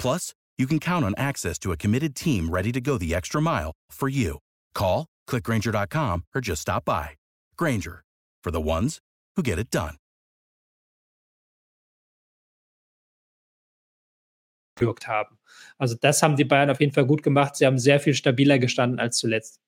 Plus, 0.00 0.34
you 0.60 0.66
can 0.66 0.78
count 0.78 1.04
on 1.04 1.14
access 1.16 1.58
to 1.58 1.72
a 1.72 1.76
committed 1.76 2.14
team 2.14 2.50
ready 2.50 2.70
to 2.72 2.80
go 2.80 2.98
the 2.98 3.14
extra 3.14 3.40
mile 3.40 3.72
for 3.90 4.08
you. 4.08 4.38
Call, 4.74 5.06
clickgranger.com, 5.28 6.24
or 6.34 6.40
just 6.40 6.62
stop 6.62 6.84
by. 6.84 7.10
Granger, 7.56 8.04
for 8.44 8.50
the 8.50 8.60
ones 8.60 8.98
who 9.36 9.42
get 9.42 9.58
it 9.58 9.70
done. 9.70 9.96
haben. 15.06 15.36
Also 15.76 15.94
das 16.00 16.22
haben 16.22 16.36
die 16.36 16.44
Bayern 16.44 16.70
auf 16.70 16.80
jeden 16.80 16.92
Fall 16.92 17.04
gut 17.04 17.22
gemacht. 17.22 17.56
Sie 17.56 17.66
haben 17.66 17.78
sehr 17.78 18.00
viel 18.00 18.14
stabiler 18.14 18.58
gestanden 18.58 18.98
als 18.98 19.18
zuletzt. 19.18 19.60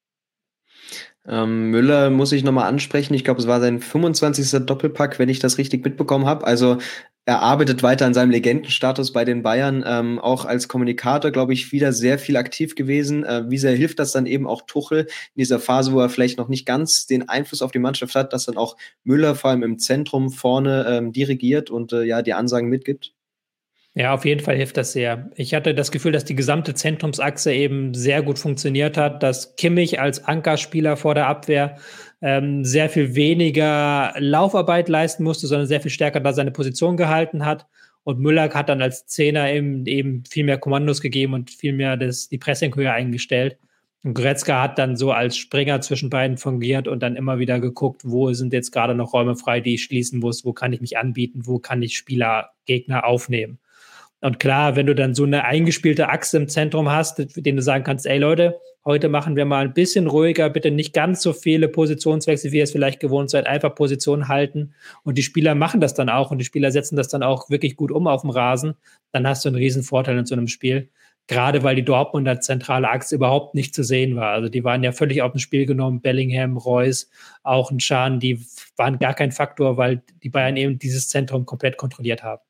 Ähm, 1.27 1.71
Müller 1.71 2.11
muss 2.11 2.33
ich 2.33 2.43
nochmal 2.43 2.69
ansprechen. 2.69 3.15
Ich 3.15 3.23
glaube, 3.23 3.41
es 3.41 3.47
war 3.47 3.61
sein 3.61 3.81
25. 3.81 4.65
Doppelpack, 4.65 5.19
wenn 5.19 5.29
ich 5.29 5.39
das 5.39 5.59
richtig 5.59 5.85
mitbekommen 5.85 6.27
habe. 6.27 6.47
Also 6.47 6.79
er 7.25 7.41
arbeitet 7.41 7.83
weiter 7.85 8.07
an 8.07 8.15
seinem 8.15 8.31
Legendenstatus 8.31 9.13
bei 9.13 9.25
den 9.25 9.43
Bayern, 9.43 9.85
ähm, 9.87 10.19
auch 10.19 10.45
als 10.45 10.67
Kommunikator, 10.67 11.31
glaube 11.31 11.53
ich, 11.53 11.71
wieder 11.71 11.93
sehr 11.93 12.19
viel 12.19 12.37
aktiv 12.37 12.75
gewesen. 12.75 13.25
Äh, 13.25 13.45
wie 13.49 13.59
sehr 13.59 13.77
hilft 13.77 14.01
das 14.01 14.11
dann 14.11 14.27
eben 14.27 14.47
auch 14.49 14.63
Tuchel 14.67 15.03
in 15.03 15.39
dieser 15.39 15.61
Phase, 15.61 15.93
wo 15.93 16.01
er 16.01 16.09
vielleicht 16.09 16.39
noch 16.39 16.49
nicht 16.49 16.67
ganz 16.67 17.07
den 17.07 17.29
Einfluss 17.29 17.63
auf 17.63 17.71
die 17.71 17.79
Mannschaft 17.79 18.17
hat, 18.17 18.33
dass 18.33 18.47
dann 18.47 18.57
auch 18.57 18.77
Müller 19.05 19.37
vor 19.37 19.51
allem 19.51 19.63
im 19.63 19.79
Zentrum 19.79 20.31
vorne 20.31 20.85
ähm, 20.89 21.13
dirigiert 21.13 21.71
und 21.71 21.93
äh, 21.93 22.03
ja 22.03 22.23
die 22.23 22.35
Ansagen 22.35 22.69
mitgibt? 22.69 23.15
Ja, 23.95 24.15
auf 24.15 24.25
jeden 24.25 24.41
Fall 24.41 24.57
hilft 24.57 24.79
das 24.79 24.93
sehr. 24.93 25.31
Ich 25.37 25.53
hatte 25.53 25.75
das 25.75 25.93
Gefühl, 25.93 26.13
dass 26.13 26.25
die 26.25 26.35
gesamte 26.35 26.73
Zentrumsachse 26.75 27.53
eben 27.53 27.93
sehr 27.93 28.23
gut 28.23 28.39
funktioniert 28.39 28.97
hat, 28.97 29.23
dass 29.23 29.55
Kimmich 29.57 30.01
als 30.01 30.25
Ankerspieler 30.25 30.97
vor 30.97 31.15
der 31.15 31.27
Abwehr 31.27 31.77
ähm, 32.23 32.65
sehr 32.65 32.89
viel 32.89 33.15
weniger 33.17 34.15
Laufarbeit 34.19 34.89
leisten 34.89 35.25
musste, 35.25 35.49
sondern 35.49 35.67
sehr 35.67 35.81
viel 35.81 35.91
stärker 35.91 36.21
da 36.21 36.33
seine 36.33 36.53
Position 36.53 36.97
gehalten 36.97 37.45
hat. 37.45 37.67
Und 38.05 38.21
Müller 38.21 38.53
hat 38.55 38.69
dann 38.69 38.81
als 38.83 39.07
Zehner 39.07 39.53
eben, 39.53 39.87
eben 39.87 40.25
viel 40.29 40.45
mehr 40.45 40.59
Kommandos 40.59 41.01
gegeben 41.01 41.35
und 41.35 41.51
viel 41.51 41.73
mehr 41.73 41.97
das, 41.97 42.29
die 42.29 42.39
Pressinghöhe 42.39 42.93
eingestellt. 42.93 43.59
Und 44.05 44.15
Goretzka 44.15 44.63
hat 44.63 44.79
dann 44.79 44.97
so 44.97 45.13
als 45.13 45.37
Springer 45.37 45.81
zwischen 45.81 46.11
beiden 46.11 46.37
fungiert 46.37 46.89
und 46.89 47.01
dann 47.03 47.15
immer 47.15 47.39
wieder 47.39 47.61
geguckt, 47.61 48.03
wo 48.05 48.33
sind 48.33 48.53
jetzt 48.53 48.73
gerade 48.73 48.95
noch 48.95 49.13
Räume 49.13 49.37
frei, 49.37 49.61
die 49.61 49.75
ich 49.75 49.85
schließen 49.85 50.19
muss, 50.19 50.45
wo 50.45 50.53
kann 50.53 50.73
ich 50.73 50.81
mich 50.81 50.99
anbieten, 50.99 51.47
wo 51.47 51.59
kann 51.59 51.83
ich 51.83 51.97
Spieler, 51.97 52.51
Gegner 52.67 53.05
aufnehmen. 53.05 53.59
Und 54.23 54.39
klar, 54.39 54.77
wenn 54.77 54.87
du 54.87 54.95
dann 54.95 55.15
so 55.15 55.25
eine 55.25 55.45
eingespielte 55.45 56.09
Achse 56.09 56.37
im 56.37 56.49
Zentrum 56.49 56.89
hast, 56.89 57.21
den 57.37 57.57
du 57.57 57.63
sagen 57.63 57.83
kannst, 57.83 58.07
ey 58.07 58.19
Leute, 58.19 58.57
heute 58.85 59.09
machen 59.09 59.35
wir 59.35 59.45
mal 59.45 59.65
ein 59.65 59.75
bisschen 59.75 60.07
ruhiger, 60.07 60.49
bitte 60.49 60.71
nicht 60.71 60.95
ganz 60.95 61.23
so 61.23 61.33
viele 61.33 61.69
Positionswechsel, 61.69 62.53
wie 62.53 62.59
ihr 62.59 62.63
es 62.63 62.71
vielleicht 62.71 63.01
gewohnt 63.01 63.31
seid, 63.31 63.49
einfach 63.49 63.75
Position 63.75 64.29
halten. 64.29 64.75
Und 65.03 65.19
die 65.19 65.25
Spieler 65.25 65.57
machen 65.57 65.81
das 65.81 65.95
dann 65.95 66.09
auch 66.09 66.31
und 66.31 66.39
die 66.39 66.45
Spieler 66.45 66.71
setzen 66.71 66.95
das 66.95 67.09
dann 67.09 67.25
auch 67.25 67.51
wirklich 67.51 67.75
gut 67.75 67.91
um 67.91 68.07
auf 68.07 68.21
dem 68.21 68.31
Rasen. 68.31 68.75
Dann 69.11 69.27
hast 69.27 69.45
du 69.45 69.49
einen 69.49 69.57
riesen 69.57 69.83
Vorteil 69.83 70.17
in 70.17 70.25
so 70.25 70.37
einem 70.37 70.47
Spiel. 70.47 70.89
Gerade 71.27 71.65
weil 71.65 71.75
die 71.75 71.85
Dortmunder 71.85 72.41
zentrale 72.41 72.91
Achse 72.91 73.17
überhaupt 73.17 73.57
nicht 73.57 73.75
zu 73.75 73.83
sehen 73.83 74.15
war. 74.15 74.31
Also 74.35 74.49
die 74.49 74.63
waren 74.63 74.85
ja 74.85 74.93
völlig 74.93 75.23
auf 75.23 75.33
dem 75.33 75.41
Spiel 75.41 75.67
genommen. 75.67 76.01
Bellingham, 76.01 76.57
Reus, 76.57 77.11
auch 77.43 77.73
ein 77.73 77.81
Schan, 77.81 78.21
die 78.21 78.41
waren 78.77 79.01
gar 79.01 79.15
kein 79.15 79.33
Faktor, 79.33 79.77
weil 79.77 80.03
die 80.23 80.31
Bayern 80.31 80.57
eben 80.57 80.79
dieses 80.79 81.09
Zentrum 81.09 81.45
komplett 81.45 81.77
kontrolliert 81.77 82.23
haben. 82.23 82.43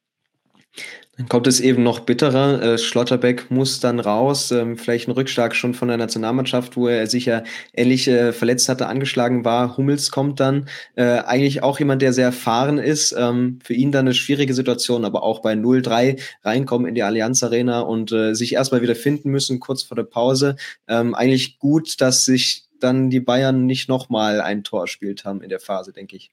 Dann 1.18 1.28
kommt 1.28 1.46
es 1.46 1.60
eben 1.60 1.82
noch 1.82 2.00
bitterer. 2.00 2.62
Äh, 2.62 2.78
Schlotterbeck 2.78 3.50
muss 3.50 3.80
dann 3.80 4.00
raus. 4.00 4.50
Ähm, 4.50 4.78
vielleicht 4.78 5.08
ein 5.08 5.12
Rückschlag 5.12 5.54
schon 5.54 5.74
von 5.74 5.88
der 5.88 5.98
Nationalmannschaft, 5.98 6.74
wo 6.74 6.88
er 6.88 7.06
sich 7.06 7.26
ja 7.26 7.44
ähnlich 7.74 8.08
äh, 8.08 8.32
verletzt 8.32 8.70
hatte, 8.70 8.86
angeschlagen 8.86 9.44
war. 9.44 9.76
Hummels 9.76 10.10
kommt 10.10 10.40
dann. 10.40 10.68
Äh, 10.94 11.18
eigentlich 11.18 11.62
auch 11.62 11.78
jemand, 11.78 12.00
der 12.00 12.14
sehr 12.14 12.24
erfahren 12.26 12.78
ist. 12.78 13.14
Ähm, 13.16 13.58
für 13.62 13.74
ihn 13.74 13.92
dann 13.92 14.06
eine 14.06 14.14
schwierige 14.14 14.54
Situation, 14.54 15.04
aber 15.04 15.22
auch 15.22 15.42
bei 15.42 15.52
0-3 15.52 16.18
reinkommen 16.44 16.88
in 16.88 16.94
die 16.94 17.02
Allianz 17.02 17.42
Arena 17.42 17.80
und 17.80 18.10
äh, 18.10 18.34
sich 18.34 18.54
erstmal 18.54 18.80
wieder 18.80 18.94
finden 18.94 19.30
müssen, 19.30 19.60
kurz 19.60 19.82
vor 19.82 19.96
der 19.96 20.04
Pause. 20.04 20.56
Ähm, 20.88 21.14
eigentlich 21.14 21.58
gut, 21.58 22.00
dass 22.00 22.24
sich 22.24 22.64
dann 22.80 23.10
die 23.10 23.20
Bayern 23.20 23.66
nicht 23.66 23.88
nochmal 23.88 24.40
ein 24.40 24.64
Tor 24.64 24.88
spielt 24.88 25.26
haben 25.26 25.42
in 25.42 25.50
der 25.50 25.60
Phase, 25.60 25.92
denke 25.92 26.16
ich. 26.16 26.32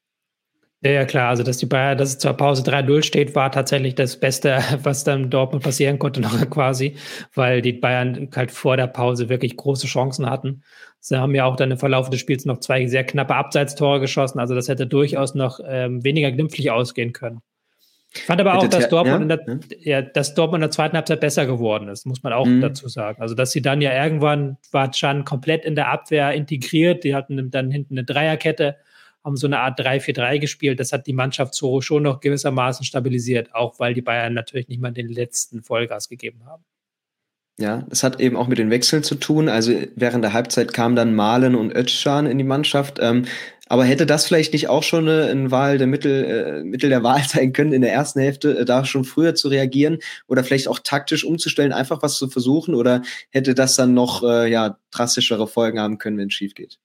Ja, 0.81 0.91
ja, 0.91 1.05
klar. 1.05 1.29
Also, 1.29 1.43
dass 1.43 1.57
die 1.57 1.65
Bayern, 1.65 1.97
dass 1.97 2.09
es 2.09 2.17
zur 2.19 2.33
Pause 2.33 2.63
3-0 2.63 3.03
steht, 3.03 3.35
war 3.35 3.51
tatsächlich 3.51 3.95
das 3.95 4.17
Beste, 4.17 4.59
was 4.83 5.03
dann 5.03 5.29
Dortmund 5.29 5.63
passieren 5.63 5.99
konnte, 5.99 6.21
noch 6.21 6.49
quasi, 6.49 6.95
weil 7.33 7.61
die 7.61 7.73
Bayern 7.73 8.29
halt 8.35 8.51
vor 8.51 8.77
der 8.77 8.87
Pause 8.87 9.27
wirklich 9.27 9.57
große 9.57 9.87
Chancen 9.87 10.29
hatten. 10.29 10.63
Sie 11.01 11.17
haben 11.17 11.35
ja 11.35 11.45
auch 11.45 11.55
dann 11.55 11.71
im 11.71 11.77
Verlauf 11.77 12.09
des 12.09 12.19
Spiels 12.19 12.45
noch 12.45 12.59
zwei 12.59 12.85
sehr 12.87 13.03
knappe 13.03 13.35
Abseitstore 13.35 13.99
geschossen. 13.99 14.39
Also, 14.39 14.55
das 14.55 14.69
hätte 14.69 14.87
durchaus 14.87 15.35
noch 15.35 15.59
ähm, 15.65 16.03
weniger 16.03 16.31
glimpflich 16.31 16.71
ausgehen 16.71 17.11
können. 17.11 17.41
Ich 18.11 18.23
fand 18.23 18.41
aber 18.41 18.55
auch, 18.55 18.67
dass 18.67 18.89
Dortmund, 18.89 19.29
ja, 19.29 19.35
in 19.35 19.59
der, 19.59 19.77
ja. 19.81 20.01
dass 20.01 20.33
Dortmund 20.33 20.63
in 20.63 20.67
der 20.67 20.71
zweiten 20.71 20.95
Halbzeit 20.95 21.19
besser 21.19 21.45
geworden 21.45 21.89
ist, 21.89 22.07
muss 22.07 22.23
man 22.23 22.33
auch 22.33 22.45
mhm. 22.45 22.61
dazu 22.61 22.87
sagen. 22.87 23.21
Also, 23.21 23.35
dass 23.35 23.51
sie 23.51 23.61
dann 23.61 23.81
ja 23.81 23.91
irgendwann 24.03 24.57
war 24.71 24.91
Chan 24.91 25.25
komplett 25.25 25.65
in 25.65 25.75
der 25.75 25.89
Abwehr 25.89 26.33
integriert. 26.33 27.03
Die 27.03 27.13
hatten 27.13 27.51
dann 27.51 27.69
hinten 27.69 27.95
eine 27.95 28.05
Dreierkette 28.05 28.77
haben 29.23 29.37
so 29.37 29.47
eine 29.47 29.59
Art 29.59 29.79
3-4-3 29.79 30.39
gespielt. 30.39 30.79
Das 30.79 30.91
hat 30.91 31.07
die 31.07 31.13
Mannschaft 31.13 31.53
so 31.53 31.81
schon 31.81 32.03
noch 32.03 32.19
gewissermaßen 32.19 32.85
stabilisiert, 32.85 33.53
auch 33.53 33.79
weil 33.79 33.93
die 33.93 34.01
Bayern 34.01 34.33
natürlich 34.33 34.67
nicht 34.67 34.81
mal 34.81 34.91
den 34.91 35.09
letzten 35.09 35.61
Vollgas 35.61 36.09
gegeben 36.09 36.45
haben. 36.45 36.63
Ja, 37.59 37.85
das 37.89 38.03
hat 38.03 38.21
eben 38.21 38.37
auch 38.37 38.47
mit 38.47 38.57
den 38.57 38.69
Wechseln 38.69 39.03
zu 39.03 39.15
tun. 39.15 39.49
Also 39.49 39.73
während 39.95 40.23
der 40.23 40.31
Halbzeit 40.31 40.73
kamen 40.73 40.95
dann 40.95 41.13
Malen 41.13 41.55
und 41.55 41.75
Özcan 41.75 42.25
in 42.25 42.37
die 42.37 42.45
Mannschaft. 42.45 42.99
Ähm, 43.01 43.25
aber 43.67 43.83
hätte 43.83 44.05
das 44.05 44.25
vielleicht 44.25 44.53
nicht 44.53 44.69
auch 44.69 44.81
schon 44.81 45.09
eine, 45.09 45.25
eine 45.25 45.51
Wahl 45.51 45.77
der 45.77 45.85
Mittel, 45.85 46.23
äh, 46.23 46.63
Mittel 46.63 46.89
der 46.89 47.03
Wahl 47.03 47.21
sein 47.27 47.51
können, 47.51 47.73
in 47.73 47.81
der 47.81 47.91
ersten 47.91 48.21
Hälfte 48.21 48.59
äh, 48.59 48.65
da 48.65 48.85
schon 48.85 49.03
früher 49.03 49.35
zu 49.35 49.49
reagieren 49.49 49.99
oder 50.27 50.45
vielleicht 50.45 50.69
auch 50.69 50.79
taktisch 50.79 51.25
umzustellen, 51.25 51.73
einfach 51.73 52.01
was 52.01 52.15
zu 52.15 52.29
versuchen? 52.29 52.75
Oder 52.75 53.01
hätte 53.29 53.53
das 53.55 53.75
dann 53.75 53.93
noch 53.93 54.23
äh, 54.23 54.49
ja, 54.49 54.79
drastischere 54.91 55.47
Folgen 55.47 55.81
haben 55.81 55.97
können, 55.97 56.17
wenn 56.17 56.29
es 56.29 56.33
schief 56.33 56.55
geht? 56.55 56.79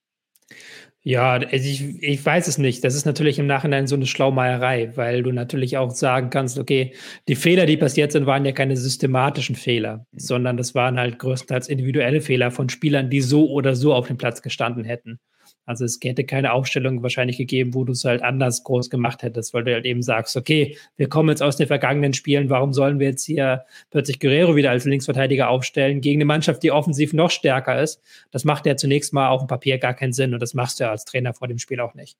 Ja, 1.06 1.32
also 1.34 1.46
ich, 1.52 2.02
ich 2.02 2.24
weiß 2.24 2.48
es 2.48 2.56
nicht. 2.56 2.82
Das 2.82 2.94
ist 2.94 3.04
natürlich 3.04 3.38
im 3.38 3.46
Nachhinein 3.46 3.86
so 3.86 3.94
eine 3.94 4.06
Schlaumeierei, 4.06 4.90
weil 4.96 5.22
du 5.22 5.32
natürlich 5.32 5.76
auch 5.76 5.90
sagen 5.90 6.30
kannst, 6.30 6.58
okay, 6.58 6.94
die 7.28 7.34
Fehler, 7.34 7.66
die 7.66 7.76
passiert 7.76 8.10
sind, 8.10 8.24
waren 8.24 8.46
ja 8.46 8.52
keine 8.52 8.74
systematischen 8.78 9.54
Fehler, 9.54 10.06
sondern 10.16 10.56
das 10.56 10.74
waren 10.74 10.98
halt 10.98 11.18
größtenteils 11.18 11.68
individuelle 11.68 12.22
Fehler 12.22 12.50
von 12.50 12.70
Spielern, 12.70 13.10
die 13.10 13.20
so 13.20 13.50
oder 13.50 13.76
so 13.76 13.92
auf 13.92 14.06
dem 14.06 14.16
Platz 14.16 14.40
gestanden 14.40 14.84
hätten. 14.84 15.20
Also 15.66 15.84
es 15.84 15.98
hätte 16.02 16.24
keine 16.24 16.52
Aufstellung 16.52 17.02
wahrscheinlich 17.02 17.38
gegeben, 17.38 17.74
wo 17.74 17.84
du 17.84 17.92
es 17.92 18.04
halt 18.04 18.22
anders 18.22 18.64
groß 18.64 18.90
gemacht 18.90 19.22
hättest, 19.22 19.54
weil 19.54 19.64
du 19.64 19.72
halt 19.72 19.86
eben 19.86 20.02
sagst, 20.02 20.36
okay, 20.36 20.76
wir 20.96 21.08
kommen 21.08 21.30
jetzt 21.30 21.42
aus 21.42 21.56
den 21.56 21.66
vergangenen 21.66 22.12
Spielen, 22.12 22.50
warum 22.50 22.72
sollen 22.72 22.98
wir 22.98 23.08
jetzt 23.08 23.24
hier 23.24 23.64
plötzlich 23.90 24.20
Guerrero 24.20 24.56
wieder 24.56 24.70
als 24.70 24.84
Linksverteidiger 24.84 25.48
aufstellen 25.48 26.00
gegen 26.00 26.18
eine 26.18 26.26
Mannschaft, 26.26 26.62
die 26.62 26.70
offensiv 26.70 27.12
noch 27.12 27.30
stärker 27.30 27.80
ist? 27.80 28.02
Das 28.30 28.44
macht 28.44 28.66
ja 28.66 28.76
zunächst 28.76 29.12
mal 29.12 29.28
auf 29.28 29.42
dem 29.42 29.48
Papier 29.48 29.78
gar 29.78 29.94
keinen 29.94 30.12
Sinn 30.12 30.34
und 30.34 30.40
das 30.40 30.54
machst 30.54 30.80
du 30.80 30.84
ja 30.84 30.90
als 30.90 31.04
Trainer 31.04 31.32
vor 31.34 31.48
dem 31.48 31.58
Spiel 31.58 31.80
auch 31.80 31.94
nicht. 31.94 32.18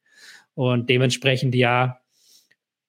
Und 0.55 0.89
dementsprechend 0.89 1.55
ja, 1.55 2.01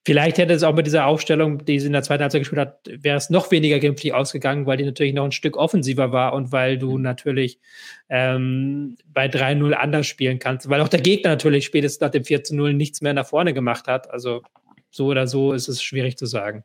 Vielleicht 0.06 0.38
hätte 0.38 0.54
es 0.54 0.62
auch 0.62 0.76
mit 0.76 0.86
dieser 0.86 1.08
Aufstellung, 1.08 1.66
die 1.66 1.80
sie 1.80 1.88
in 1.88 1.94
der 1.94 2.04
zweiten 2.04 2.22
Halbzeit 2.22 2.42
gespielt 2.42 2.62
hat, 2.62 2.80
wäre 2.86 3.18
es 3.18 3.32
noch 3.32 3.50
weniger 3.50 3.80
glimpflich 3.80 4.14
ausgegangen, 4.14 4.68
weil 4.68 4.78
die 4.78 4.86
natürlich 4.86 5.16
noch 5.16 5.26
ein 5.26 5.32
Stück 5.32 5.58
offensiver 5.58 6.12
war 6.12 6.34
und 6.34 6.52
weil 6.52 6.78
du 6.78 6.98
mhm. 6.98 7.02
natürlich 7.02 7.60
ähm, 8.08 8.98
bei 9.08 9.26
3-0 9.26 9.74
anders 9.74 10.06
spielen 10.06 10.38
kannst, 10.38 10.70
weil 10.70 10.82
auch 10.82 10.90
der 10.90 11.02
Gegner 11.02 11.32
natürlich 11.32 11.66
spätestens 11.66 12.02
nach 12.02 12.12
dem 12.12 12.22
4-0 12.22 12.74
nichts 12.74 13.02
mehr 13.02 13.16
nach 13.16 13.26
vorne 13.26 13.56
gemacht 13.56 13.88
hat. 13.88 14.12
Also 14.12 14.44
so 14.92 15.08
oder 15.08 15.26
so 15.26 15.54
ist 15.54 15.70
es 15.70 15.82
schwierig 15.82 16.18
zu 16.18 16.28
sagen. 16.28 16.64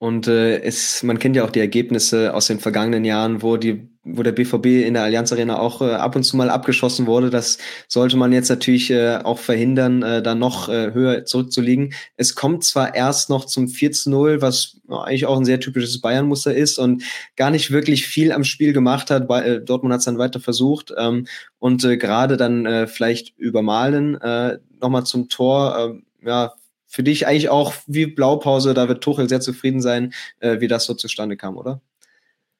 Und 0.00 0.28
äh, 0.28 0.62
es, 0.62 1.02
man 1.02 1.18
kennt 1.18 1.36
ja 1.36 1.44
auch 1.44 1.50
die 1.50 1.60
Ergebnisse 1.60 2.32
aus 2.32 2.46
den 2.46 2.58
vergangenen 2.58 3.04
Jahren, 3.04 3.42
wo 3.42 3.58
die, 3.58 3.86
wo 4.02 4.22
der 4.22 4.32
BVB 4.32 4.86
in 4.86 4.94
der 4.94 5.02
Allianz 5.02 5.30
Arena 5.30 5.58
auch 5.58 5.82
äh, 5.82 5.92
ab 5.92 6.16
und 6.16 6.22
zu 6.22 6.38
mal 6.38 6.48
abgeschossen 6.48 7.06
wurde. 7.06 7.28
Das 7.28 7.58
sollte 7.86 8.16
man 8.16 8.32
jetzt 8.32 8.48
natürlich 8.48 8.90
äh, 8.90 9.18
auch 9.18 9.38
verhindern, 9.38 10.02
äh, 10.02 10.22
da 10.22 10.34
noch 10.34 10.70
äh, 10.70 10.94
höher 10.94 11.26
zurückzuliegen. 11.26 11.92
Es 12.16 12.34
kommt 12.34 12.64
zwar 12.64 12.94
erst 12.94 13.28
noch 13.28 13.44
zum 13.44 13.66
4-0, 13.66 14.40
was 14.40 14.80
eigentlich 14.88 15.26
auch 15.26 15.36
ein 15.36 15.44
sehr 15.44 15.60
typisches 15.60 16.00
Bayern-Muster 16.00 16.54
ist 16.54 16.78
und 16.78 17.02
gar 17.36 17.50
nicht 17.50 17.70
wirklich 17.70 18.06
viel 18.06 18.32
am 18.32 18.44
Spiel 18.44 18.72
gemacht 18.72 19.10
hat. 19.10 19.28
Bei, 19.28 19.42
äh, 19.42 19.60
Dortmund 19.60 19.92
hat 19.92 19.98
es 19.98 20.06
dann 20.06 20.16
weiter 20.16 20.40
versucht 20.40 20.94
ähm, 20.96 21.26
und 21.58 21.84
äh, 21.84 21.98
gerade 21.98 22.38
dann 22.38 22.64
äh, 22.64 22.86
vielleicht 22.86 23.36
übermalen 23.36 24.18
äh, 24.18 24.60
nochmal 24.80 25.04
zum 25.04 25.28
Tor. 25.28 26.00
Äh, 26.22 26.26
ja, 26.26 26.54
für 26.90 27.04
dich 27.04 27.26
eigentlich 27.26 27.48
auch 27.48 27.72
wie 27.86 28.06
Blaupause, 28.06 28.74
da 28.74 28.88
wird 28.88 29.02
Tuchel 29.02 29.28
sehr 29.28 29.40
zufrieden 29.40 29.80
sein, 29.80 30.12
äh, 30.40 30.60
wie 30.60 30.66
das 30.66 30.84
so 30.84 30.94
zustande 30.94 31.36
kam, 31.36 31.56
oder? 31.56 31.80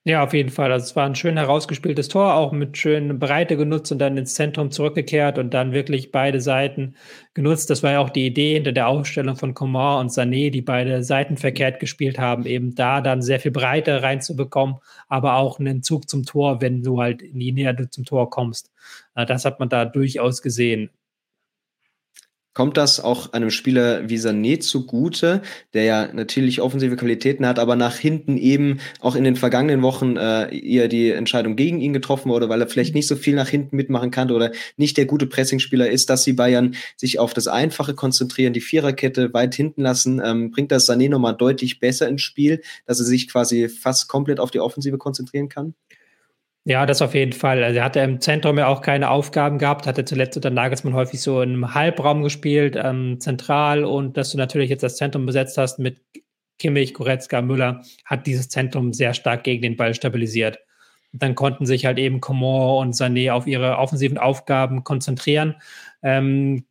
Ja, 0.05 0.23
auf 0.25 0.33
jeden 0.33 0.49
Fall. 0.49 0.73
Also 0.73 0.85
es 0.85 0.97
war 0.97 1.05
ein 1.05 1.15
schön 1.15 1.37
herausgespieltes 1.37 2.09
Tor, 2.09 2.35
auch 2.35 2.53
mit 2.53 2.79
schön 2.79 3.19
Breite 3.19 3.57
genutzt 3.59 3.93
und 3.93 3.99
dann 3.99 4.17
ins 4.17 4.33
Zentrum 4.33 4.71
zurückgekehrt 4.71 5.37
und 5.37 5.53
dann 5.53 5.73
wirklich 5.73 6.11
beide 6.11 6.41
Seiten 6.41 6.95
genutzt. 7.35 7.69
Das 7.69 7.83
war 7.83 7.93
ja 7.93 7.99
auch 7.99 8.09
die 8.09 8.25
Idee 8.25 8.55
hinter 8.55 8.73
der 8.73 8.89
Aufstellung 8.89 9.37
von 9.37 9.53
Coman 9.53 10.01
und 10.01 10.11
Sané, 10.11 10.51
die 10.51 10.63
beide 10.63 11.05
Seiten 11.05 11.37
verkehrt 11.37 11.81
gespielt 11.81 12.19
haben, 12.19 12.47
eben 12.47 12.75
da 12.75 13.03
dann 13.03 13.21
sehr 13.21 13.41
viel 13.41 13.51
Breite 13.51 14.03
reinzubekommen, 14.03 14.77
aber 15.09 15.35
auch 15.37 15.59
einen 15.61 15.83
Zug 15.83 16.09
zum 16.09 16.25
Tor, 16.25 16.63
wenn 16.63 16.83
du 16.83 17.03
halt 17.03 17.21
in 17.21 17.39
die 17.39 17.53
Nähe 17.53 17.77
zum 17.91 18.07
Tor 18.07 18.31
kommst. 18.31 18.71
Äh, 19.17 19.27
das 19.27 19.45
hat 19.45 19.61
man 19.61 19.69
da 19.69 19.85
durchaus 19.85 20.41
gesehen. 20.41 20.91
Kommt 22.53 22.77
das 22.77 22.99
auch 22.99 23.33
einem 23.33 23.51
Spieler 23.51 24.09
wie 24.09 24.17
Sané 24.17 24.59
zugute, 24.59 25.41
der 25.73 25.85
ja 25.85 26.13
natürlich 26.13 26.61
offensive 26.61 26.97
Qualitäten 26.97 27.47
hat, 27.47 27.61
aber 27.61 27.77
nach 27.77 27.97
hinten 27.97 28.37
eben 28.37 28.81
auch 28.99 29.15
in 29.15 29.23
den 29.23 29.37
vergangenen 29.37 29.83
Wochen 29.83 30.17
äh, 30.17 30.53
eher 30.57 30.89
die 30.89 31.11
Entscheidung 31.11 31.55
gegen 31.55 31.81
ihn 31.81 31.93
getroffen 31.93 32.29
wurde, 32.29 32.49
weil 32.49 32.61
er 32.61 32.67
vielleicht 32.67 32.93
nicht 32.97 33.07
so 33.07 33.15
viel 33.15 33.37
nach 33.37 33.49
hinten 33.49 33.77
mitmachen 33.77 34.11
kann 34.11 34.33
oder 34.33 34.51
nicht 34.77 34.97
der 34.97 35.07
gute 35.07 35.29
Pressingspieler 35.29 35.89
ist, 35.89 36.11
dass 36.11 36.25
sie 36.25 36.33
Bayern 36.33 36.75
sich 36.97 37.21
auf 37.21 37.35
das 37.35 37.47
Einfache 37.47 37.95
konzentrieren, 37.95 38.53
die 38.53 38.61
Viererkette 38.61 39.33
weit 39.33 39.55
hinten 39.55 39.83
lassen, 39.83 40.21
ähm, 40.25 40.51
bringt 40.51 40.73
das 40.73 40.89
Sané 40.89 41.09
nochmal 41.09 41.37
deutlich 41.37 41.79
besser 41.79 42.09
ins 42.09 42.23
Spiel, 42.23 42.63
dass 42.85 42.99
er 42.99 43.07
sich 43.07 43.29
quasi 43.29 43.69
fast 43.69 44.09
komplett 44.09 44.41
auf 44.41 44.51
die 44.51 44.61
Offensive 44.61 44.99
konzentrieren 44.99 45.49
kann? 45.49 45.75
Ja, 46.65 46.85
das 46.85 47.01
auf 47.01 47.15
jeden 47.15 47.33
Fall. 47.33 47.65
Also 47.65 47.79
er 47.79 47.85
hatte 47.85 48.01
im 48.01 48.21
Zentrum 48.21 48.59
ja 48.59 48.67
auch 48.67 48.83
keine 48.83 49.11
Aufgaben 49.11 49.59
gehabt, 49.59 49.87
hatte 49.87 50.05
zuletzt 50.05 50.37
unter 50.37 50.51
Nagelsmann 50.51 50.95
häufig 50.95 51.23
so 51.23 51.41
im 51.41 51.75
Halbraum 51.75 52.23
gespielt, 52.23 52.77
ähm, 52.77 53.19
zentral 53.19 53.85
und 53.85 54.17
dass 54.17 54.31
du 54.31 54.39
natürlich 54.39 54.69
jetzt 54.69 54.83
das 54.83 54.97
Zentrum 54.97 55.25
besetzt 55.25 55.57
hast 55.57 55.79
mit 55.79 56.03
Kimmich, 56.59 56.93
Goretzka, 56.93 57.41
Müller, 57.41 57.83
hat 58.05 58.27
dieses 58.27 58.51
Zentrum 58.51 58.93
sehr 58.93 59.15
stark 59.15 59.45
gegen 59.45 59.63
den 59.63 59.77
Ball 59.77 59.95
stabilisiert. 59.95 60.59
Und 61.13 61.23
dann 61.23 61.35
konnten 61.35 61.65
sich 61.65 61.87
halt 61.87 61.99
eben 61.99 62.21
Coman 62.21 62.87
und 62.89 62.95
Sané 62.95 63.33
auf 63.33 63.47
ihre 63.47 63.79
offensiven 63.79 64.19
Aufgaben 64.19 64.85
konzentrieren. 64.85 65.57
Ähm, 66.03 66.67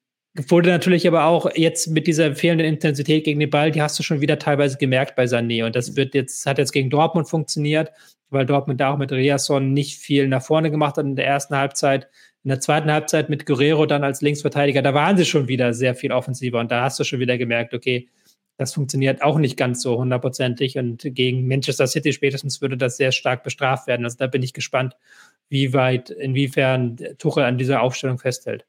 wurde 0.48 0.70
natürlich 0.70 1.08
aber 1.08 1.26
auch 1.26 1.50
jetzt 1.56 1.88
mit 1.88 2.08
dieser 2.08 2.36
fehlenden 2.36 2.68
Intensität 2.68 3.24
gegen 3.24 3.40
den 3.40 3.50
Ball, 3.50 3.72
die 3.72 3.82
hast 3.82 4.00
du 4.00 4.04
schon 4.04 4.22
wieder 4.22 4.40
teilweise 4.40 4.78
gemerkt 4.78 5.16
bei 5.16 5.26
Sané. 5.26 5.66
Und 5.66 5.76
das 5.76 5.96
wird 5.96 6.16
jetzt, 6.16 6.46
hat 6.46 6.58
jetzt 6.58 6.72
gegen 6.72 6.90
Dortmund 6.90 7.30
funktioniert 7.30 7.92
weil 8.30 8.46
Dortmund 8.46 8.80
da 8.80 8.94
auch 8.94 8.98
mit 8.98 9.12
Riasson 9.12 9.74
nicht 9.74 9.98
viel 10.00 10.28
nach 10.28 10.42
vorne 10.42 10.72
gemacht 10.72 10.98
hat 10.98 11.06
in 11.06 11.16
der 11.16 11.28
ersten 11.28 11.56
Halbzeit. 11.56 12.10
In 12.44 12.50
der 12.50 12.60
zweiten 12.60 12.92
Halbzeit 12.92 13.30
mit 13.30 13.46
Guerrero 13.46 13.86
dann 13.86 14.04
als 14.04 14.22
Linksverteidiger, 14.22 14.82
da 14.82 14.94
waren 14.94 15.18
sie 15.18 15.26
schon 15.26 15.48
wieder 15.48 15.74
sehr 15.74 15.96
viel 15.96 16.12
offensiver 16.12 16.60
und 16.60 16.72
da 16.72 16.84
hast 16.84 17.00
du 17.00 17.04
schon 17.04 17.20
wieder 17.20 17.38
gemerkt, 17.38 17.74
okay, 17.74 18.08
das 18.58 18.74
funktioniert 18.74 19.22
auch 19.22 19.38
nicht 19.38 19.58
ganz 19.58 19.82
so 19.82 19.98
hundertprozentig 19.98 20.78
und 20.78 21.04
gegen 21.04 21.48
Manchester 21.48 21.88
City 21.88 22.14
spätestens 22.14 22.62
würde 22.62 22.78
das 22.78 22.98
sehr 22.98 23.12
stark 23.12 23.44
bestraft 23.44 23.88
werden. 23.88 24.06
Also 24.06 24.18
da 24.18 24.28
bin 24.28 24.44
ich 24.44 24.54
gespannt, 24.54 24.96
wie 25.50 25.74
weit, 25.74 26.10
inwiefern 26.10 26.98
Tuchel 27.18 27.44
an 27.44 27.58
dieser 27.58 27.82
Aufstellung 27.82 28.20
festhält. 28.20 28.66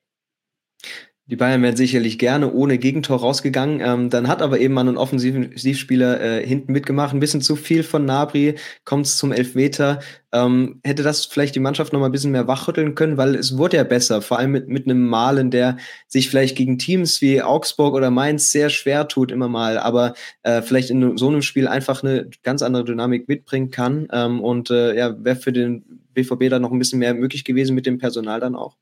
Die 1.30 1.36
Bayern 1.36 1.62
wären 1.62 1.76
sicherlich 1.76 2.18
gerne 2.18 2.52
ohne 2.52 2.76
Gegentor 2.76 3.20
rausgegangen. 3.20 3.80
Ähm, 3.80 4.10
dann 4.10 4.26
hat 4.26 4.42
aber 4.42 4.58
eben 4.58 4.74
mal 4.74 4.88
ein 4.88 4.96
Offensivspieler 4.96 6.20
äh, 6.20 6.44
hinten 6.44 6.72
mitgemacht. 6.72 7.14
Ein 7.14 7.20
bisschen 7.20 7.40
zu 7.40 7.54
viel 7.54 7.84
von 7.84 8.04
Nabri, 8.04 8.56
kommt 8.84 9.06
es 9.06 9.16
zum 9.16 9.30
Elfmeter. 9.30 10.00
Ähm, 10.32 10.80
hätte 10.82 11.04
das 11.04 11.26
vielleicht 11.26 11.54
die 11.54 11.60
Mannschaft 11.60 11.92
noch 11.92 12.00
mal 12.00 12.06
ein 12.06 12.12
bisschen 12.12 12.32
mehr 12.32 12.48
wachrütteln 12.48 12.96
können, 12.96 13.16
weil 13.16 13.36
es 13.36 13.56
wurde 13.56 13.76
ja 13.76 13.84
besser, 13.84 14.22
vor 14.22 14.40
allem 14.40 14.50
mit, 14.50 14.66
mit 14.68 14.86
einem 14.86 15.06
Malen, 15.06 15.52
der 15.52 15.76
sich 16.08 16.28
vielleicht 16.28 16.56
gegen 16.56 16.78
Teams 16.78 17.20
wie 17.20 17.40
Augsburg 17.42 17.94
oder 17.94 18.10
Mainz 18.10 18.50
sehr 18.50 18.68
schwer 18.68 19.06
tut, 19.06 19.30
immer 19.30 19.48
mal, 19.48 19.78
aber 19.78 20.14
äh, 20.42 20.62
vielleicht 20.62 20.90
in 20.90 21.16
so 21.16 21.28
einem 21.28 21.42
Spiel 21.42 21.68
einfach 21.68 22.02
eine 22.02 22.28
ganz 22.42 22.62
andere 22.62 22.84
Dynamik 22.84 23.28
mitbringen 23.28 23.70
kann. 23.70 24.08
Ähm, 24.12 24.40
und 24.40 24.70
äh, 24.70 24.96
ja, 24.96 25.14
wäre 25.22 25.36
für 25.36 25.52
den 25.52 25.84
BVB 26.12 26.48
dann 26.50 26.62
noch 26.62 26.72
ein 26.72 26.78
bisschen 26.80 26.98
mehr 26.98 27.14
möglich 27.14 27.44
gewesen 27.44 27.76
mit 27.76 27.86
dem 27.86 27.98
Personal 27.98 28.40
dann 28.40 28.56
auch 28.56 28.76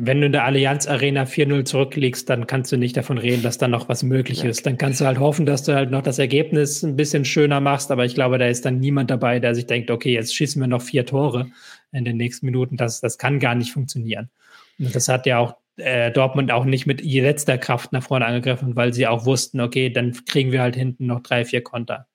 wenn 0.00 0.20
du 0.20 0.26
in 0.26 0.32
der 0.32 0.44
Allianz 0.44 0.86
Arena 0.86 1.24
4-0 1.24 1.64
zurückliegst, 1.64 2.30
dann 2.30 2.46
kannst 2.46 2.70
du 2.70 2.76
nicht 2.76 2.96
davon 2.96 3.18
reden, 3.18 3.42
dass 3.42 3.58
da 3.58 3.66
noch 3.66 3.88
was 3.88 4.04
möglich 4.04 4.44
ist. 4.44 4.64
Dann 4.64 4.78
kannst 4.78 5.00
du 5.00 5.06
halt 5.06 5.18
hoffen, 5.18 5.44
dass 5.44 5.64
du 5.64 5.74
halt 5.74 5.90
noch 5.90 6.02
das 6.02 6.20
Ergebnis 6.20 6.84
ein 6.84 6.94
bisschen 6.94 7.24
schöner 7.24 7.60
machst, 7.60 7.90
aber 7.90 8.04
ich 8.04 8.14
glaube, 8.14 8.38
da 8.38 8.46
ist 8.46 8.64
dann 8.64 8.78
niemand 8.78 9.10
dabei, 9.10 9.40
der 9.40 9.56
sich 9.56 9.66
denkt, 9.66 9.90
okay, 9.90 10.12
jetzt 10.14 10.36
schießen 10.36 10.62
wir 10.62 10.68
noch 10.68 10.82
vier 10.82 11.04
Tore 11.04 11.50
in 11.90 12.04
den 12.04 12.16
nächsten 12.16 12.46
Minuten. 12.46 12.76
Das, 12.76 13.00
das 13.00 13.18
kann 13.18 13.40
gar 13.40 13.56
nicht 13.56 13.72
funktionieren. 13.72 14.30
Und 14.78 14.94
das 14.94 15.08
hat 15.08 15.26
ja 15.26 15.38
auch 15.38 15.56
äh, 15.78 16.12
Dortmund 16.12 16.52
auch 16.52 16.64
nicht 16.64 16.86
mit 16.86 17.02
letzter 17.02 17.58
Kraft 17.58 17.90
nach 17.90 18.04
vorne 18.04 18.26
angegriffen, 18.26 18.76
weil 18.76 18.94
sie 18.94 19.08
auch 19.08 19.24
wussten, 19.24 19.60
okay, 19.60 19.90
dann 19.90 20.12
kriegen 20.26 20.52
wir 20.52 20.62
halt 20.62 20.76
hinten 20.76 21.06
noch 21.06 21.24
drei, 21.24 21.44
vier 21.44 21.62
Konter. 21.62 22.06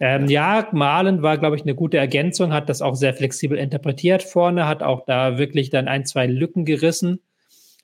Ähm, 0.00 0.28
ja, 0.28 0.68
Malen 0.72 1.22
war, 1.22 1.38
glaube 1.38 1.56
ich, 1.56 1.62
eine 1.62 1.74
gute 1.74 1.98
Ergänzung, 1.98 2.52
hat 2.52 2.68
das 2.68 2.82
auch 2.82 2.94
sehr 2.94 3.14
flexibel 3.14 3.58
interpretiert 3.58 4.22
vorne, 4.22 4.66
hat 4.66 4.82
auch 4.82 5.04
da 5.04 5.38
wirklich 5.38 5.70
dann 5.70 5.88
ein, 5.88 6.06
zwei 6.06 6.26
Lücken 6.26 6.64
gerissen. 6.64 7.20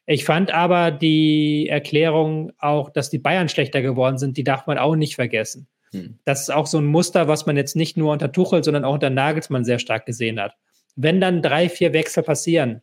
Ich 0.06 0.24
fand 0.24 0.52
aber 0.52 0.90
die 0.90 1.68
Erklärung 1.68 2.52
auch, 2.58 2.90
dass 2.90 3.10
die 3.10 3.18
Bayern 3.18 3.48
schlechter 3.48 3.82
geworden 3.82 4.18
sind, 4.18 4.36
die 4.36 4.44
darf 4.44 4.66
man 4.66 4.78
auch 4.78 4.96
nicht 4.96 5.14
vergessen. 5.14 5.66
Hm. 5.92 6.18
Das 6.24 6.42
ist 6.42 6.50
auch 6.50 6.66
so 6.66 6.78
ein 6.78 6.86
Muster, 6.86 7.28
was 7.28 7.46
man 7.46 7.56
jetzt 7.56 7.76
nicht 7.76 7.96
nur 7.96 8.12
unter 8.12 8.32
Tuchel, 8.32 8.62
sondern 8.64 8.84
auch 8.84 8.94
unter 8.94 9.10
Nagelsmann 9.10 9.64
sehr 9.64 9.78
stark 9.78 10.04
gesehen 10.06 10.40
hat. 10.40 10.56
Wenn 10.96 11.20
dann 11.20 11.42
drei, 11.42 11.68
vier 11.68 11.92
Wechsel 11.92 12.22
passieren, 12.22 12.82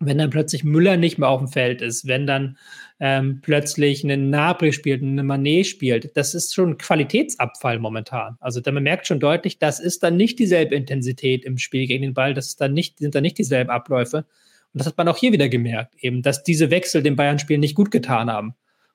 wenn 0.00 0.18
dann 0.18 0.30
plötzlich 0.30 0.64
Müller 0.64 0.96
nicht 0.96 1.18
mehr 1.18 1.28
auf 1.28 1.40
dem 1.40 1.48
Feld 1.48 1.82
ist, 1.82 2.06
wenn 2.06 2.26
dann 2.26 2.58
ähm, 3.00 3.40
plötzlich 3.42 4.04
einen 4.04 4.30
Nabri 4.30 4.72
spielt, 4.72 5.02
eine 5.02 5.22
Manet 5.22 5.66
spielt, 5.66 6.16
das 6.16 6.34
ist 6.34 6.54
schon 6.54 6.78
Qualitätsabfall 6.78 7.78
momentan. 7.78 8.36
Also 8.40 8.60
man 8.64 8.82
merkt 8.82 9.06
schon 9.06 9.20
deutlich, 9.20 9.58
das 9.58 9.80
ist 9.80 10.02
dann 10.02 10.16
nicht 10.16 10.38
dieselbe 10.38 10.74
Intensität 10.74 11.44
im 11.44 11.58
Spiel 11.58 11.86
gegen 11.86 12.02
den 12.02 12.14
Ball, 12.14 12.34
das 12.34 12.46
ist 12.46 12.60
dann 12.60 12.72
nicht, 12.72 12.98
sind 12.98 13.14
dann 13.14 13.22
nicht 13.22 13.38
dieselben 13.38 13.70
Abläufe. 13.70 14.18
Und 14.18 14.78
das 14.80 14.86
hat 14.86 14.96
man 14.96 15.08
auch 15.08 15.16
hier 15.16 15.32
wieder 15.32 15.48
gemerkt, 15.48 15.94
eben, 16.00 16.22
dass 16.22 16.42
diese 16.42 16.70
Wechsel 16.70 17.02
dem 17.02 17.16
Bayern-Spiel 17.16 17.58
nicht 17.58 17.74
gut 17.74 17.90
getan 17.90 18.30
haben 18.30 18.54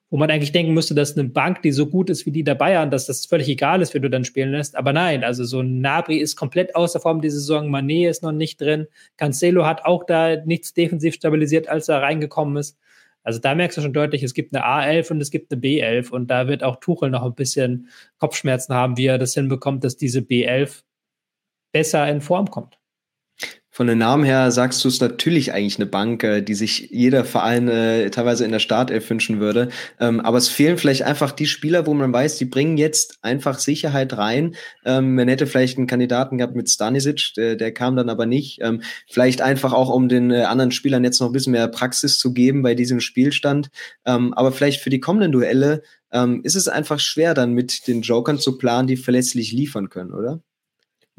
wo 0.09 0.17
man 0.17 0.31
eigentlich 0.31 0.51
denken 0.51 0.73
müsste, 0.73 0.95
dass 0.95 1.15
eine 1.15 1.29
Bank, 1.29 1.61
die 1.61 1.71
so 1.71 1.85
gut 1.85 2.09
ist 2.09 2.25
wie 2.25 2.31
die 2.31 2.43
der 2.43 2.55
Bayern, 2.55 2.89
dass 2.89 3.05
das 3.05 3.25
völlig 3.27 3.47
egal 3.47 3.81
ist, 3.81 3.93
wie 3.93 3.99
du 3.99 4.09
dann 4.09 4.25
spielen 4.25 4.51
lässt. 4.51 4.75
Aber 4.75 4.91
nein, 4.91 5.23
also 5.23 5.43
so 5.43 5.59
ein 5.59 5.81
Nabri 5.81 6.17
ist 6.17 6.35
komplett 6.35 6.75
außer 6.75 6.99
Form 6.99 7.21
diese 7.21 7.39
Saison. 7.39 7.69
Manet 7.69 8.09
ist 8.09 8.23
noch 8.23 8.31
nicht 8.31 8.59
drin. 8.59 8.87
Cancelo 9.17 9.65
hat 9.65 9.85
auch 9.85 10.05
da 10.05 10.37
nichts 10.45 10.73
defensiv 10.73 11.13
stabilisiert, 11.13 11.69
als 11.69 11.89
er 11.89 12.01
reingekommen 12.01 12.57
ist. 12.57 12.77
Also 13.23 13.39
da 13.39 13.53
merkst 13.53 13.77
du 13.77 13.81
schon 13.81 13.93
deutlich, 13.93 14.23
es 14.23 14.33
gibt 14.33 14.55
eine 14.55 14.65
A11 14.65 15.11
und 15.11 15.21
es 15.21 15.29
gibt 15.29 15.51
eine 15.51 15.61
B11 15.61 16.09
und 16.09 16.27
da 16.27 16.47
wird 16.47 16.63
auch 16.63 16.77
Tuchel 16.77 17.09
noch 17.09 17.23
ein 17.23 17.35
bisschen 17.35 17.89
Kopfschmerzen 18.17 18.73
haben, 18.73 18.97
wie 18.97 19.07
er 19.07 19.17
das 19.17 19.33
hinbekommt, 19.33 19.83
dass 19.83 19.97
diese 19.97 20.19
B11 20.19 20.83
besser 21.73 22.07
in 22.09 22.21
Form 22.21 22.49
kommt. 22.49 22.78
Von 23.79 23.87
den 23.87 23.99
Namen 23.99 24.25
her 24.25 24.51
sagst 24.51 24.83
du 24.83 24.89
es 24.89 24.99
natürlich 24.99 25.53
eigentlich 25.53 25.77
eine 25.77 25.85
Bank, 25.85 26.21
äh, 26.25 26.41
die 26.41 26.53
sich 26.53 26.89
jeder 26.91 27.23
Verein 27.23 27.69
äh, 27.69 28.09
teilweise 28.09 28.43
in 28.43 28.51
der 28.51 28.59
Startelf 28.59 29.09
wünschen 29.09 29.39
würde. 29.39 29.69
Ähm, 30.01 30.19
aber 30.19 30.37
es 30.37 30.49
fehlen 30.49 30.77
vielleicht 30.77 31.03
einfach 31.03 31.31
die 31.31 31.45
Spieler, 31.45 31.85
wo 31.85 31.93
man 31.93 32.11
weiß, 32.11 32.37
die 32.37 32.43
bringen 32.43 32.75
jetzt 32.75 33.19
einfach 33.21 33.57
Sicherheit 33.57 34.17
rein. 34.17 34.57
Ähm, 34.83 35.15
man 35.15 35.29
hätte 35.29 35.47
vielleicht 35.47 35.77
einen 35.77 35.87
Kandidaten 35.87 36.37
gehabt 36.39 36.57
mit 36.57 36.69
Stanisic, 36.69 37.31
der, 37.37 37.55
der 37.55 37.73
kam 37.73 37.95
dann 37.95 38.09
aber 38.09 38.25
nicht. 38.25 38.59
Ähm, 38.61 38.81
vielleicht 39.07 39.41
einfach 39.41 39.71
auch, 39.71 39.87
um 39.87 40.09
den 40.09 40.29
äh, 40.29 40.41
anderen 40.41 40.73
Spielern 40.73 41.05
jetzt 41.05 41.21
noch 41.21 41.27
ein 41.27 41.33
bisschen 41.33 41.53
mehr 41.53 41.69
Praxis 41.69 42.19
zu 42.19 42.33
geben 42.33 42.63
bei 42.63 42.75
diesem 42.75 42.99
Spielstand. 42.99 43.69
Ähm, 44.03 44.33
aber 44.33 44.51
vielleicht 44.51 44.81
für 44.81 44.89
die 44.89 44.99
kommenden 44.99 45.31
Duelle 45.31 45.83
ähm, 46.11 46.41
ist 46.43 46.55
es 46.55 46.67
einfach 46.67 46.99
schwer, 46.99 47.33
dann 47.33 47.53
mit 47.53 47.87
den 47.87 48.01
Jokern 48.01 48.39
zu 48.39 48.57
planen, 48.57 48.89
die 48.89 48.97
verlässlich 48.97 49.53
liefern 49.53 49.87
können, 49.87 50.11
oder? 50.11 50.41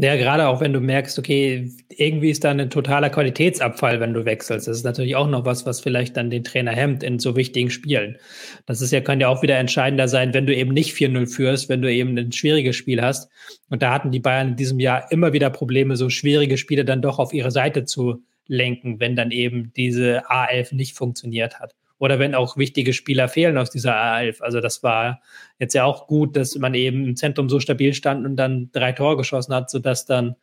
Ja, 0.02 0.16
gerade 0.16 0.48
auch 0.48 0.62
wenn 0.62 0.72
du 0.72 0.80
merkst, 0.80 1.18
okay, 1.18 1.70
irgendwie 1.90 2.30
ist 2.30 2.42
da 2.42 2.52
ein 2.52 2.70
totaler 2.70 3.10
Qualitätsabfall, 3.10 4.00
wenn 4.00 4.14
du 4.14 4.24
wechselst. 4.24 4.66
Das 4.66 4.78
ist 4.78 4.84
natürlich 4.84 5.14
auch 5.14 5.28
noch 5.28 5.44
was, 5.44 5.66
was 5.66 5.80
vielleicht 5.80 6.16
dann 6.16 6.30
den 6.30 6.42
Trainer 6.42 6.70
hemmt 6.70 7.02
in 7.02 7.18
so 7.18 7.36
wichtigen 7.36 7.68
Spielen. 7.68 8.16
Das 8.64 8.80
ist 8.80 8.92
ja, 8.92 9.02
kann 9.02 9.20
ja 9.20 9.28
auch 9.28 9.42
wieder 9.42 9.58
entscheidender 9.58 10.08
sein, 10.08 10.32
wenn 10.32 10.46
du 10.46 10.54
eben 10.56 10.72
nicht 10.72 10.94
4-0 10.96 11.26
führst, 11.26 11.68
wenn 11.68 11.82
du 11.82 11.92
eben 11.92 12.16
ein 12.16 12.32
schwieriges 12.32 12.76
Spiel 12.76 13.02
hast. 13.02 13.30
Und 13.68 13.82
da 13.82 13.92
hatten 13.92 14.10
die 14.10 14.20
Bayern 14.20 14.48
in 14.48 14.56
diesem 14.56 14.80
Jahr 14.80 15.12
immer 15.12 15.34
wieder 15.34 15.50
Probleme, 15.50 15.96
so 15.96 16.08
schwierige 16.08 16.56
Spiele 16.56 16.86
dann 16.86 17.02
doch 17.02 17.18
auf 17.18 17.34
ihre 17.34 17.50
Seite 17.50 17.84
zu 17.84 18.22
lenken, 18.46 19.00
wenn 19.00 19.16
dann 19.16 19.30
eben 19.32 19.70
diese 19.76 20.30
A11 20.30 20.74
nicht 20.76 20.96
funktioniert 20.96 21.60
hat. 21.60 21.74
Oder 22.00 22.18
wenn 22.18 22.34
auch 22.34 22.56
wichtige 22.56 22.94
Spieler 22.94 23.28
fehlen 23.28 23.58
aus 23.58 23.70
dieser 23.70 23.94
A11. 23.94 24.40
Also 24.40 24.60
das 24.60 24.82
war 24.82 25.20
jetzt 25.58 25.74
ja 25.74 25.84
auch 25.84 26.06
gut, 26.06 26.34
dass 26.34 26.56
man 26.56 26.74
eben 26.74 27.04
im 27.04 27.14
Zentrum 27.14 27.50
so 27.50 27.60
stabil 27.60 27.92
stand 27.92 28.24
und 28.26 28.36
dann 28.36 28.70
drei 28.72 28.92
Tore 28.92 29.18
geschossen 29.18 29.54
hat, 29.54 29.70
sodass 29.70 30.06
dann 30.06 30.34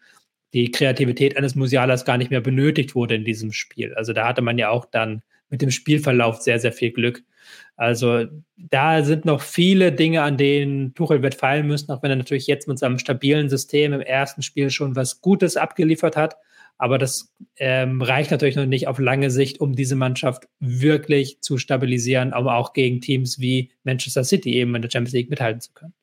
die 0.53 0.69
Kreativität 0.69 1.35
eines 1.35 1.55
Musialas 1.55 2.05
gar 2.05 2.17
nicht 2.17 2.29
mehr 2.29 2.41
benötigt 2.41 2.93
wurde 2.93 3.15
in 3.15 3.25
diesem 3.25 3.51
Spiel. 3.51 3.93
Also 3.95 4.13
da 4.13 4.27
hatte 4.27 4.43
man 4.43 4.59
ja 4.59 4.69
auch 4.69 4.85
dann 4.85 5.23
mit 5.49 5.63
dem 5.63 5.71
Spielverlauf 5.71 6.41
sehr, 6.41 6.59
sehr 6.59 6.71
viel 6.71 6.91
Glück. 6.91 7.23
Also 7.75 8.25
da 8.57 9.03
sind 9.03 9.25
noch 9.25 9.41
viele 9.41 9.91
Dinge, 9.91 10.23
an 10.23 10.37
denen 10.37 10.95
Tuchel 10.95 11.21
wird 11.21 11.35
fallen 11.35 11.67
müssen, 11.67 11.91
auch 11.91 12.01
wenn 12.01 12.09
er 12.09 12.15
natürlich 12.15 12.47
jetzt 12.47 12.67
mit 12.67 12.79
seinem 12.79 12.97
stabilen 12.97 13.49
System 13.49 13.93
im 13.93 14.01
ersten 14.01 14.41
Spiel 14.41 14.69
schon 14.71 14.95
was 14.95 15.21
Gutes 15.21 15.57
abgeliefert 15.57 16.17
hat. 16.17 16.37
Aber 16.79 16.97
das 16.97 17.33
ähm, 17.57 18.01
reicht 18.01 18.31
natürlich 18.31 18.55
noch 18.55 18.65
nicht 18.65 18.87
auf 18.87 18.99
lange 18.99 19.31
Sicht, 19.31 19.59
um 19.59 19.73
diese 19.73 19.95
Mannschaft 19.95 20.47
wirklich 20.59 21.41
zu 21.41 21.57
stabilisieren, 21.57 22.33
aber 22.33 22.55
auch 22.55 22.73
gegen 22.73 23.01
Teams 23.01 23.39
wie 23.39 23.71
Manchester 23.83 24.23
City 24.23 24.53
eben 24.55 24.75
in 24.75 24.81
der 24.81 24.89
Champions 24.89 25.13
League 25.13 25.29
mithalten 25.29 25.61
zu 25.61 25.71
können. 25.73 25.93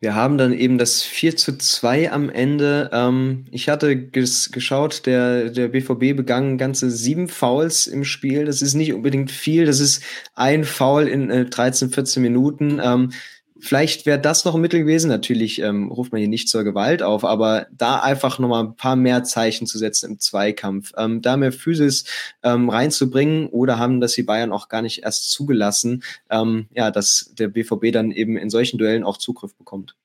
Wir 0.00 0.14
haben 0.14 0.38
dann 0.38 0.52
eben 0.52 0.78
das 0.78 1.02
4 1.02 1.36
zu 1.36 1.58
2 1.58 2.12
am 2.12 2.30
Ende. 2.30 2.88
Ähm, 2.92 3.46
ich 3.50 3.68
hatte 3.68 3.96
ges 3.96 4.52
geschaut, 4.52 5.06
der, 5.06 5.50
der 5.50 5.68
BVB 5.68 6.16
begangen 6.16 6.56
ganze 6.56 6.88
sieben 6.90 7.26
Fouls 7.26 7.88
im 7.88 8.04
Spiel. 8.04 8.44
Das 8.44 8.62
ist 8.62 8.74
nicht 8.74 8.92
unbedingt 8.92 9.32
viel. 9.32 9.66
Das 9.66 9.80
ist 9.80 10.04
ein 10.36 10.62
Foul 10.62 11.08
in 11.08 11.30
äh, 11.30 11.46
13, 11.46 11.90
14 11.90 12.22
Minuten. 12.22 12.80
Ähm, 12.80 13.10
Vielleicht 13.60 14.06
wäre 14.06 14.20
das 14.20 14.44
noch 14.44 14.54
ein 14.54 14.60
Mittel 14.60 14.80
gewesen. 14.80 15.08
Natürlich 15.08 15.60
ähm, 15.60 15.90
ruft 15.90 16.12
man 16.12 16.20
hier 16.20 16.28
nicht 16.28 16.48
zur 16.48 16.62
Gewalt 16.62 17.02
auf, 17.02 17.24
aber 17.24 17.66
da 17.72 17.98
einfach 17.98 18.38
nochmal 18.38 18.64
ein 18.64 18.76
paar 18.76 18.94
mehr 18.94 19.24
Zeichen 19.24 19.66
zu 19.66 19.78
setzen 19.78 20.12
im 20.12 20.18
Zweikampf, 20.20 20.92
ähm, 20.96 21.22
da 21.22 21.36
mehr 21.36 21.52
Physis 21.52 22.04
ähm, 22.42 22.70
reinzubringen 22.70 23.48
oder 23.48 23.78
haben 23.78 24.00
das 24.00 24.12
die 24.12 24.22
Bayern 24.22 24.52
auch 24.52 24.68
gar 24.68 24.82
nicht 24.82 25.02
erst 25.02 25.30
zugelassen, 25.32 26.04
ähm, 26.30 26.68
ja, 26.72 26.90
dass 26.90 27.32
der 27.36 27.48
BVB 27.48 27.92
dann 27.92 28.12
eben 28.12 28.36
in 28.36 28.50
solchen 28.50 28.78
Duellen 28.78 29.04
auch 29.04 29.16
Zugriff 29.16 29.54
bekommt. 29.56 29.96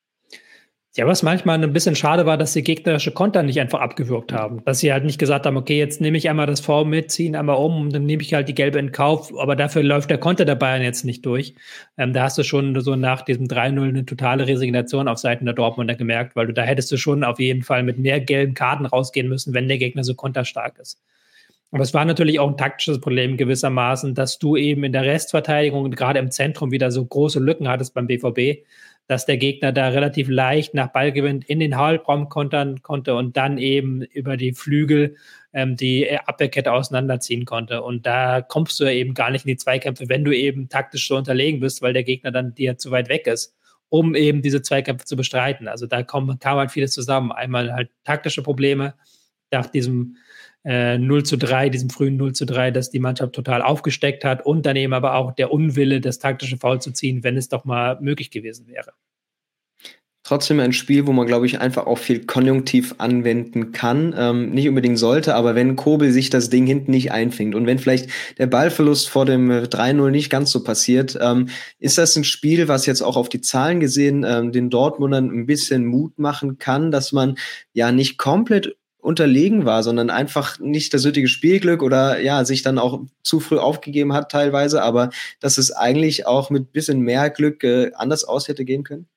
Ja, 0.96 1.08
was 1.08 1.24
manchmal 1.24 1.64
ein 1.64 1.74
bisschen 1.74 1.96
schade 1.96 2.28
war, 2.28 2.38
dass 2.38 2.54
die 2.54 2.62
gegnerische 2.62 3.12
Konter 3.12 3.42
nicht 3.42 3.60
einfach 3.60 3.82
abgewürgt 3.82 4.32
haben. 4.32 4.64
Dass 4.64 4.78
sie 4.78 4.94
halt 4.94 5.06
nicht 5.06 5.18
gesagt 5.18 5.48
haben, 5.48 5.58
okay, 5.58 5.80
jetzt 5.80 6.02
nehme 6.02 6.20
ich 6.20 6.30
einmal 6.30 6.46
das 6.46 6.60
V 6.60 6.86
mit, 6.86 7.10
ziehe 7.10 7.30
ihn 7.30 7.36
einmal 7.36 7.56
um 7.56 7.82
und 7.82 7.94
dann 7.94 8.06
nehme 8.06 8.22
ich 8.22 8.36
halt 8.36 8.48
die 8.48 8.54
gelbe 8.54 8.78
in 8.78 8.92
Kauf, 8.92 9.34
aber 9.36 9.56
dafür 9.56 9.82
läuft 9.82 10.12
der 10.12 10.20
Konter 10.20 10.46
der 10.46 10.54
Bayern 10.54 10.84
jetzt 10.84 11.04
nicht 11.04 11.26
durch. 11.26 11.56
Ähm, 11.98 12.14
da 12.14 12.22
hast 12.22 12.38
du 12.38 12.44
schon 12.44 12.80
so 12.80 12.96
nach 12.96 13.24
diesem 13.24 13.48
3-0 13.48 13.90
eine 13.90 14.06
totale 14.06 14.46
Resignation 14.46 15.08
auf 15.08 15.18
Seiten 15.18 15.46
der 15.46 15.56
Dortmunder 15.56 15.96
gemerkt, 15.96 16.36
weil 16.36 16.46
du 16.46 16.54
da 16.54 16.62
hättest 16.62 16.92
du 16.92 16.98
schon 16.98 17.24
auf 17.24 17.40
jeden 17.40 17.64
Fall 17.64 17.82
mit 17.82 17.98
mehr 17.98 18.20
gelben 18.20 18.54
Karten 18.54 18.86
rausgehen 18.86 19.28
müssen, 19.28 19.56
wenn 19.56 19.68
der 19.68 19.80
Gegner 19.80 20.04
so 20.04 20.14
konterstark 20.14 20.78
ist. 20.78 21.02
Aber 21.72 21.82
es 21.82 21.96
war 21.96 22.06
natürlich 22.06 22.40
auch 22.40 22.50
ein 22.50 22.58
taktisches 22.58 23.02
Problem 23.02 23.36
gewissermaßen, 23.36 24.14
dass 24.14 24.38
du 24.38 24.56
eben 24.56 24.84
in 24.84 24.92
der 24.92 25.06
Restverteidigung 25.06 25.86
und 25.86 25.98
gerade 25.98 26.20
im 26.20 26.30
Zentrum 26.30 26.70
wieder 26.70 26.92
so 26.92 27.04
große 27.04 27.40
Lücken 27.40 27.68
hattest 27.68 27.96
beim 27.96 28.06
BVB 28.06 28.64
dass 29.08 29.26
der 29.26 29.38
Gegner 29.38 29.72
da 29.72 29.90
relativ 29.90 30.30
leicht 30.30 30.74
nach 30.74 30.92
Ballgewinn 30.92 31.42
in 31.42 31.60
den 31.60 31.78
Halbraum 31.78 32.30
kontern 32.30 32.82
konnte 32.82 33.16
und 33.16 33.36
dann 33.36 33.58
eben 33.58 34.02
über 34.02 34.38
die 34.38 34.54
Flügel 34.54 35.16
ähm, 35.54 35.76
die 35.76 36.10
Abwehrkette 36.26 36.72
auseinanderziehen 36.72 37.46
konnte. 37.46 37.82
Und 37.82 38.06
da 38.06 38.42
kommst 38.42 38.80
du 38.80 38.86
ja 38.86 38.92
eben 38.92 39.14
gar 39.14 39.30
nicht 39.30 39.46
in 39.46 39.50
die 39.50 39.58
Zweikämpfe, 39.58 40.10
wenn 40.10 40.24
du 40.24 40.36
eben 40.36 40.70
taktisch 40.70 41.08
so 41.08 41.18
unterlegen 41.18 41.60
bist, 41.60 41.82
weil 41.82 41.94
der 41.94 42.04
Gegner 42.04 42.32
dann 42.32 42.56
dir 42.56 42.78
zu 42.78 42.92
weit 42.92 43.10
weg 43.10 43.28
ist, 43.28 43.56
um 43.90 44.16
eben 44.16 44.42
diese 44.42 44.62
Zweikämpfe 44.62 45.06
zu 45.06 45.16
bestreiten. 45.16 45.68
Also 45.68 45.86
da 45.86 46.04
kam, 46.04 46.40
kam 46.40 46.58
halt 46.58 46.72
vieles 46.72 46.92
zusammen. 46.92 47.32
Einmal 47.32 47.74
halt 47.74 47.90
taktische 48.04 48.42
Probleme 48.42 48.94
nach 49.54 49.68
diesem 49.68 50.18
äh, 50.66 50.98
0 50.98 51.24
zu 51.24 51.38
3, 51.38 51.70
diesem 51.70 51.90
frühen 51.90 52.18
0 52.18 52.34
zu 52.34 52.46
3, 52.46 52.72
dass 52.72 52.90
die 52.90 53.00
Mannschaft 53.00 53.34
total 53.34 53.62
aufgesteckt 53.62 54.26
hat 54.26 54.46
und 54.46 54.66
daneben 54.66 54.94
aber 54.94 55.16
auch 55.16 55.34
der 55.34 55.52
Unwille, 55.52 56.02
das 56.02 56.20
taktische 56.20 56.58
Foul 56.58 56.82
zu 56.82 56.92
ziehen, 56.92 57.24
wenn 57.24 57.38
es 57.38 57.50
doch 57.50 57.66
mal 57.66 58.00
möglich 58.02 58.32
gewesen 58.32 58.68
wäre. 58.68 58.94
Trotzdem 60.26 60.62
ein 60.62 60.72
Spiel, 60.72 61.06
wo 61.06 61.12
man, 61.12 61.28
glaube 61.28 61.46
ich, 61.46 61.60
einfach 61.60 61.86
auch 61.86 61.98
viel 61.98 62.26
Konjunktiv 62.26 62.96
anwenden 62.98 63.74
kann. 63.74 64.16
Ähm, 64.18 64.52
nicht 64.52 64.70
unbedingt 64.70 64.98
sollte, 64.98 65.36
aber 65.36 65.54
wenn 65.54 65.76
Kobel 65.76 66.14
sich 66.14 66.30
das 66.30 66.50
Ding 66.50 66.66
hinten 66.66 66.92
nicht 66.92 67.12
einfängt 67.12 67.56
und 67.56 67.66
wenn 67.66 67.78
vielleicht 67.78 68.10
der 68.38 68.48
Ballverlust 68.48 69.10
vor 69.10 69.26
dem 69.26 69.52
3-0 69.52 70.12
nicht 70.12 70.30
ganz 70.30 70.52
so 70.52 70.64
passiert, 70.64 71.20
ähm, 71.20 71.50
ist 71.80 71.98
das 71.98 72.16
ein 72.16 72.24
Spiel, 72.24 72.70
was 72.70 72.86
jetzt 72.86 73.02
auch 73.02 73.18
auf 73.18 73.28
die 73.28 73.42
Zahlen 73.42 73.82
gesehen 73.82 74.24
ähm, 74.26 74.54
den 74.54 74.70
Dortmundern 74.70 75.30
ein 75.30 75.46
bisschen 75.46 75.86
Mut 75.86 76.18
machen 76.18 76.58
kann, 76.58 76.90
dass 76.90 77.12
man 77.12 77.36
ja 77.74 77.92
nicht 77.92 78.18
komplett 78.18 78.78
unterlegen 79.04 79.66
war, 79.66 79.84
sondern 79.84 80.10
einfach 80.10 80.60
nicht 80.60 80.94
das 80.94 81.04
nötige 81.04 81.28
Spielglück 81.28 81.84
oder 81.84 82.20
ja, 82.22 82.46
sich 82.46 82.62
dann 82.62 82.80
auch 82.80 83.02
zu 83.22 83.40
früh 83.40 83.58
aufgegeben 83.58 84.14
hat 84.14 84.32
teilweise, 84.32 84.82
aber 84.82 85.10
dass 85.40 85.58
es 85.58 85.72
eigentlich 85.72 86.26
auch 86.26 86.50
mit 86.50 86.72
bisschen 86.72 87.02
mehr 87.02 87.30
Glück 87.30 87.64
äh, 87.64 87.92
anders 87.96 88.24
aus 88.24 88.48
hätte 88.48 88.66
gehen 88.66 88.84
können? 88.84 89.08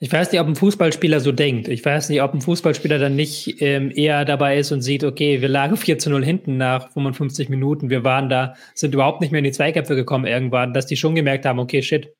Ich 0.00 0.12
weiß 0.12 0.32
nicht, 0.32 0.40
ob 0.40 0.48
ein 0.48 0.56
Fußballspieler 0.56 1.20
so 1.20 1.32
denkt. 1.32 1.68
Ich 1.68 1.82
weiß 1.82 2.10
nicht, 2.10 2.20
ob 2.20 2.34
ein 2.34 2.42
Fußballspieler 2.42 2.98
dann 2.98 3.16
nicht 3.16 3.62
ähm, 3.62 3.90
eher 3.94 4.24
dabei 4.24 4.58
ist 4.58 4.70
und 4.70 4.82
sieht, 4.82 5.02
okay, 5.02 5.40
wir 5.40 5.48
lagen 5.48 5.76
4 5.78 5.98
zu 5.98 6.10
0 6.10 6.24
hinten 6.24 6.58
nach 6.58 6.90
55 6.92 7.48
Minuten, 7.48 7.88
wir 7.88 8.04
waren 8.04 8.28
da, 8.28 8.54
sind 8.74 8.92
überhaupt 8.92 9.22
nicht 9.22 9.30
mehr 9.30 9.38
in 9.38 9.44
die 9.44 9.52
Zweikämpfe 9.52 9.94
gekommen 9.96 10.26
irgendwann, 10.26 10.74
dass 10.74 10.86
die 10.86 10.96
schon 10.96 11.14
gemerkt 11.14 11.46
haben, 11.46 11.58
okay, 11.58 11.82
shit, 11.82 12.12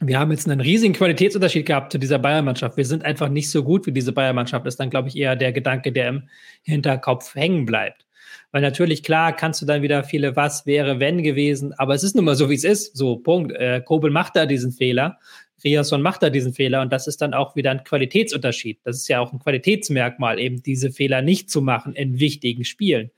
wir 0.00 0.18
haben 0.18 0.30
jetzt 0.30 0.48
einen 0.48 0.60
riesigen 0.60 0.94
Qualitätsunterschied 0.94 1.66
gehabt 1.66 1.92
zu 1.92 1.98
dieser 1.98 2.18
Bayern-Mannschaft. 2.18 2.76
Wir 2.78 2.86
sind 2.86 3.04
einfach 3.04 3.28
nicht 3.28 3.50
so 3.50 3.62
gut 3.62 3.86
wie 3.86 3.92
diese 3.92 4.12
Bayern-Mannschaft. 4.12 4.66
Ist 4.66 4.80
dann, 4.80 4.88
glaube 4.88 5.08
ich, 5.08 5.16
eher 5.16 5.36
der 5.36 5.52
Gedanke, 5.52 5.92
der 5.92 6.08
im 6.08 6.22
Hinterkopf 6.62 7.34
hängen 7.34 7.66
bleibt. 7.66 8.06
Weil 8.50 8.62
natürlich, 8.62 9.02
klar, 9.02 9.36
kannst 9.36 9.60
du 9.60 9.66
dann 9.66 9.82
wieder 9.82 10.02
viele 10.02 10.34
was 10.36 10.66
wäre, 10.66 10.98
wenn 10.98 11.22
gewesen, 11.22 11.72
aber 11.74 11.94
es 11.94 12.02
ist 12.02 12.16
nun 12.16 12.24
mal 12.24 12.34
so, 12.34 12.50
wie 12.50 12.54
es 12.54 12.64
ist. 12.64 12.96
So, 12.96 13.16
Punkt. 13.16 13.52
Äh, 13.52 13.82
Kobel 13.82 14.10
macht 14.10 14.36
da 14.36 14.46
diesen 14.46 14.72
Fehler. 14.72 15.18
Riasson 15.62 16.00
macht 16.00 16.22
da 16.22 16.30
diesen 16.30 16.54
Fehler 16.54 16.80
und 16.80 16.90
das 16.90 17.06
ist 17.06 17.20
dann 17.20 17.34
auch 17.34 17.54
wieder 17.54 17.70
ein 17.70 17.84
Qualitätsunterschied. 17.84 18.80
Das 18.84 18.96
ist 18.96 19.08
ja 19.08 19.20
auch 19.20 19.32
ein 19.32 19.38
Qualitätsmerkmal, 19.38 20.40
eben 20.40 20.62
diese 20.62 20.90
Fehler 20.90 21.20
nicht 21.20 21.50
zu 21.50 21.60
machen 21.60 21.92
in 21.94 22.18
wichtigen 22.18 22.64
Spielen. 22.64 23.10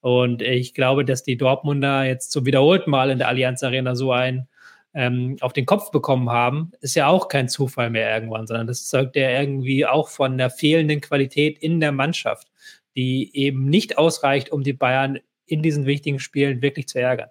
Und 0.00 0.40
ich 0.40 0.72
glaube, 0.72 1.04
dass 1.04 1.22
die 1.22 1.36
Dortmunder 1.36 2.04
jetzt 2.04 2.32
zum 2.32 2.46
wiederholten 2.46 2.90
Mal 2.90 3.10
in 3.10 3.18
der 3.18 3.28
Allianz 3.28 3.62
Arena 3.62 3.94
so 3.94 4.12
ein 4.12 4.48
ähm, 4.94 5.36
auf 5.40 5.52
den 5.52 5.66
Kopf 5.66 5.90
bekommen 5.90 6.30
haben, 6.30 6.72
ist 6.80 6.94
ja 6.94 7.06
auch 7.06 7.28
kein 7.28 7.48
Zufall 7.48 7.90
mehr 7.90 8.12
irgendwann, 8.12 8.46
sondern 8.46 8.66
das 8.66 8.88
zeugt 8.88 9.16
ja 9.16 9.30
irgendwie 9.30 9.86
auch 9.86 10.08
von 10.08 10.38
der 10.38 10.50
fehlenden 10.50 11.00
Qualität 11.00 11.58
in 11.58 11.80
der 11.80 11.92
Mannschaft, 11.92 12.48
die 12.96 13.34
eben 13.34 13.66
nicht 13.66 13.98
ausreicht, 13.98 14.50
um 14.50 14.62
die 14.62 14.72
Bayern 14.72 15.18
in 15.46 15.62
diesen 15.62 15.86
wichtigen 15.86 16.18
Spielen 16.18 16.62
wirklich 16.62 16.88
zu 16.88 17.00
ärgern. 17.00 17.30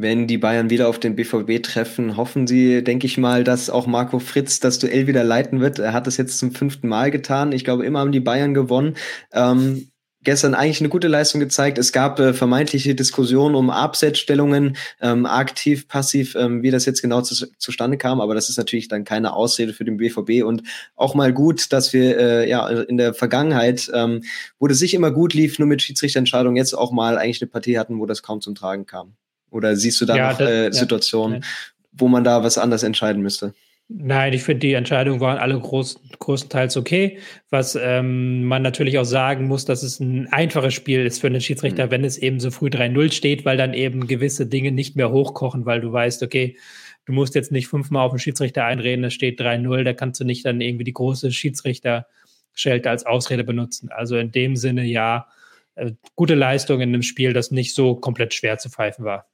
Wenn 0.00 0.28
die 0.28 0.38
Bayern 0.38 0.70
wieder 0.70 0.88
auf 0.88 1.00
den 1.00 1.16
BVB 1.16 1.60
treffen, 1.60 2.16
hoffen 2.16 2.46
sie, 2.46 2.84
denke 2.84 3.06
ich 3.06 3.18
mal, 3.18 3.42
dass 3.42 3.68
auch 3.68 3.88
Marco 3.88 4.20
Fritz 4.20 4.60
das 4.60 4.78
Duell 4.78 5.08
wieder 5.08 5.24
leiten 5.24 5.60
wird. 5.60 5.80
Er 5.80 5.92
hat 5.92 6.06
das 6.06 6.16
jetzt 6.16 6.38
zum 6.38 6.52
fünften 6.52 6.86
Mal 6.86 7.10
getan. 7.10 7.50
Ich 7.50 7.64
glaube, 7.64 7.84
immer 7.84 7.98
haben 7.98 8.12
die 8.12 8.20
Bayern 8.20 8.54
gewonnen. 8.54 8.96
Ähm, 9.32 9.90
gestern 10.28 10.54
eigentlich 10.54 10.80
eine 10.80 10.90
gute 10.90 11.08
Leistung 11.08 11.40
gezeigt. 11.40 11.78
Es 11.78 11.90
gab 11.90 12.20
äh, 12.20 12.34
vermeintliche 12.34 12.94
Diskussionen 12.94 13.54
um 13.54 13.70
Absetzstellungen, 13.70 14.76
ähm, 15.00 15.24
aktiv, 15.24 15.88
passiv, 15.88 16.34
ähm, 16.34 16.62
wie 16.62 16.70
das 16.70 16.84
jetzt 16.84 17.00
genau 17.00 17.22
zu, 17.22 17.46
zustande 17.56 17.96
kam. 17.96 18.20
Aber 18.20 18.34
das 18.34 18.50
ist 18.50 18.58
natürlich 18.58 18.88
dann 18.88 19.04
keine 19.04 19.32
Ausrede 19.32 19.72
für 19.72 19.86
den 19.86 19.96
BVB 19.96 20.44
und 20.44 20.64
auch 20.96 21.14
mal 21.14 21.32
gut, 21.32 21.72
dass 21.72 21.94
wir 21.94 22.18
äh, 22.18 22.50
ja 22.50 22.68
in 22.68 22.98
der 22.98 23.14
Vergangenheit, 23.14 23.90
ähm, 23.94 24.22
wo 24.58 24.66
das 24.66 24.78
sich 24.78 24.92
immer 24.92 25.12
gut 25.12 25.32
lief, 25.32 25.58
nur 25.58 25.66
mit 25.66 25.80
Schiedsrichterentscheidungen 25.80 26.56
jetzt 26.56 26.74
auch 26.74 26.92
mal 26.92 27.16
eigentlich 27.16 27.40
eine 27.40 27.48
Partie 27.48 27.78
hatten, 27.78 27.98
wo 27.98 28.04
das 28.04 28.22
kaum 28.22 28.42
zum 28.42 28.54
Tragen 28.54 28.84
kam. 28.84 29.14
Oder 29.48 29.76
siehst 29.76 29.98
du 29.98 30.04
da 30.04 30.14
ja, 30.14 30.30
noch 30.32 30.38
das, 30.38 30.50
äh, 30.50 30.72
Situationen, 30.72 31.40
ja, 31.40 31.48
wo 31.92 32.06
man 32.06 32.22
da 32.22 32.44
was 32.44 32.58
anders 32.58 32.82
entscheiden 32.82 33.22
müsste? 33.22 33.54
Nein, 33.90 34.34
ich 34.34 34.42
finde, 34.42 34.60
die 34.60 34.74
Entscheidungen 34.74 35.20
waren 35.20 35.38
alle 35.38 35.58
groß, 35.58 36.02
größtenteils 36.18 36.76
okay. 36.76 37.20
Was 37.48 37.74
ähm, 37.74 38.44
man 38.44 38.60
natürlich 38.60 38.98
auch 38.98 39.04
sagen 39.04 39.46
muss, 39.46 39.64
dass 39.64 39.82
es 39.82 39.98
ein 39.98 40.30
einfaches 40.30 40.74
Spiel 40.74 41.06
ist 41.06 41.20
für 41.22 41.28
einen 41.28 41.40
Schiedsrichter, 41.40 41.86
mhm. 41.86 41.90
wenn 41.90 42.04
es 42.04 42.18
eben 42.18 42.38
so 42.38 42.50
früh 42.50 42.66
3-0 42.66 43.12
steht, 43.12 43.46
weil 43.46 43.56
dann 43.56 43.72
eben 43.72 44.06
gewisse 44.06 44.46
Dinge 44.46 44.72
nicht 44.72 44.94
mehr 44.94 45.10
hochkochen, 45.10 45.64
weil 45.64 45.80
du 45.80 45.90
weißt, 45.90 46.22
okay, 46.22 46.58
du 47.06 47.14
musst 47.14 47.34
jetzt 47.34 47.50
nicht 47.50 47.68
fünfmal 47.68 48.04
auf 48.04 48.12
den 48.12 48.18
Schiedsrichter 48.18 48.64
einreden, 48.66 49.04
es 49.04 49.14
steht 49.14 49.40
3-0, 49.40 49.84
da 49.84 49.94
kannst 49.94 50.20
du 50.20 50.24
nicht 50.24 50.44
dann 50.44 50.60
irgendwie 50.60 50.84
die 50.84 50.92
große 50.92 51.32
Schiedsrichter-Schelte 51.32 52.90
als 52.90 53.06
Ausrede 53.06 53.42
benutzen. 53.42 53.88
Also 53.90 54.18
in 54.18 54.32
dem 54.32 54.56
Sinne, 54.56 54.84
ja, 54.84 55.28
äh, 55.76 55.92
gute 56.14 56.34
Leistung 56.34 56.82
in 56.82 56.90
einem 56.90 57.02
Spiel, 57.02 57.32
das 57.32 57.50
nicht 57.50 57.74
so 57.74 57.94
komplett 57.94 58.34
schwer 58.34 58.58
zu 58.58 58.68
pfeifen 58.68 59.06
war. 59.06 59.30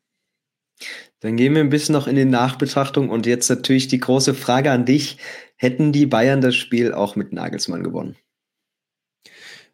Dann 1.24 1.38
gehen 1.38 1.54
wir 1.54 1.62
ein 1.62 1.70
bisschen 1.70 1.94
noch 1.94 2.06
in 2.06 2.16
die 2.16 2.26
Nachbetrachtung 2.26 3.08
und 3.08 3.24
jetzt 3.24 3.48
natürlich 3.48 3.88
die 3.88 3.98
große 3.98 4.34
Frage 4.34 4.70
an 4.70 4.84
dich. 4.84 5.16
Hätten 5.56 5.90
die 5.90 6.04
Bayern 6.04 6.42
das 6.42 6.54
Spiel 6.54 6.92
auch 6.92 7.16
mit 7.16 7.32
Nagelsmann 7.32 7.82
gewonnen? 7.82 8.16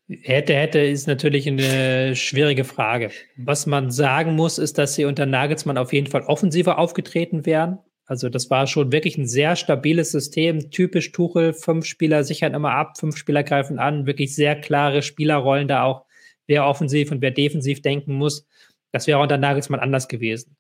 Hätte, 0.08 0.54
hätte 0.54 0.78
ist 0.78 1.08
natürlich 1.08 1.48
eine 1.48 2.14
schwierige 2.14 2.62
Frage. 2.62 3.10
Was 3.36 3.66
man 3.66 3.90
sagen 3.90 4.36
muss, 4.36 4.58
ist, 4.58 4.78
dass 4.78 4.94
sie 4.94 5.06
unter 5.06 5.26
Nagelsmann 5.26 5.76
auf 5.76 5.92
jeden 5.92 6.06
Fall 6.06 6.22
offensiver 6.22 6.78
aufgetreten 6.78 7.44
wären. 7.44 7.80
Also 8.06 8.28
das 8.28 8.48
war 8.48 8.68
schon 8.68 8.92
wirklich 8.92 9.18
ein 9.18 9.26
sehr 9.26 9.56
stabiles 9.56 10.12
System, 10.12 10.70
typisch 10.70 11.10
Tuchel, 11.10 11.52
fünf 11.52 11.84
Spieler 11.84 12.22
sichern 12.22 12.54
immer 12.54 12.74
ab, 12.74 12.96
fünf 12.96 13.16
Spieler 13.16 13.42
greifen 13.42 13.80
an, 13.80 14.06
wirklich 14.06 14.36
sehr 14.36 14.54
klare 14.54 15.02
Spielerrollen 15.02 15.66
da 15.66 15.82
auch, 15.82 16.04
wer 16.46 16.64
offensiv 16.66 17.10
und 17.10 17.20
wer 17.20 17.32
defensiv 17.32 17.82
denken 17.82 18.14
muss. 18.14 18.46
Das 18.92 19.08
wäre 19.08 19.18
unter 19.18 19.36
Nagelsmann 19.36 19.80
anders 19.80 20.06
gewesen. 20.06 20.56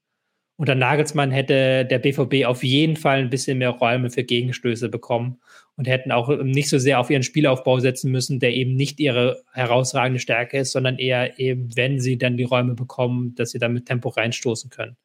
Unter 0.60 0.74
Nagelsmann 0.74 1.30
hätte 1.30 1.86
der 1.86 1.98
BVB 1.98 2.44
auf 2.44 2.62
jeden 2.62 2.96
Fall 2.96 3.20
ein 3.20 3.30
bisschen 3.30 3.56
mehr 3.56 3.70
Räume 3.70 4.10
für 4.10 4.24
Gegenstöße 4.24 4.90
bekommen 4.90 5.40
und 5.76 5.88
hätten 5.88 6.12
auch 6.12 6.28
nicht 6.42 6.68
so 6.68 6.78
sehr 6.78 7.00
auf 7.00 7.08
ihren 7.08 7.22
Spielaufbau 7.22 7.80
setzen 7.80 8.10
müssen, 8.10 8.40
der 8.40 8.52
eben 8.52 8.74
nicht 8.74 9.00
ihre 9.00 9.42
herausragende 9.54 10.20
Stärke 10.20 10.58
ist, 10.58 10.72
sondern 10.72 10.98
eher 10.98 11.38
eben, 11.38 11.74
wenn 11.76 11.98
sie 11.98 12.18
dann 12.18 12.36
die 12.36 12.44
Räume 12.44 12.74
bekommen, 12.74 13.34
dass 13.36 13.52
sie 13.52 13.58
dann 13.58 13.72
mit 13.72 13.86
Tempo 13.86 14.10
reinstoßen 14.10 14.68
können. 14.68 14.98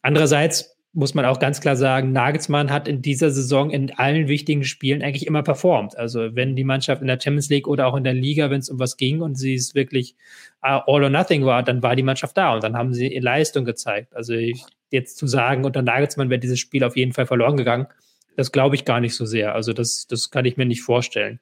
Andererseits 0.00 0.74
muss 0.94 1.14
man 1.14 1.24
auch 1.24 1.38
ganz 1.38 1.60
klar 1.60 1.74
sagen, 1.74 2.12
Nagelsmann 2.12 2.70
hat 2.70 2.86
in 2.86 3.00
dieser 3.00 3.30
Saison 3.30 3.70
in 3.70 3.92
allen 3.92 4.28
wichtigen 4.28 4.62
Spielen 4.62 5.02
eigentlich 5.02 5.26
immer 5.26 5.42
performt. 5.42 5.96
Also 5.96 6.36
wenn 6.36 6.54
die 6.54 6.64
Mannschaft 6.64 7.00
in 7.00 7.08
der 7.08 7.18
Champions 7.18 7.48
League 7.48 7.66
oder 7.66 7.86
auch 7.86 7.96
in 7.96 8.04
der 8.04 8.12
Liga, 8.12 8.50
wenn 8.50 8.60
es 8.60 8.68
um 8.68 8.78
was 8.78 8.98
ging 8.98 9.22
und 9.22 9.36
sie 9.36 9.54
es 9.54 9.74
wirklich 9.74 10.14
uh, 10.62 10.80
all 10.86 11.02
or 11.02 11.08
nothing 11.08 11.46
war, 11.46 11.62
dann 11.62 11.82
war 11.82 11.96
die 11.96 12.02
Mannschaft 12.02 12.36
da 12.36 12.54
und 12.54 12.62
dann 12.62 12.76
haben 12.76 12.92
sie 12.92 13.08
Leistung 13.18 13.64
gezeigt. 13.64 14.14
Also 14.14 14.34
jetzt 14.90 15.16
zu 15.16 15.26
sagen, 15.26 15.64
unter 15.64 15.80
Nagelsmann 15.80 16.28
wäre 16.28 16.40
dieses 16.40 16.60
Spiel 16.60 16.84
auf 16.84 16.96
jeden 16.96 17.14
Fall 17.14 17.26
verloren 17.26 17.56
gegangen, 17.56 17.86
das 18.36 18.52
glaube 18.52 18.74
ich 18.76 18.84
gar 18.84 19.00
nicht 19.00 19.14
so 19.14 19.24
sehr. 19.24 19.54
Also 19.54 19.72
das, 19.72 20.06
das 20.06 20.30
kann 20.30 20.44
ich 20.44 20.58
mir 20.58 20.66
nicht 20.66 20.82
vorstellen. 20.82 21.40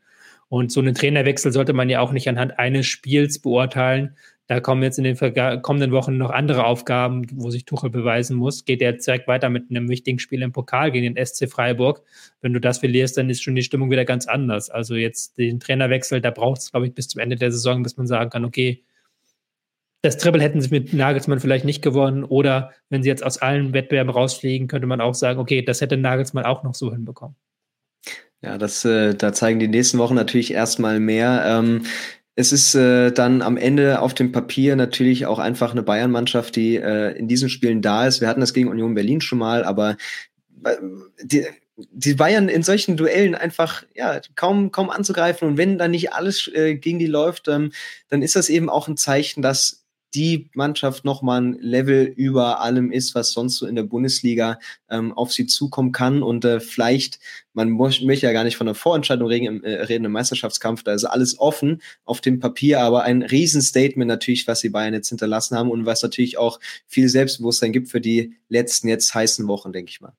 Und 0.49 0.73
so 0.73 0.81
einen 0.81 0.95
Trainerwechsel 0.95 1.53
sollte 1.53 1.73
man 1.73 1.89
ja 1.89 2.01
auch 2.01 2.13
nicht 2.13 2.29
anhand 2.29 2.59
eines 2.59 2.87
Spiels 2.87 3.39
beurteilen, 3.39 4.17
da 4.51 4.59
kommen 4.59 4.83
jetzt 4.83 4.99
in 4.99 5.05
den 5.05 5.17
kommenden 5.63 5.93
Wochen 5.93 6.19
noch 6.19 6.31
andere 6.31 6.65
Aufgaben, 6.65 7.25
wo 7.35 7.51
sich 7.51 7.67
Tuchel 7.67 7.89
beweisen 7.89 8.37
muss. 8.37 8.65
Geht 8.65 8.83
er 8.83 8.95
direkt 8.95 9.29
weiter 9.29 9.49
mit 9.49 9.71
einem 9.71 9.89
wichtigen 9.89 10.19
Spiel 10.19 10.43
im 10.43 10.51
Pokal 10.51 10.91
gegen 10.91 11.15
den 11.15 11.25
SC 11.25 11.49
Freiburg. 11.49 12.03
Wenn 12.41 12.53
du 12.53 12.59
das 12.59 12.79
verlierst, 12.79 13.17
dann 13.17 13.31
ist 13.31 13.45
schon 13.45 13.55
die 13.55 13.63
Stimmung 13.63 13.93
wieder 13.93 14.05
ganz 14.05 14.27
anders. 14.27 14.69
Also 14.69 14.97
jetzt 14.97 15.39
den 15.39 15.61
Trainerwechsel, 15.61 16.21
da 16.21 16.33
braucht 16.33 16.63
es, 16.63 16.73
glaube 16.73 16.89
ich, 16.89 16.95
bis 16.95 17.07
zum 17.07 17.21
Ende 17.21 17.37
der 17.37 17.53
Saison, 17.53 17.85
bis 17.85 17.97
man 17.97 18.09
sagen 18.09 18.29
kann, 18.31 18.45
okay, 18.45 18.83
das 20.03 20.19
Triple 20.19 20.43
hätten 20.43 20.61
sie 20.61 20.71
mit 20.71 20.93
Nagelsmann 20.93 21.39
vielleicht 21.39 21.65
nicht 21.65 21.81
gewonnen. 21.81 22.25
Oder 22.25 22.73
wenn 22.89 23.05
sie 23.05 23.09
jetzt 23.09 23.23
aus 23.23 23.39
allen 23.39 23.73
Wettbewerben 23.73 24.11
rausfliegen, 24.11 24.67
könnte 24.67 24.89
man 24.89 25.01
auch 25.01 25.15
sagen, 25.15 25.39
okay, 25.39 25.63
das 25.63 25.81
hätte 25.81 25.97
Nagelsmann 25.97 26.45
auch 26.45 26.65
noch 26.65 26.75
so 26.75 26.91
hinbekommen. 26.91 27.37
Ja, 28.43 28.59
das, 28.59 28.85
äh, 28.85 29.15
da 29.15 29.33
zeigen 29.33 29.61
die 29.61 29.69
nächsten 29.69 29.99
Wochen 29.99 30.15
natürlich 30.15 30.53
erstmal 30.53 30.99
mehr. 30.99 31.45
Ähm, 31.47 31.83
es 32.37 32.53
ist 32.53 32.75
äh, 32.75 33.11
dann 33.13 33.43
am 33.43 33.57
Ende 33.57 34.01
auf 34.01 34.15
dem 34.15 34.33
Papier 34.33 34.77
natürlich 34.77 35.27
auch 35.27 35.39
einfach 35.39 35.73
eine 35.73 35.83
Bayern-Mannschaft, 35.83 36.57
die 36.57 36.77
äh, 36.77 37.17
in 37.19 37.29
diesen 37.29 37.49
Spielen 37.49 37.83
da 37.83 38.07
ist. 38.07 38.21
Wir 38.21 38.29
hatten 38.29 38.41
das 38.41 38.55
gegen 38.55 38.69
Union 38.69 38.95
Berlin 38.95 39.21
schon 39.21 39.39
mal, 39.39 39.65
aber 39.65 39.97
äh, 40.65 40.77
die, 41.23 41.47
die 41.77 42.15
Bayern 42.15 42.49
in 42.49 42.63
solchen 42.63 42.97
Duellen 42.97 43.35
einfach 43.35 43.85
ja 43.95 44.21
kaum 44.37 44.71
kaum 44.71 44.91
anzugreifen 44.91 45.49
und 45.49 45.57
wenn 45.57 45.79
dann 45.79 45.91
nicht 45.91 46.13
alles 46.13 46.49
äh, 46.55 46.77
gegen 46.77 46.99
die 46.99 47.07
läuft, 47.07 47.49
ähm, 47.49 47.73
dann 48.09 48.23
ist 48.23 48.37
das 48.37 48.49
eben 48.49 48.69
auch 48.69 48.89
ein 48.89 48.97
Zeichen, 48.97 49.43
dass 49.43 49.80
die 50.15 50.51
Mannschaft 50.55 51.05
nochmal 51.05 51.41
ein 51.41 51.53
Level 51.61 52.05
über 52.05 52.61
allem 52.61 52.91
ist, 52.91 53.15
was 53.15 53.33
sonst 53.33 53.57
so 53.57 53.67
in 53.67 53.77
der 53.77 53.85
Bundesliga 53.85 54.59
ähm, 54.89 55.13
auf 55.13 55.33
sie 55.33 55.47
zukommen 55.47 55.93
kann. 55.93 56.23
Und 56.23 56.45
äh, 56.45 56.61
vielleicht, 56.61 57.21
man 57.53 57.71
möchte 57.71 58.27
ja 58.27 58.33
gar 58.33 58.45
nicht 58.45 58.57
von 58.57 58.67
einer 58.67 58.75
Vorentscheidung 58.75 59.29
reden 59.29 59.47
im, 59.47 59.65
äh, 59.65 59.83
reden 59.83 60.05
im 60.05 60.13
Meisterschaftskampf, 60.13 60.83
da 60.83 60.93
ist 60.93 61.05
alles 61.05 61.39
offen 61.39 61.81
auf 62.05 62.21
dem 62.21 62.41
Papier, 62.41 62.81
aber 62.81 63.03
ein 63.05 63.23
Riesenstatement 63.23 64.09
natürlich, 64.09 64.47
was 64.47 64.61
die 64.61 64.71
Bayern 64.71 64.95
jetzt 64.95 65.09
hinterlassen 65.09 65.57
haben 65.57 65.71
und 65.71 65.87
was 65.87 66.03
natürlich 66.03 66.39
auch 66.39 66.61
viel 66.87 67.09
Selbstbewusstsein 67.09 67.73
gibt 67.73 67.89
für 67.89 68.01
die 68.01 68.35
letzten 68.49 68.89
jetzt 68.89 69.15
heißen 69.15 69.47
Wochen, 69.49 69.73
denke 69.73 69.91
ich 69.91 70.01
mal. 70.01 70.15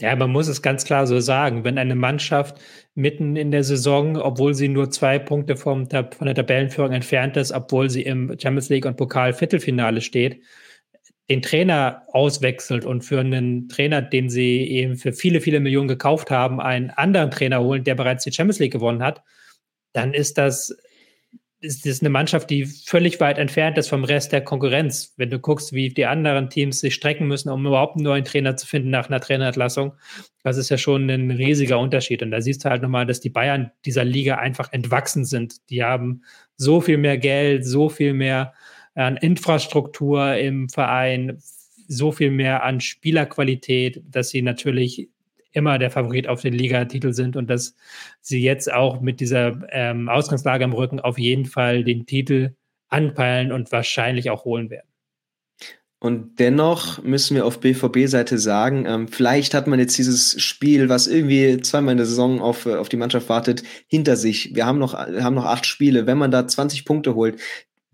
Ja, 0.00 0.16
man 0.16 0.30
muss 0.30 0.48
es 0.48 0.60
ganz 0.60 0.84
klar 0.84 1.06
so 1.06 1.20
sagen. 1.20 1.62
Wenn 1.62 1.78
eine 1.78 1.94
Mannschaft 1.94 2.60
mitten 2.94 3.36
in 3.36 3.52
der 3.52 3.62
Saison, 3.62 4.16
obwohl 4.16 4.54
sie 4.54 4.68
nur 4.68 4.90
zwei 4.90 5.20
Punkte 5.20 5.56
vom, 5.56 5.88
von 5.88 6.26
der 6.26 6.34
Tabellenführung 6.34 6.92
entfernt 6.92 7.36
ist, 7.36 7.52
obwohl 7.52 7.88
sie 7.88 8.02
im 8.02 8.36
Champions 8.40 8.68
League 8.70 8.86
und 8.86 8.96
Pokal 8.96 9.32
Viertelfinale 9.32 10.00
steht, 10.00 10.42
den 11.30 11.42
Trainer 11.42 12.02
auswechselt 12.08 12.84
und 12.84 13.02
für 13.02 13.20
einen 13.20 13.68
Trainer, 13.68 14.02
den 14.02 14.28
sie 14.28 14.68
eben 14.68 14.96
für 14.96 15.12
viele, 15.12 15.40
viele 15.40 15.60
Millionen 15.60 15.88
gekauft 15.88 16.30
haben, 16.30 16.60
einen 16.60 16.90
anderen 16.90 17.30
Trainer 17.30 17.62
holen, 17.62 17.84
der 17.84 17.94
bereits 17.94 18.24
die 18.24 18.32
Champions 18.32 18.58
League 18.58 18.72
gewonnen 18.72 19.02
hat, 19.02 19.22
dann 19.92 20.12
ist 20.12 20.36
das 20.38 20.76
ist 21.64 21.86
das 21.86 22.00
eine 22.00 22.10
Mannschaft, 22.10 22.50
die 22.50 22.66
völlig 22.66 23.18
weit 23.20 23.38
entfernt 23.38 23.78
ist 23.78 23.88
vom 23.88 24.04
Rest 24.04 24.32
der 24.32 24.42
Konkurrenz. 24.42 25.14
Wenn 25.16 25.30
du 25.30 25.38
guckst, 25.38 25.72
wie 25.72 25.88
die 25.88 26.06
anderen 26.06 26.50
Teams 26.50 26.80
sich 26.80 26.94
strecken 26.94 27.26
müssen, 27.26 27.48
um 27.48 27.66
überhaupt 27.66 27.96
einen 27.96 28.04
neuen 28.04 28.24
Trainer 28.24 28.56
zu 28.56 28.66
finden 28.66 28.90
nach 28.90 29.08
einer 29.08 29.20
Trainerentlassung, 29.20 29.94
das 30.42 30.58
ist 30.58 30.68
ja 30.68 30.76
schon 30.76 31.08
ein 31.08 31.30
riesiger 31.30 31.78
Unterschied. 31.78 32.22
Und 32.22 32.30
da 32.30 32.40
siehst 32.40 32.64
du 32.64 32.70
halt 32.70 32.82
nochmal, 32.82 33.06
dass 33.06 33.20
die 33.20 33.30
Bayern 33.30 33.72
dieser 33.86 34.04
Liga 34.04 34.36
einfach 34.36 34.72
entwachsen 34.72 35.24
sind. 35.24 35.68
Die 35.70 35.82
haben 35.82 36.22
so 36.56 36.80
viel 36.80 36.98
mehr 36.98 37.18
Geld, 37.18 37.66
so 37.66 37.88
viel 37.88 38.12
mehr 38.12 38.52
an 38.94 39.16
Infrastruktur 39.16 40.36
im 40.36 40.68
Verein, 40.68 41.38
so 41.88 42.12
viel 42.12 42.30
mehr 42.30 42.62
an 42.62 42.80
Spielerqualität, 42.80 44.02
dass 44.06 44.28
sie 44.28 44.42
natürlich 44.42 45.08
immer 45.54 45.78
der 45.78 45.90
Favorit 45.90 46.28
auf 46.28 46.42
den 46.42 46.52
Ligatitel 46.52 47.14
sind 47.14 47.36
und 47.36 47.48
dass 47.48 47.74
sie 48.20 48.42
jetzt 48.42 48.70
auch 48.70 49.00
mit 49.00 49.20
dieser 49.20 49.60
ähm, 49.70 50.08
Ausgangslage 50.08 50.64
am 50.64 50.74
Rücken 50.74 51.00
auf 51.00 51.18
jeden 51.18 51.46
Fall 51.46 51.84
den 51.84 52.06
Titel 52.06 52.54
anpeilen 52.88 53.52
und 53.52 53.72
wahrscheinlich 53.72 54.30
auch 54.30 54.44
holen 54.44 54.68
werden. 54.68 54.88
Und 56.04 56.38
dennoch 56.38 57.02
müssen 57.02 57.34
wir 57.34 57.46
auf 57.46 57.60
BVB-Seite 57.60 58.36
sagen, 58.36 58.84
ähm, 58.86 59.08
vielleicht 59.08 59.54
hat 59.54 59.66
man 59.66 59.78
jetzt 59.78 59.96
dieses 59.96 60.38
Spiel, 60.42 60.90
was 60.90 61.06
irgendwie 61.06 61.62
zweimal 61.62 61.92
in 61.92 61.96
der 61.96 62.06
Saison 62.06 62.42
auf, 62.42 62.66
auf 62.66 62.90
die 62.90 62.98
Mannschaft 62.98 63.30
wartet, 63.30 63.62
hinter 63.86 64.16
sich. 64.16 64.54
Wir 64.54 64.66
haben 64.66 64.78
noch, 64.78 64.92
haben 64.92 65.34
noch 65.34 65.46
acht 65.46 65.64
Spiele. 65.64 66.06
Wenn 66.06 66.18
man 66.18 66.30
da 66.30 66.46
20 66.46 66.84
Punkte 66.84 67.14
holt, 67.14 67.40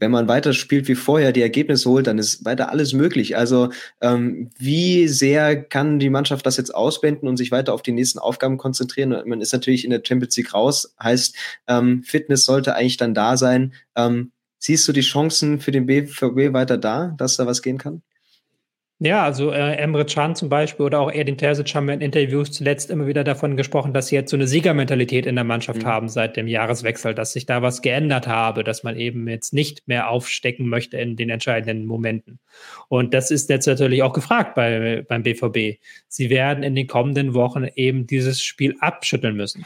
wenn 0.01 0.11
man 0.11 0.29
weiter 0.29 0.53
spielt 0.55 0.89
wie 0.89 0.95
vorher, 0.95 1.31
die 1.31 1.43
Ergebnisse 1.43 1.89
holt, 1.89 2.07
dann 2.07 2.19
ist 2.19 2.45
weiter 2.45 2.71
alles 2.71 2.93
möglich. 2.93 3.37
Also 3.37 3.71
ähm, 4.01 4.51
wie 4.59 5.07
sehr 5.07 5.63
kann 5.63 5.99
die 5.99 6.11
Mannschaft 6.11 6.47
das 6.47 6.57
jetzt 6.57 6.75
ausblenden 6.75 7.29
und 7.29 7.37
sich 7.37 7.53
weiter 7.53 7.75
auf 7.75 7.83
die 7.83 7.93
nächsten 7.93 8.19
Aufgaben 8.19 8.57
konzentrieren? 8.57 9.11
Man 9.27 9.41
ist 9.41 9.53
natürlich 9.53 9.85
in 9.85 9.91
der 9.91 10.03
Champions 10.05 10.37
League 10.37 10.55
raus, 10.55 10.95
heißt 11.01 11.37
ähm, 11.69 12.03
Fitness 12.03 12.45
sollte 12.45 12.75
eigentlich 12.75 12.97
dann 12.97 13.15
da 13.15 13.37
sein. 13.37 13.75
Ähm, 13.95 14.33
siehst 14.59 14.89
du 14.89 14.93
die 14.93 15.03
Chancen 15.03 15.61
für 15.61 15.71
den 15.71 15.87
BVB 15.87 16.53
weiter 16.53 16.79
da, 16.79 17.15
dass 17.19 17.37
da 17.37 17.47
was 17.47 17.63
gehen 17.63 17.79
kann? 17.79 18.03
Ja, 19.03 19.25
also 19.25 19.51
äh, 19.51 19.77
Emre 19.77 20.05
Can 20.05 20.37
zum 20.37 20.51
Beispiel 20.51 20.85
oder 20.85 21.01
auch 21.01 21.11
Edin 21.11 21.39
Terzic 21.39 21.75
haben 21.75 21.89
in 21.89 22.03
Interviews 22.03 22.53
zuletzt 22.53 22.91
immer 22.91 23.07
wieder 23.07 23.25
davon 23.25 23.57
gesprochen, 23.57 23.95
dass 23.95 24.09
sie 24.09 24.15
jetzt 24.15 24.31
so 24.31 24.37
eine 24.37 24.47
Siegermentalität 24.47 25.25
in 25.25 25.37
der 25.37 25.45
Mannschaft 25.45 25.85
mhm. 25.85 25.87
haben 25.87 26.09
seit 26.11 26.37
dem 26.37 26.47
Jahreswechsel, 26.47 27.15
dass 27.15 27.33
sich 27.33 27.47
da 27.47 27.63
was 27.63 27.81
geändert 27.81 28.27
habe, 28.27 28.63
dass 28.63 28.83
man 28.83 28.99
eben 28.99 29.27
jetzt 29.27 29.55
nicht 29.55 29.89
mehr 29.89 30.11
aufstecken 30.11 30.69
möchte 30.69 30.99
in 30.99 31.17
den 31.17 31.31
entscheidenden 31.31 31.87
Momenten. 31.87 32.41
Und 32.89 33.15
das 33.15 33.31
ist 33.31 33.49
jetzt 33.49 33.65
natürlich 33.65 34.03
auch 34.03 34.13
gefragt 34.13 34.55
bei, 34.55 35.03
beim 35.09 35.23
BVB. 35.23 35.81
Sie 36.07 36.29
werden 36.29 36.63
in 36.63 36.75
den 36.75 36.87
kommenden 36.87 37.33
Wochen 37.33 37.69
eben 37.75 38.07
dieses 38.07 38.43
Spiel 38.43 38.77
abschütteln 38.81 39.35
müssen. 39.35 39.65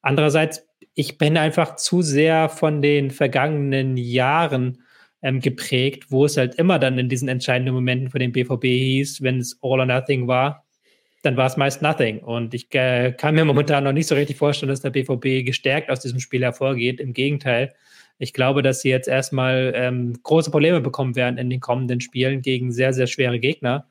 Andererseits, 0.00 0.66
ich 0.94 1.18
bin 1.18 1.36
einfach 1.36 1.76
zu 1.76 2.02
sehr 2.02 2.48
von 2.48 2.82
den 2.82 3.12
vergangenen 3.12 3.96
Jahren 3.96 4.81
ähm, 5.22 5.40
geprägt, 5.40 6.10
wo 6.10 6.24
es 6.24 6.36
halt 6.36 6.56
immer 6.56 6.78
dann 6.78 6.98
in 6.98 7.08
diesen 7.08 7.28
entscheidenden 7.28 7.74
Momenten 7.74 8.10
für 8.10 8.18
den 8.18 8.32
BVB 8.32 8.64
hieß, 8.64 9.22
wenn 9.22 9.38
es 9.38 9.58
All 9.62 9.80
or 9.80 9.86
Nothing 9.86 10.26
war, 10.26 10.66
dann 11.22 11.36
war 11.36 11.46
es 11.46 11.56
meist 11.56 11.80
Nothing. 11.80 12.18
Und 12.18 12.52
ich 12.52 12.72
äh, 12.74 13.12
kann 13.12 13.36
mir 13.36 13.44
momentan 13.44 13.84
noch 13.84 13.92
nicht 13.92 14.08
so 14.08 14.16
richtig 14.16 14.36
vorstellen, 14.36 14.70
dass 14.70 14.80
der 14.80 14.90
BVB 14.90 15.46
gestärkt 15.46 15.90
aus 15.90 16.00
diesem 16.00 16.18
Spiel 16.18 16.42
hervorgeht. 16.42 17.00
Im 17.00 17.12
Gegenteil, 17.12 17.72
ich 18.18 18.32
glaube, 18.32 18.62
dass 18.62 18.82
sie 18.82 18.90
jetzt 18.90 19.08
erstmal 19.08 19.72
ähm, 19.76 20.20
große 20.22 20.50
Probleme 20.50 20.80
bekommen 20.80 21.14
werden 21.14 21.38
in 21.38 21.48
den 21.48 21.60
kommenden 21.60 22.00
Spielen 22.00 22.42
gegen 22.42 22.72
sehr, 22.72 22.92
sehr 22.92 23.06
schwere 23.06 23.38
Gegner. 23.38 23.86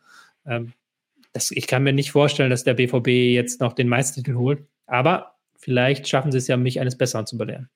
Ähm, 0.45 0.73
das, 1.32 1.51
ich 1.51 1.67
kann 1.67 1.84
mir 1.84 1.93
nicht 1.93 2.11
vorstellen, 2.11 2.49
dass 2.49 2.65
der 2.65 2.73
BVB 2.73 3.07
jetzt 3.07 3.61
noch 3.61 3.71
den 3.71 3.88
Meistertitel 3.88 4.36
holt. 4.36 4.65
Aber 4.86 5.36
vielleicht 5.57 6.09
schaffen 6.09 6.34
sie 6.34 6.39
es 6.39 6.47
ja, 6.47 6.57
mich 6.57 6.82
eines 6.82 6.97
Besseren 6.97 7.25
zu 7.25 7.38
belehren. 7.38 7.69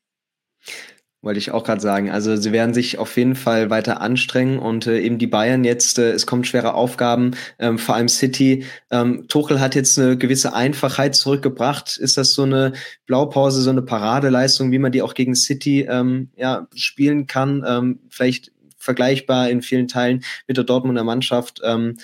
Wollte 1.26 1.40
ich 1.40 1.50
auch 1.50 1.64
gerade 1.64 1.82
sagen. 1.82 2.12
Also 2.12 2.36
sie 2.36 2.52
werden 2.52 2.76
sich 2.76 3.00
auf 3.00 3.18
jeden 3.18 3.34
Fall 3.34 3.72
weiter 3.72 4.00
anstrengen 4.00 4.60
und 4.60 4.86
äh, 4.86 5.00
eben 5.00 5.18
die 5.18 5.26
Bayern 5.26 5.64
jetzt, 5.64 5.98
äh, 5.98 6.12
es 6.12 6.28
kommen 6.28 6.44
schwere 6.44 6.76
Aufgaben, 6.76 7.32
ähm, 7.58 7.80
vor 7.80 7.96
allem 7.96 8.10
City. 8.10 8.64
Ähm, 8.92 9.28
Tuchel 9.28 9.60
hat 9.60 9.74
jetzt 9.74 9.98
eine 9.98 10.20
gewisse 10.20 10.54
Einfachheit 10.54 11.16
zurückgebracht. 11.16 11.98
Ist 11.98 12.18
das 12.18 12.34
so 12.34 12.44
eine 12.44 12.74
Blaupause, 13.08 13.64
so 13.64 13.72
eine 13.72 13.82
Paradeleistung, 13.82 14.72
wie 14.72 14.78
man 14.78 14.92
die 14.92 15.02
auch 15.02 15.16
gegen 15.16 15.34
City 15.34 15.88
ähm, 15.90 16.30
ja, 16.36 16.68
spielen 16.76 17.26
kann? 17.26 17.66
Ähm, 17.68 18.02
vielleicht 18.12 18.52
vergleichbar 18.78 19.50
in 19.50 19.64
vielen 19.64 19.88
Teilen 19.88 20.24
mit 20.48 20.58
der 20.58 20.64
Dortmunder 20.64 21.04
Mannschaft. 21.04 21.60
Ähm, 21.64 21.98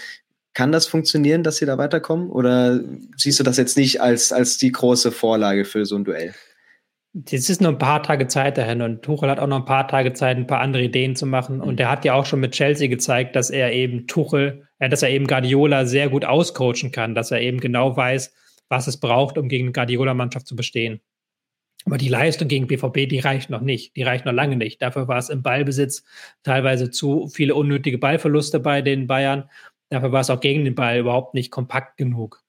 kann 0.56 0.72
das 0.72 0.88
funktionieren, 0.88 1.44
dass 1.44 1.58
sie 1.58 1.68
da 1.68 1.78
weiterkommen? 1.78 2.32
Oder 2.32 2.80
siehst 3.18 3.40
du 3.40 3.44
das 3.44 3.58
jetzt 3.58 3.78
nicht 3.78 4.02
als, 4.02 4.34
als 4.34 4.58
die 4.58 4.72
große 4.72 5.12
Vorlage 5.12 5.64
für 5.64 5.86
so 5.86 5.96
ein 5.96 6.06
Duell? 6.06 6.34
Jetzt 7.14 7.50
ist 7.50 7.62
noch 7.62 7.72
ein 7.72 7.78
paar 7.78 8.02
Tage 8.04 8.28
Zeit 8.28 8.58
dahin 8.58 8.82
und 8.82 9.02
Tuchel 9.02 9.30
hat 9.30 9.40
auch 9.40 9.48
noch 9.48 9.60
ein 9.60 9.66
paar 9.66 9.86
Tage 9.88 10.14
Zeit, 10.14 10.38
ein 10.38 10.48
paar 10.48 10.62
andere 10.62 10.84
Ideen 10.84 11.16
zu 11.18 11.26
machen. 11.26 11.60
Und 11.60 11.78
er 11.80 11.90
hat 11.90 12.06
ja 12.06 12.14
auch 12.14 12.26
schon 12.26 12.40
mit 12.40 12.54
Chelsea 12.54 12.88
gezeigt, 12.88 13.36
dass 13.36 13.50
er 13.50 13.74
eben 13.74 14.08
Tuchel, 14.08 14.68
äh, 14.80 14.88
dass 14.88 15.04
er 15.04 15.10
eben 15.10 15.28
Guardiola 15.28 15.86
sehr 15.86 16.10
gut 16.10 16.24
auscoachen 16.24 16.92
kann, 16.92 17.14
dass 17.14 17.32
er 17.32 17.42
eben 17.42 17.60
genau 17.60 17.98
weiß, 17.98 18.34
was 18.70 18.88
es 18.88 18.98
braucht, 18.98 19.38
um 19.38 19.50
gegen 19.50 19.66
eine 19.66 19.74
Guardiola-Mannschaft 19.74 20.48
zu 20.48 20.56
bestehen. 20.56 21.02
Aber 21.86 21.98
die 21.98 22.08
Leistung 22.08 22.48
gegen 22.48 22.68
BVB, 22.68 23.10
die 23.10 23.20
reicht 23.20 23.50
noch 23.50 23.62
nicht. 23.62 23.96
Die 23.98 24.04
reicht 24.04 24.26
noch 24.26 24.34
lange 24.34 24.56
nicht. 24.56 24.82
Dafür 24.82 25.10
war 25.10 25.18
es 25.18 25.30
im 25.30 25.42
Ballbesitz 25.42 26.04
teilweise 26.44 26.92
zu 26.92 27.28
viele 27.28 27.56
unnötige 27.56 27.98
Ballverluste 27.98 28.62
bei 28.62 28.82
den 28.82 29.08
Bayern. 29.08 29.50
Dafür 29.90 30.14
war 30.14 30.22
es 30.22 30.30
auch 30.30 30.40
gegen 30.40 30.64
den 30.64 30.76
Ball 30.76 31.00
überhaupt 31.00 31.34
nicht 31.34 31.52
kompakt 31.52 31.98
genug. 31.98 32.42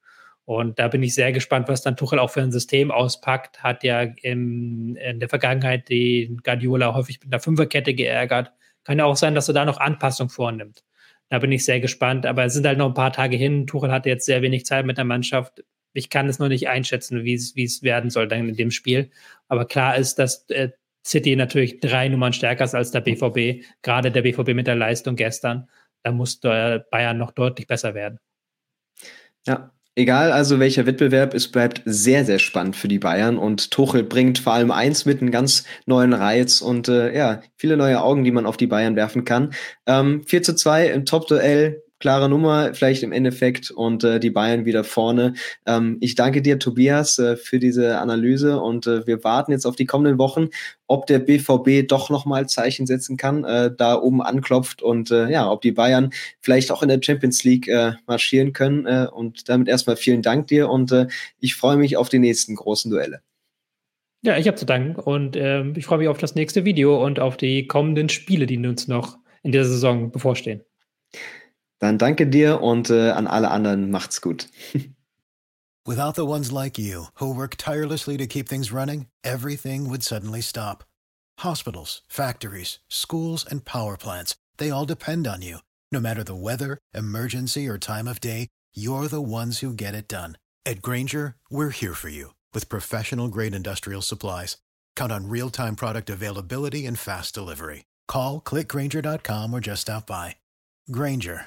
Und 0.44 0.78
da 0.78 0.88
bin 0.88 1.02
ich 1.02 1.14
sehr 1.14 1.32
gespannt, 1.32 1.68
was 1.68 1.82
dann 1.82 1.96
Tuchel 1.96 2.18
auch 2.18 2.30
für 2.30 2.42
ein 2.42 2.52
System 2.52 2.90
auspackt. 2.90 3.62
Hat 3.62 3.84
ja 3.84 4.02
im, 4.02 4.96
in 4.96 5.20
der 5.20 5.28
Vergangenheit 5.28 5.88
den 5.88 6.38
Guardiola 6.38 6.94
häufig 6.94 7.20
mit 7.20 7.32
einer 7.32 7.40
Fünferkette 7.40 7.94
geärgert. 7.94 8.52
Kann 8.84 8.98
ja 8.98 9.04
auch 9.04 9.16
sein, 9.16 9.34
dass 9.34 9.48
er 9.48 9.54
da 9.54 9.64
noch 9.64 9.78
Anpassung 9.78 10.28
vornimmt. 10.28 10.84
Da 11.28 11.38
bin 11.38 11.52
ich 11.52 11.64
sehr 11.64 11.80
gespannt. 11.80 12.26
Aber 12.26 12.44
es 12.44 12.54
sind 12.54 12.66
halt 12.66 12.78
noch 12.78 12.88
ein 12.88 12.94
paar 12.94 13.12
Tage 13.12 13.36
hin. 13.36 13.66
Tuchel 13.66 13.92
hatte 13.92 14.08
jetzt 14.08 14.26
sehr 14.26 14.42
wenig 14.42 14.66
Zeit 14.66 14.84
mit 14.84 14.98
der 14.98 15.04
Mannschaft 15.04 15.62
ich 15.92 16.10
kann 16.10 16.28
es 16.28 16.38
noch 16.38 16.48
nicht 16.48 16.68
einschätzen, 16.68 17.24
wie 17.24 17.34
es, 17.34 17.54
wie 17.56 17.64
es 17.64 17.82
werden 17.82 18.10
soll 18.10 18.28
dann 18.28 18.48
in 18.48 18.56
dem 18.56 18.70
Spiel. 18.70 19.10
Aber 19.48 19.66
klar 19.66 19.96
ist, 19.96 20.18
dass 20.18 20.48
äh, 20.50 20.70
City 21.04 21.36
natürlich 21.36 21.80
drei 21.80 22.08
Nummern 22.08 22.32
stärker 22.32 22.64
ist 22.64 22.74
als 22.74 22.90
der 22.92 23.00
BVB. 23.00 23.64
Gerade 23.82 24.10
der 24.10 24.22
BVB 24.22 24.54
mit 24.54 24.66
der 24.66 24.76
Leistung 24.76 25.16
gestern. 25.16 25.68
Da 26.02 26.12
muss 26.12 26.40
Bayern 26.40 27.18
noch 27.18 27.32
deutlich 27.32 27.66
besser 27.66 27.94
werden. 27.94 28.18
Ja, 29.46 29.72
Egal 29.94 30.32
also 30.32 30.58
welcher 30.58 30.86
Wettbewerb, 30.86 31.34
es 31.34 31.50
bleibt 31.50 31.82
sehr, 31.84 32.24
sehr 32.24 32.38
spannend 32.38 32.76
für 32.76 32.88
die 32.88 32.98
Bayern 32.98 33.36
und 33.36 33.70
Tuchel 33.70 34.02
bringt 34.02 34.38
vor 34.38 34.54
allem 34.54 34.70
eins 34.70 35.04
mit, 35.04 35.20
einen 35.20 35.30
ganz 35.30 35.64
neuen 35.84 36.14
Reiz 36.14 36.62
und 36.62 36.88
äh, 36.88 37.14
ja, 37.14 37.42
viele 37.56 37.76
neue 37.76 38.00
Augen, 38.00 38.24
die 38.24 38.30
man 38.30 38.46
auf 38.46 38.56
die 38.56 38.66
Bayern 38.66 38.96
werfen 38.96 39.24
kann. 39.24 39.52
Ähm, 39.86 40.22
4 40.26 40.42
zu 40.42 40.54
2 40.54 40.86
im 40.88 41.04
Top-Duell 41.04 41.82
klare 42.02 42.28
Nummer, 42.28 42.74
vielleicht 42.74 43.04
im 43.04 43.12
Endeffekt 43.12 43.70
und 43.70 44.02
äh, 44.02 44.18
die 44.18 44.30
Bayern 44.30 44.64
wieder 44.64 44.82
vorne. 44.82 45.34
Ähm, 45.66 45.98
ich 46.00 46.16
danke 46.16 46.42
dir, 46.42 46.58
Tobias, 46.58 47.16
äh, 47.20 47.36
für 47.36 47.60
diese 47.60 47.98
Analyse 47.98 48.60
und 48.60 48.88
äh, 48.88 49.06
wir 49.06 49.22
warten 49.22 49.52
jetzt 49.52 49.66
auf 49.66 49.76
die 49.76 49.86
kommenden 49.86 50.18
Wochen, 50.18 50.48
ob 50.88 51.06
der 51.06 51.20
BVB 51.20 51.86
doch 51.86 52.10
nochmal 52.10 52.48
Zeichen 52.48 52.88
setzen 52.88 53.16
kann, 53.16 53.44
äh, 53.44 53.70
da 53.74 53.94
oben 53.94 54.20
anklopft 54.20 54.82
und 54.82 55.12
äh, 55.12 55.30
ja, 55.30 55.48
ob 55.48 55.62
die 55.62 55.70
Bayern 55.70 56.10
vielleicht 56.40 56.72
auch 56.72 56.82
in 56.82 56.88
der 56.88 57.00
Champions 57.00 57.44
League 57.44 57.68
äh, 57.68 57.92
marschieren 58.08 58.52
können. 58.52 59.06
Und 59.06 59.48
damit 59.48 59.68
erstmal 59.68 59.96
vielen 59.96 60.22
Dank 60.22 60.48
dir 60.48 60.68
und 60.68 60.92
ich 61.38 61.54
freue 61.54 61.76
mich 61.76 61.96
auf 61.96 62.08
die 62.08 62.18
nächsten 62.18 62.56
großen 62.56 62.90
Duelle. 62.90 63.20
Ja, 64.22 64.36
ich 64.36 64.48
habe 64.48 64.56
zu 64.56 64.66
danken 64.66 64.96
und 65.00 65.36
äh, 65.36 65.62
ich 65.76 65.86
freue 65.86 65.98
mich 65.98 66.08
auf 66.08 66.18
das 66.18 66.34
nächste 66.34 66.64
Video 66.64 67.04
und 67.04 67.20
auf 67.20 67.36
die 67.36 67.68
kommenden 67.68 68.08
Spiele, 68.08 68.46
die 68.46 68.58
uns 68.58 68.88
noch 68.88 69.18
in 69.42 69.52
der 69.52 69.64
Saison 69.64 70.10
bevorstehen. 70.10 70.62
Dann 71.82 71.98
danke 71.98 72.28
dir 72.28 72.62
und 72.62 72.90
äh, 72.90 73.10
an 73.10 73.26
alle 73.26 73.50
anderen 73.50 73.90
macht's 73.90 74.20
gut. 74.20 74.48
Without 75.84 76.14
the 76.14 76.24
ones 76.24 76.52
like 76.52 76.78
you, 76.78 77.06
who 77.16 77.34
work 77.34 77.56
tirelessly 77.56 78.16
to 78.18 78.26
keep 78.28 78.48
things 78.48 78.70
running, 78.70 79.06
everything 79.24 79.90
would 79.90 80.04
suddenly 80.04 80.40
stop. 80.40 80.84
Hospitals, 81.40 82.02
factories, 82.06 82.78
schools, 82.88 83.44
and 83.44 83.64
power 83.64 83.96
plants, 83.96 84.36
they 84.58 84.70
all 84.70 84.84
depend 84.84 85.26
on 85.26 85.42
you. 85.42 85.58
No 85.90 85.98
matter 85.98 86.22
the 86.22 86.36
weather, 86.36 86.78
emergency, 86.94 87.66
or 87.66 87.78
time 87.78 88.06
of 88.06 88.20
day, 88.20 88.46
you're 88.76 89.08
the 89.08 89.20
ones 89.20 89.58
who 89.58 89.74
get 89.74 89.96
it 89.96 90.06
done. 90.06 90.38
At 90.64 90.82
Granger, 90.82 91.34
we're 91.50 91.70
here 91.70 91.94
for 91.94 92.08
you 92.08 92.32
with 92.54 92.68
professional 92.68 93.26
grade 93.26 93.56
industrial 93.56 94.02
supplies. 94.02 94.56
Count 94.94 95.10
on 95.10 95.28
real 95.28 95.50
time 95.50 95.74
product 95.74 96.08
availability 96.08 96.86
and 96.86 96.96
fast 96.96 97.34
delivery. 97.34 97.86
Call 98.06 98.40
clickgranger.com 98.40 99.52
or 99.52 99.58
just 99.58 99.82
stop 99.82 100.06
by. 100.06 100.36
Granger 100.92 101.46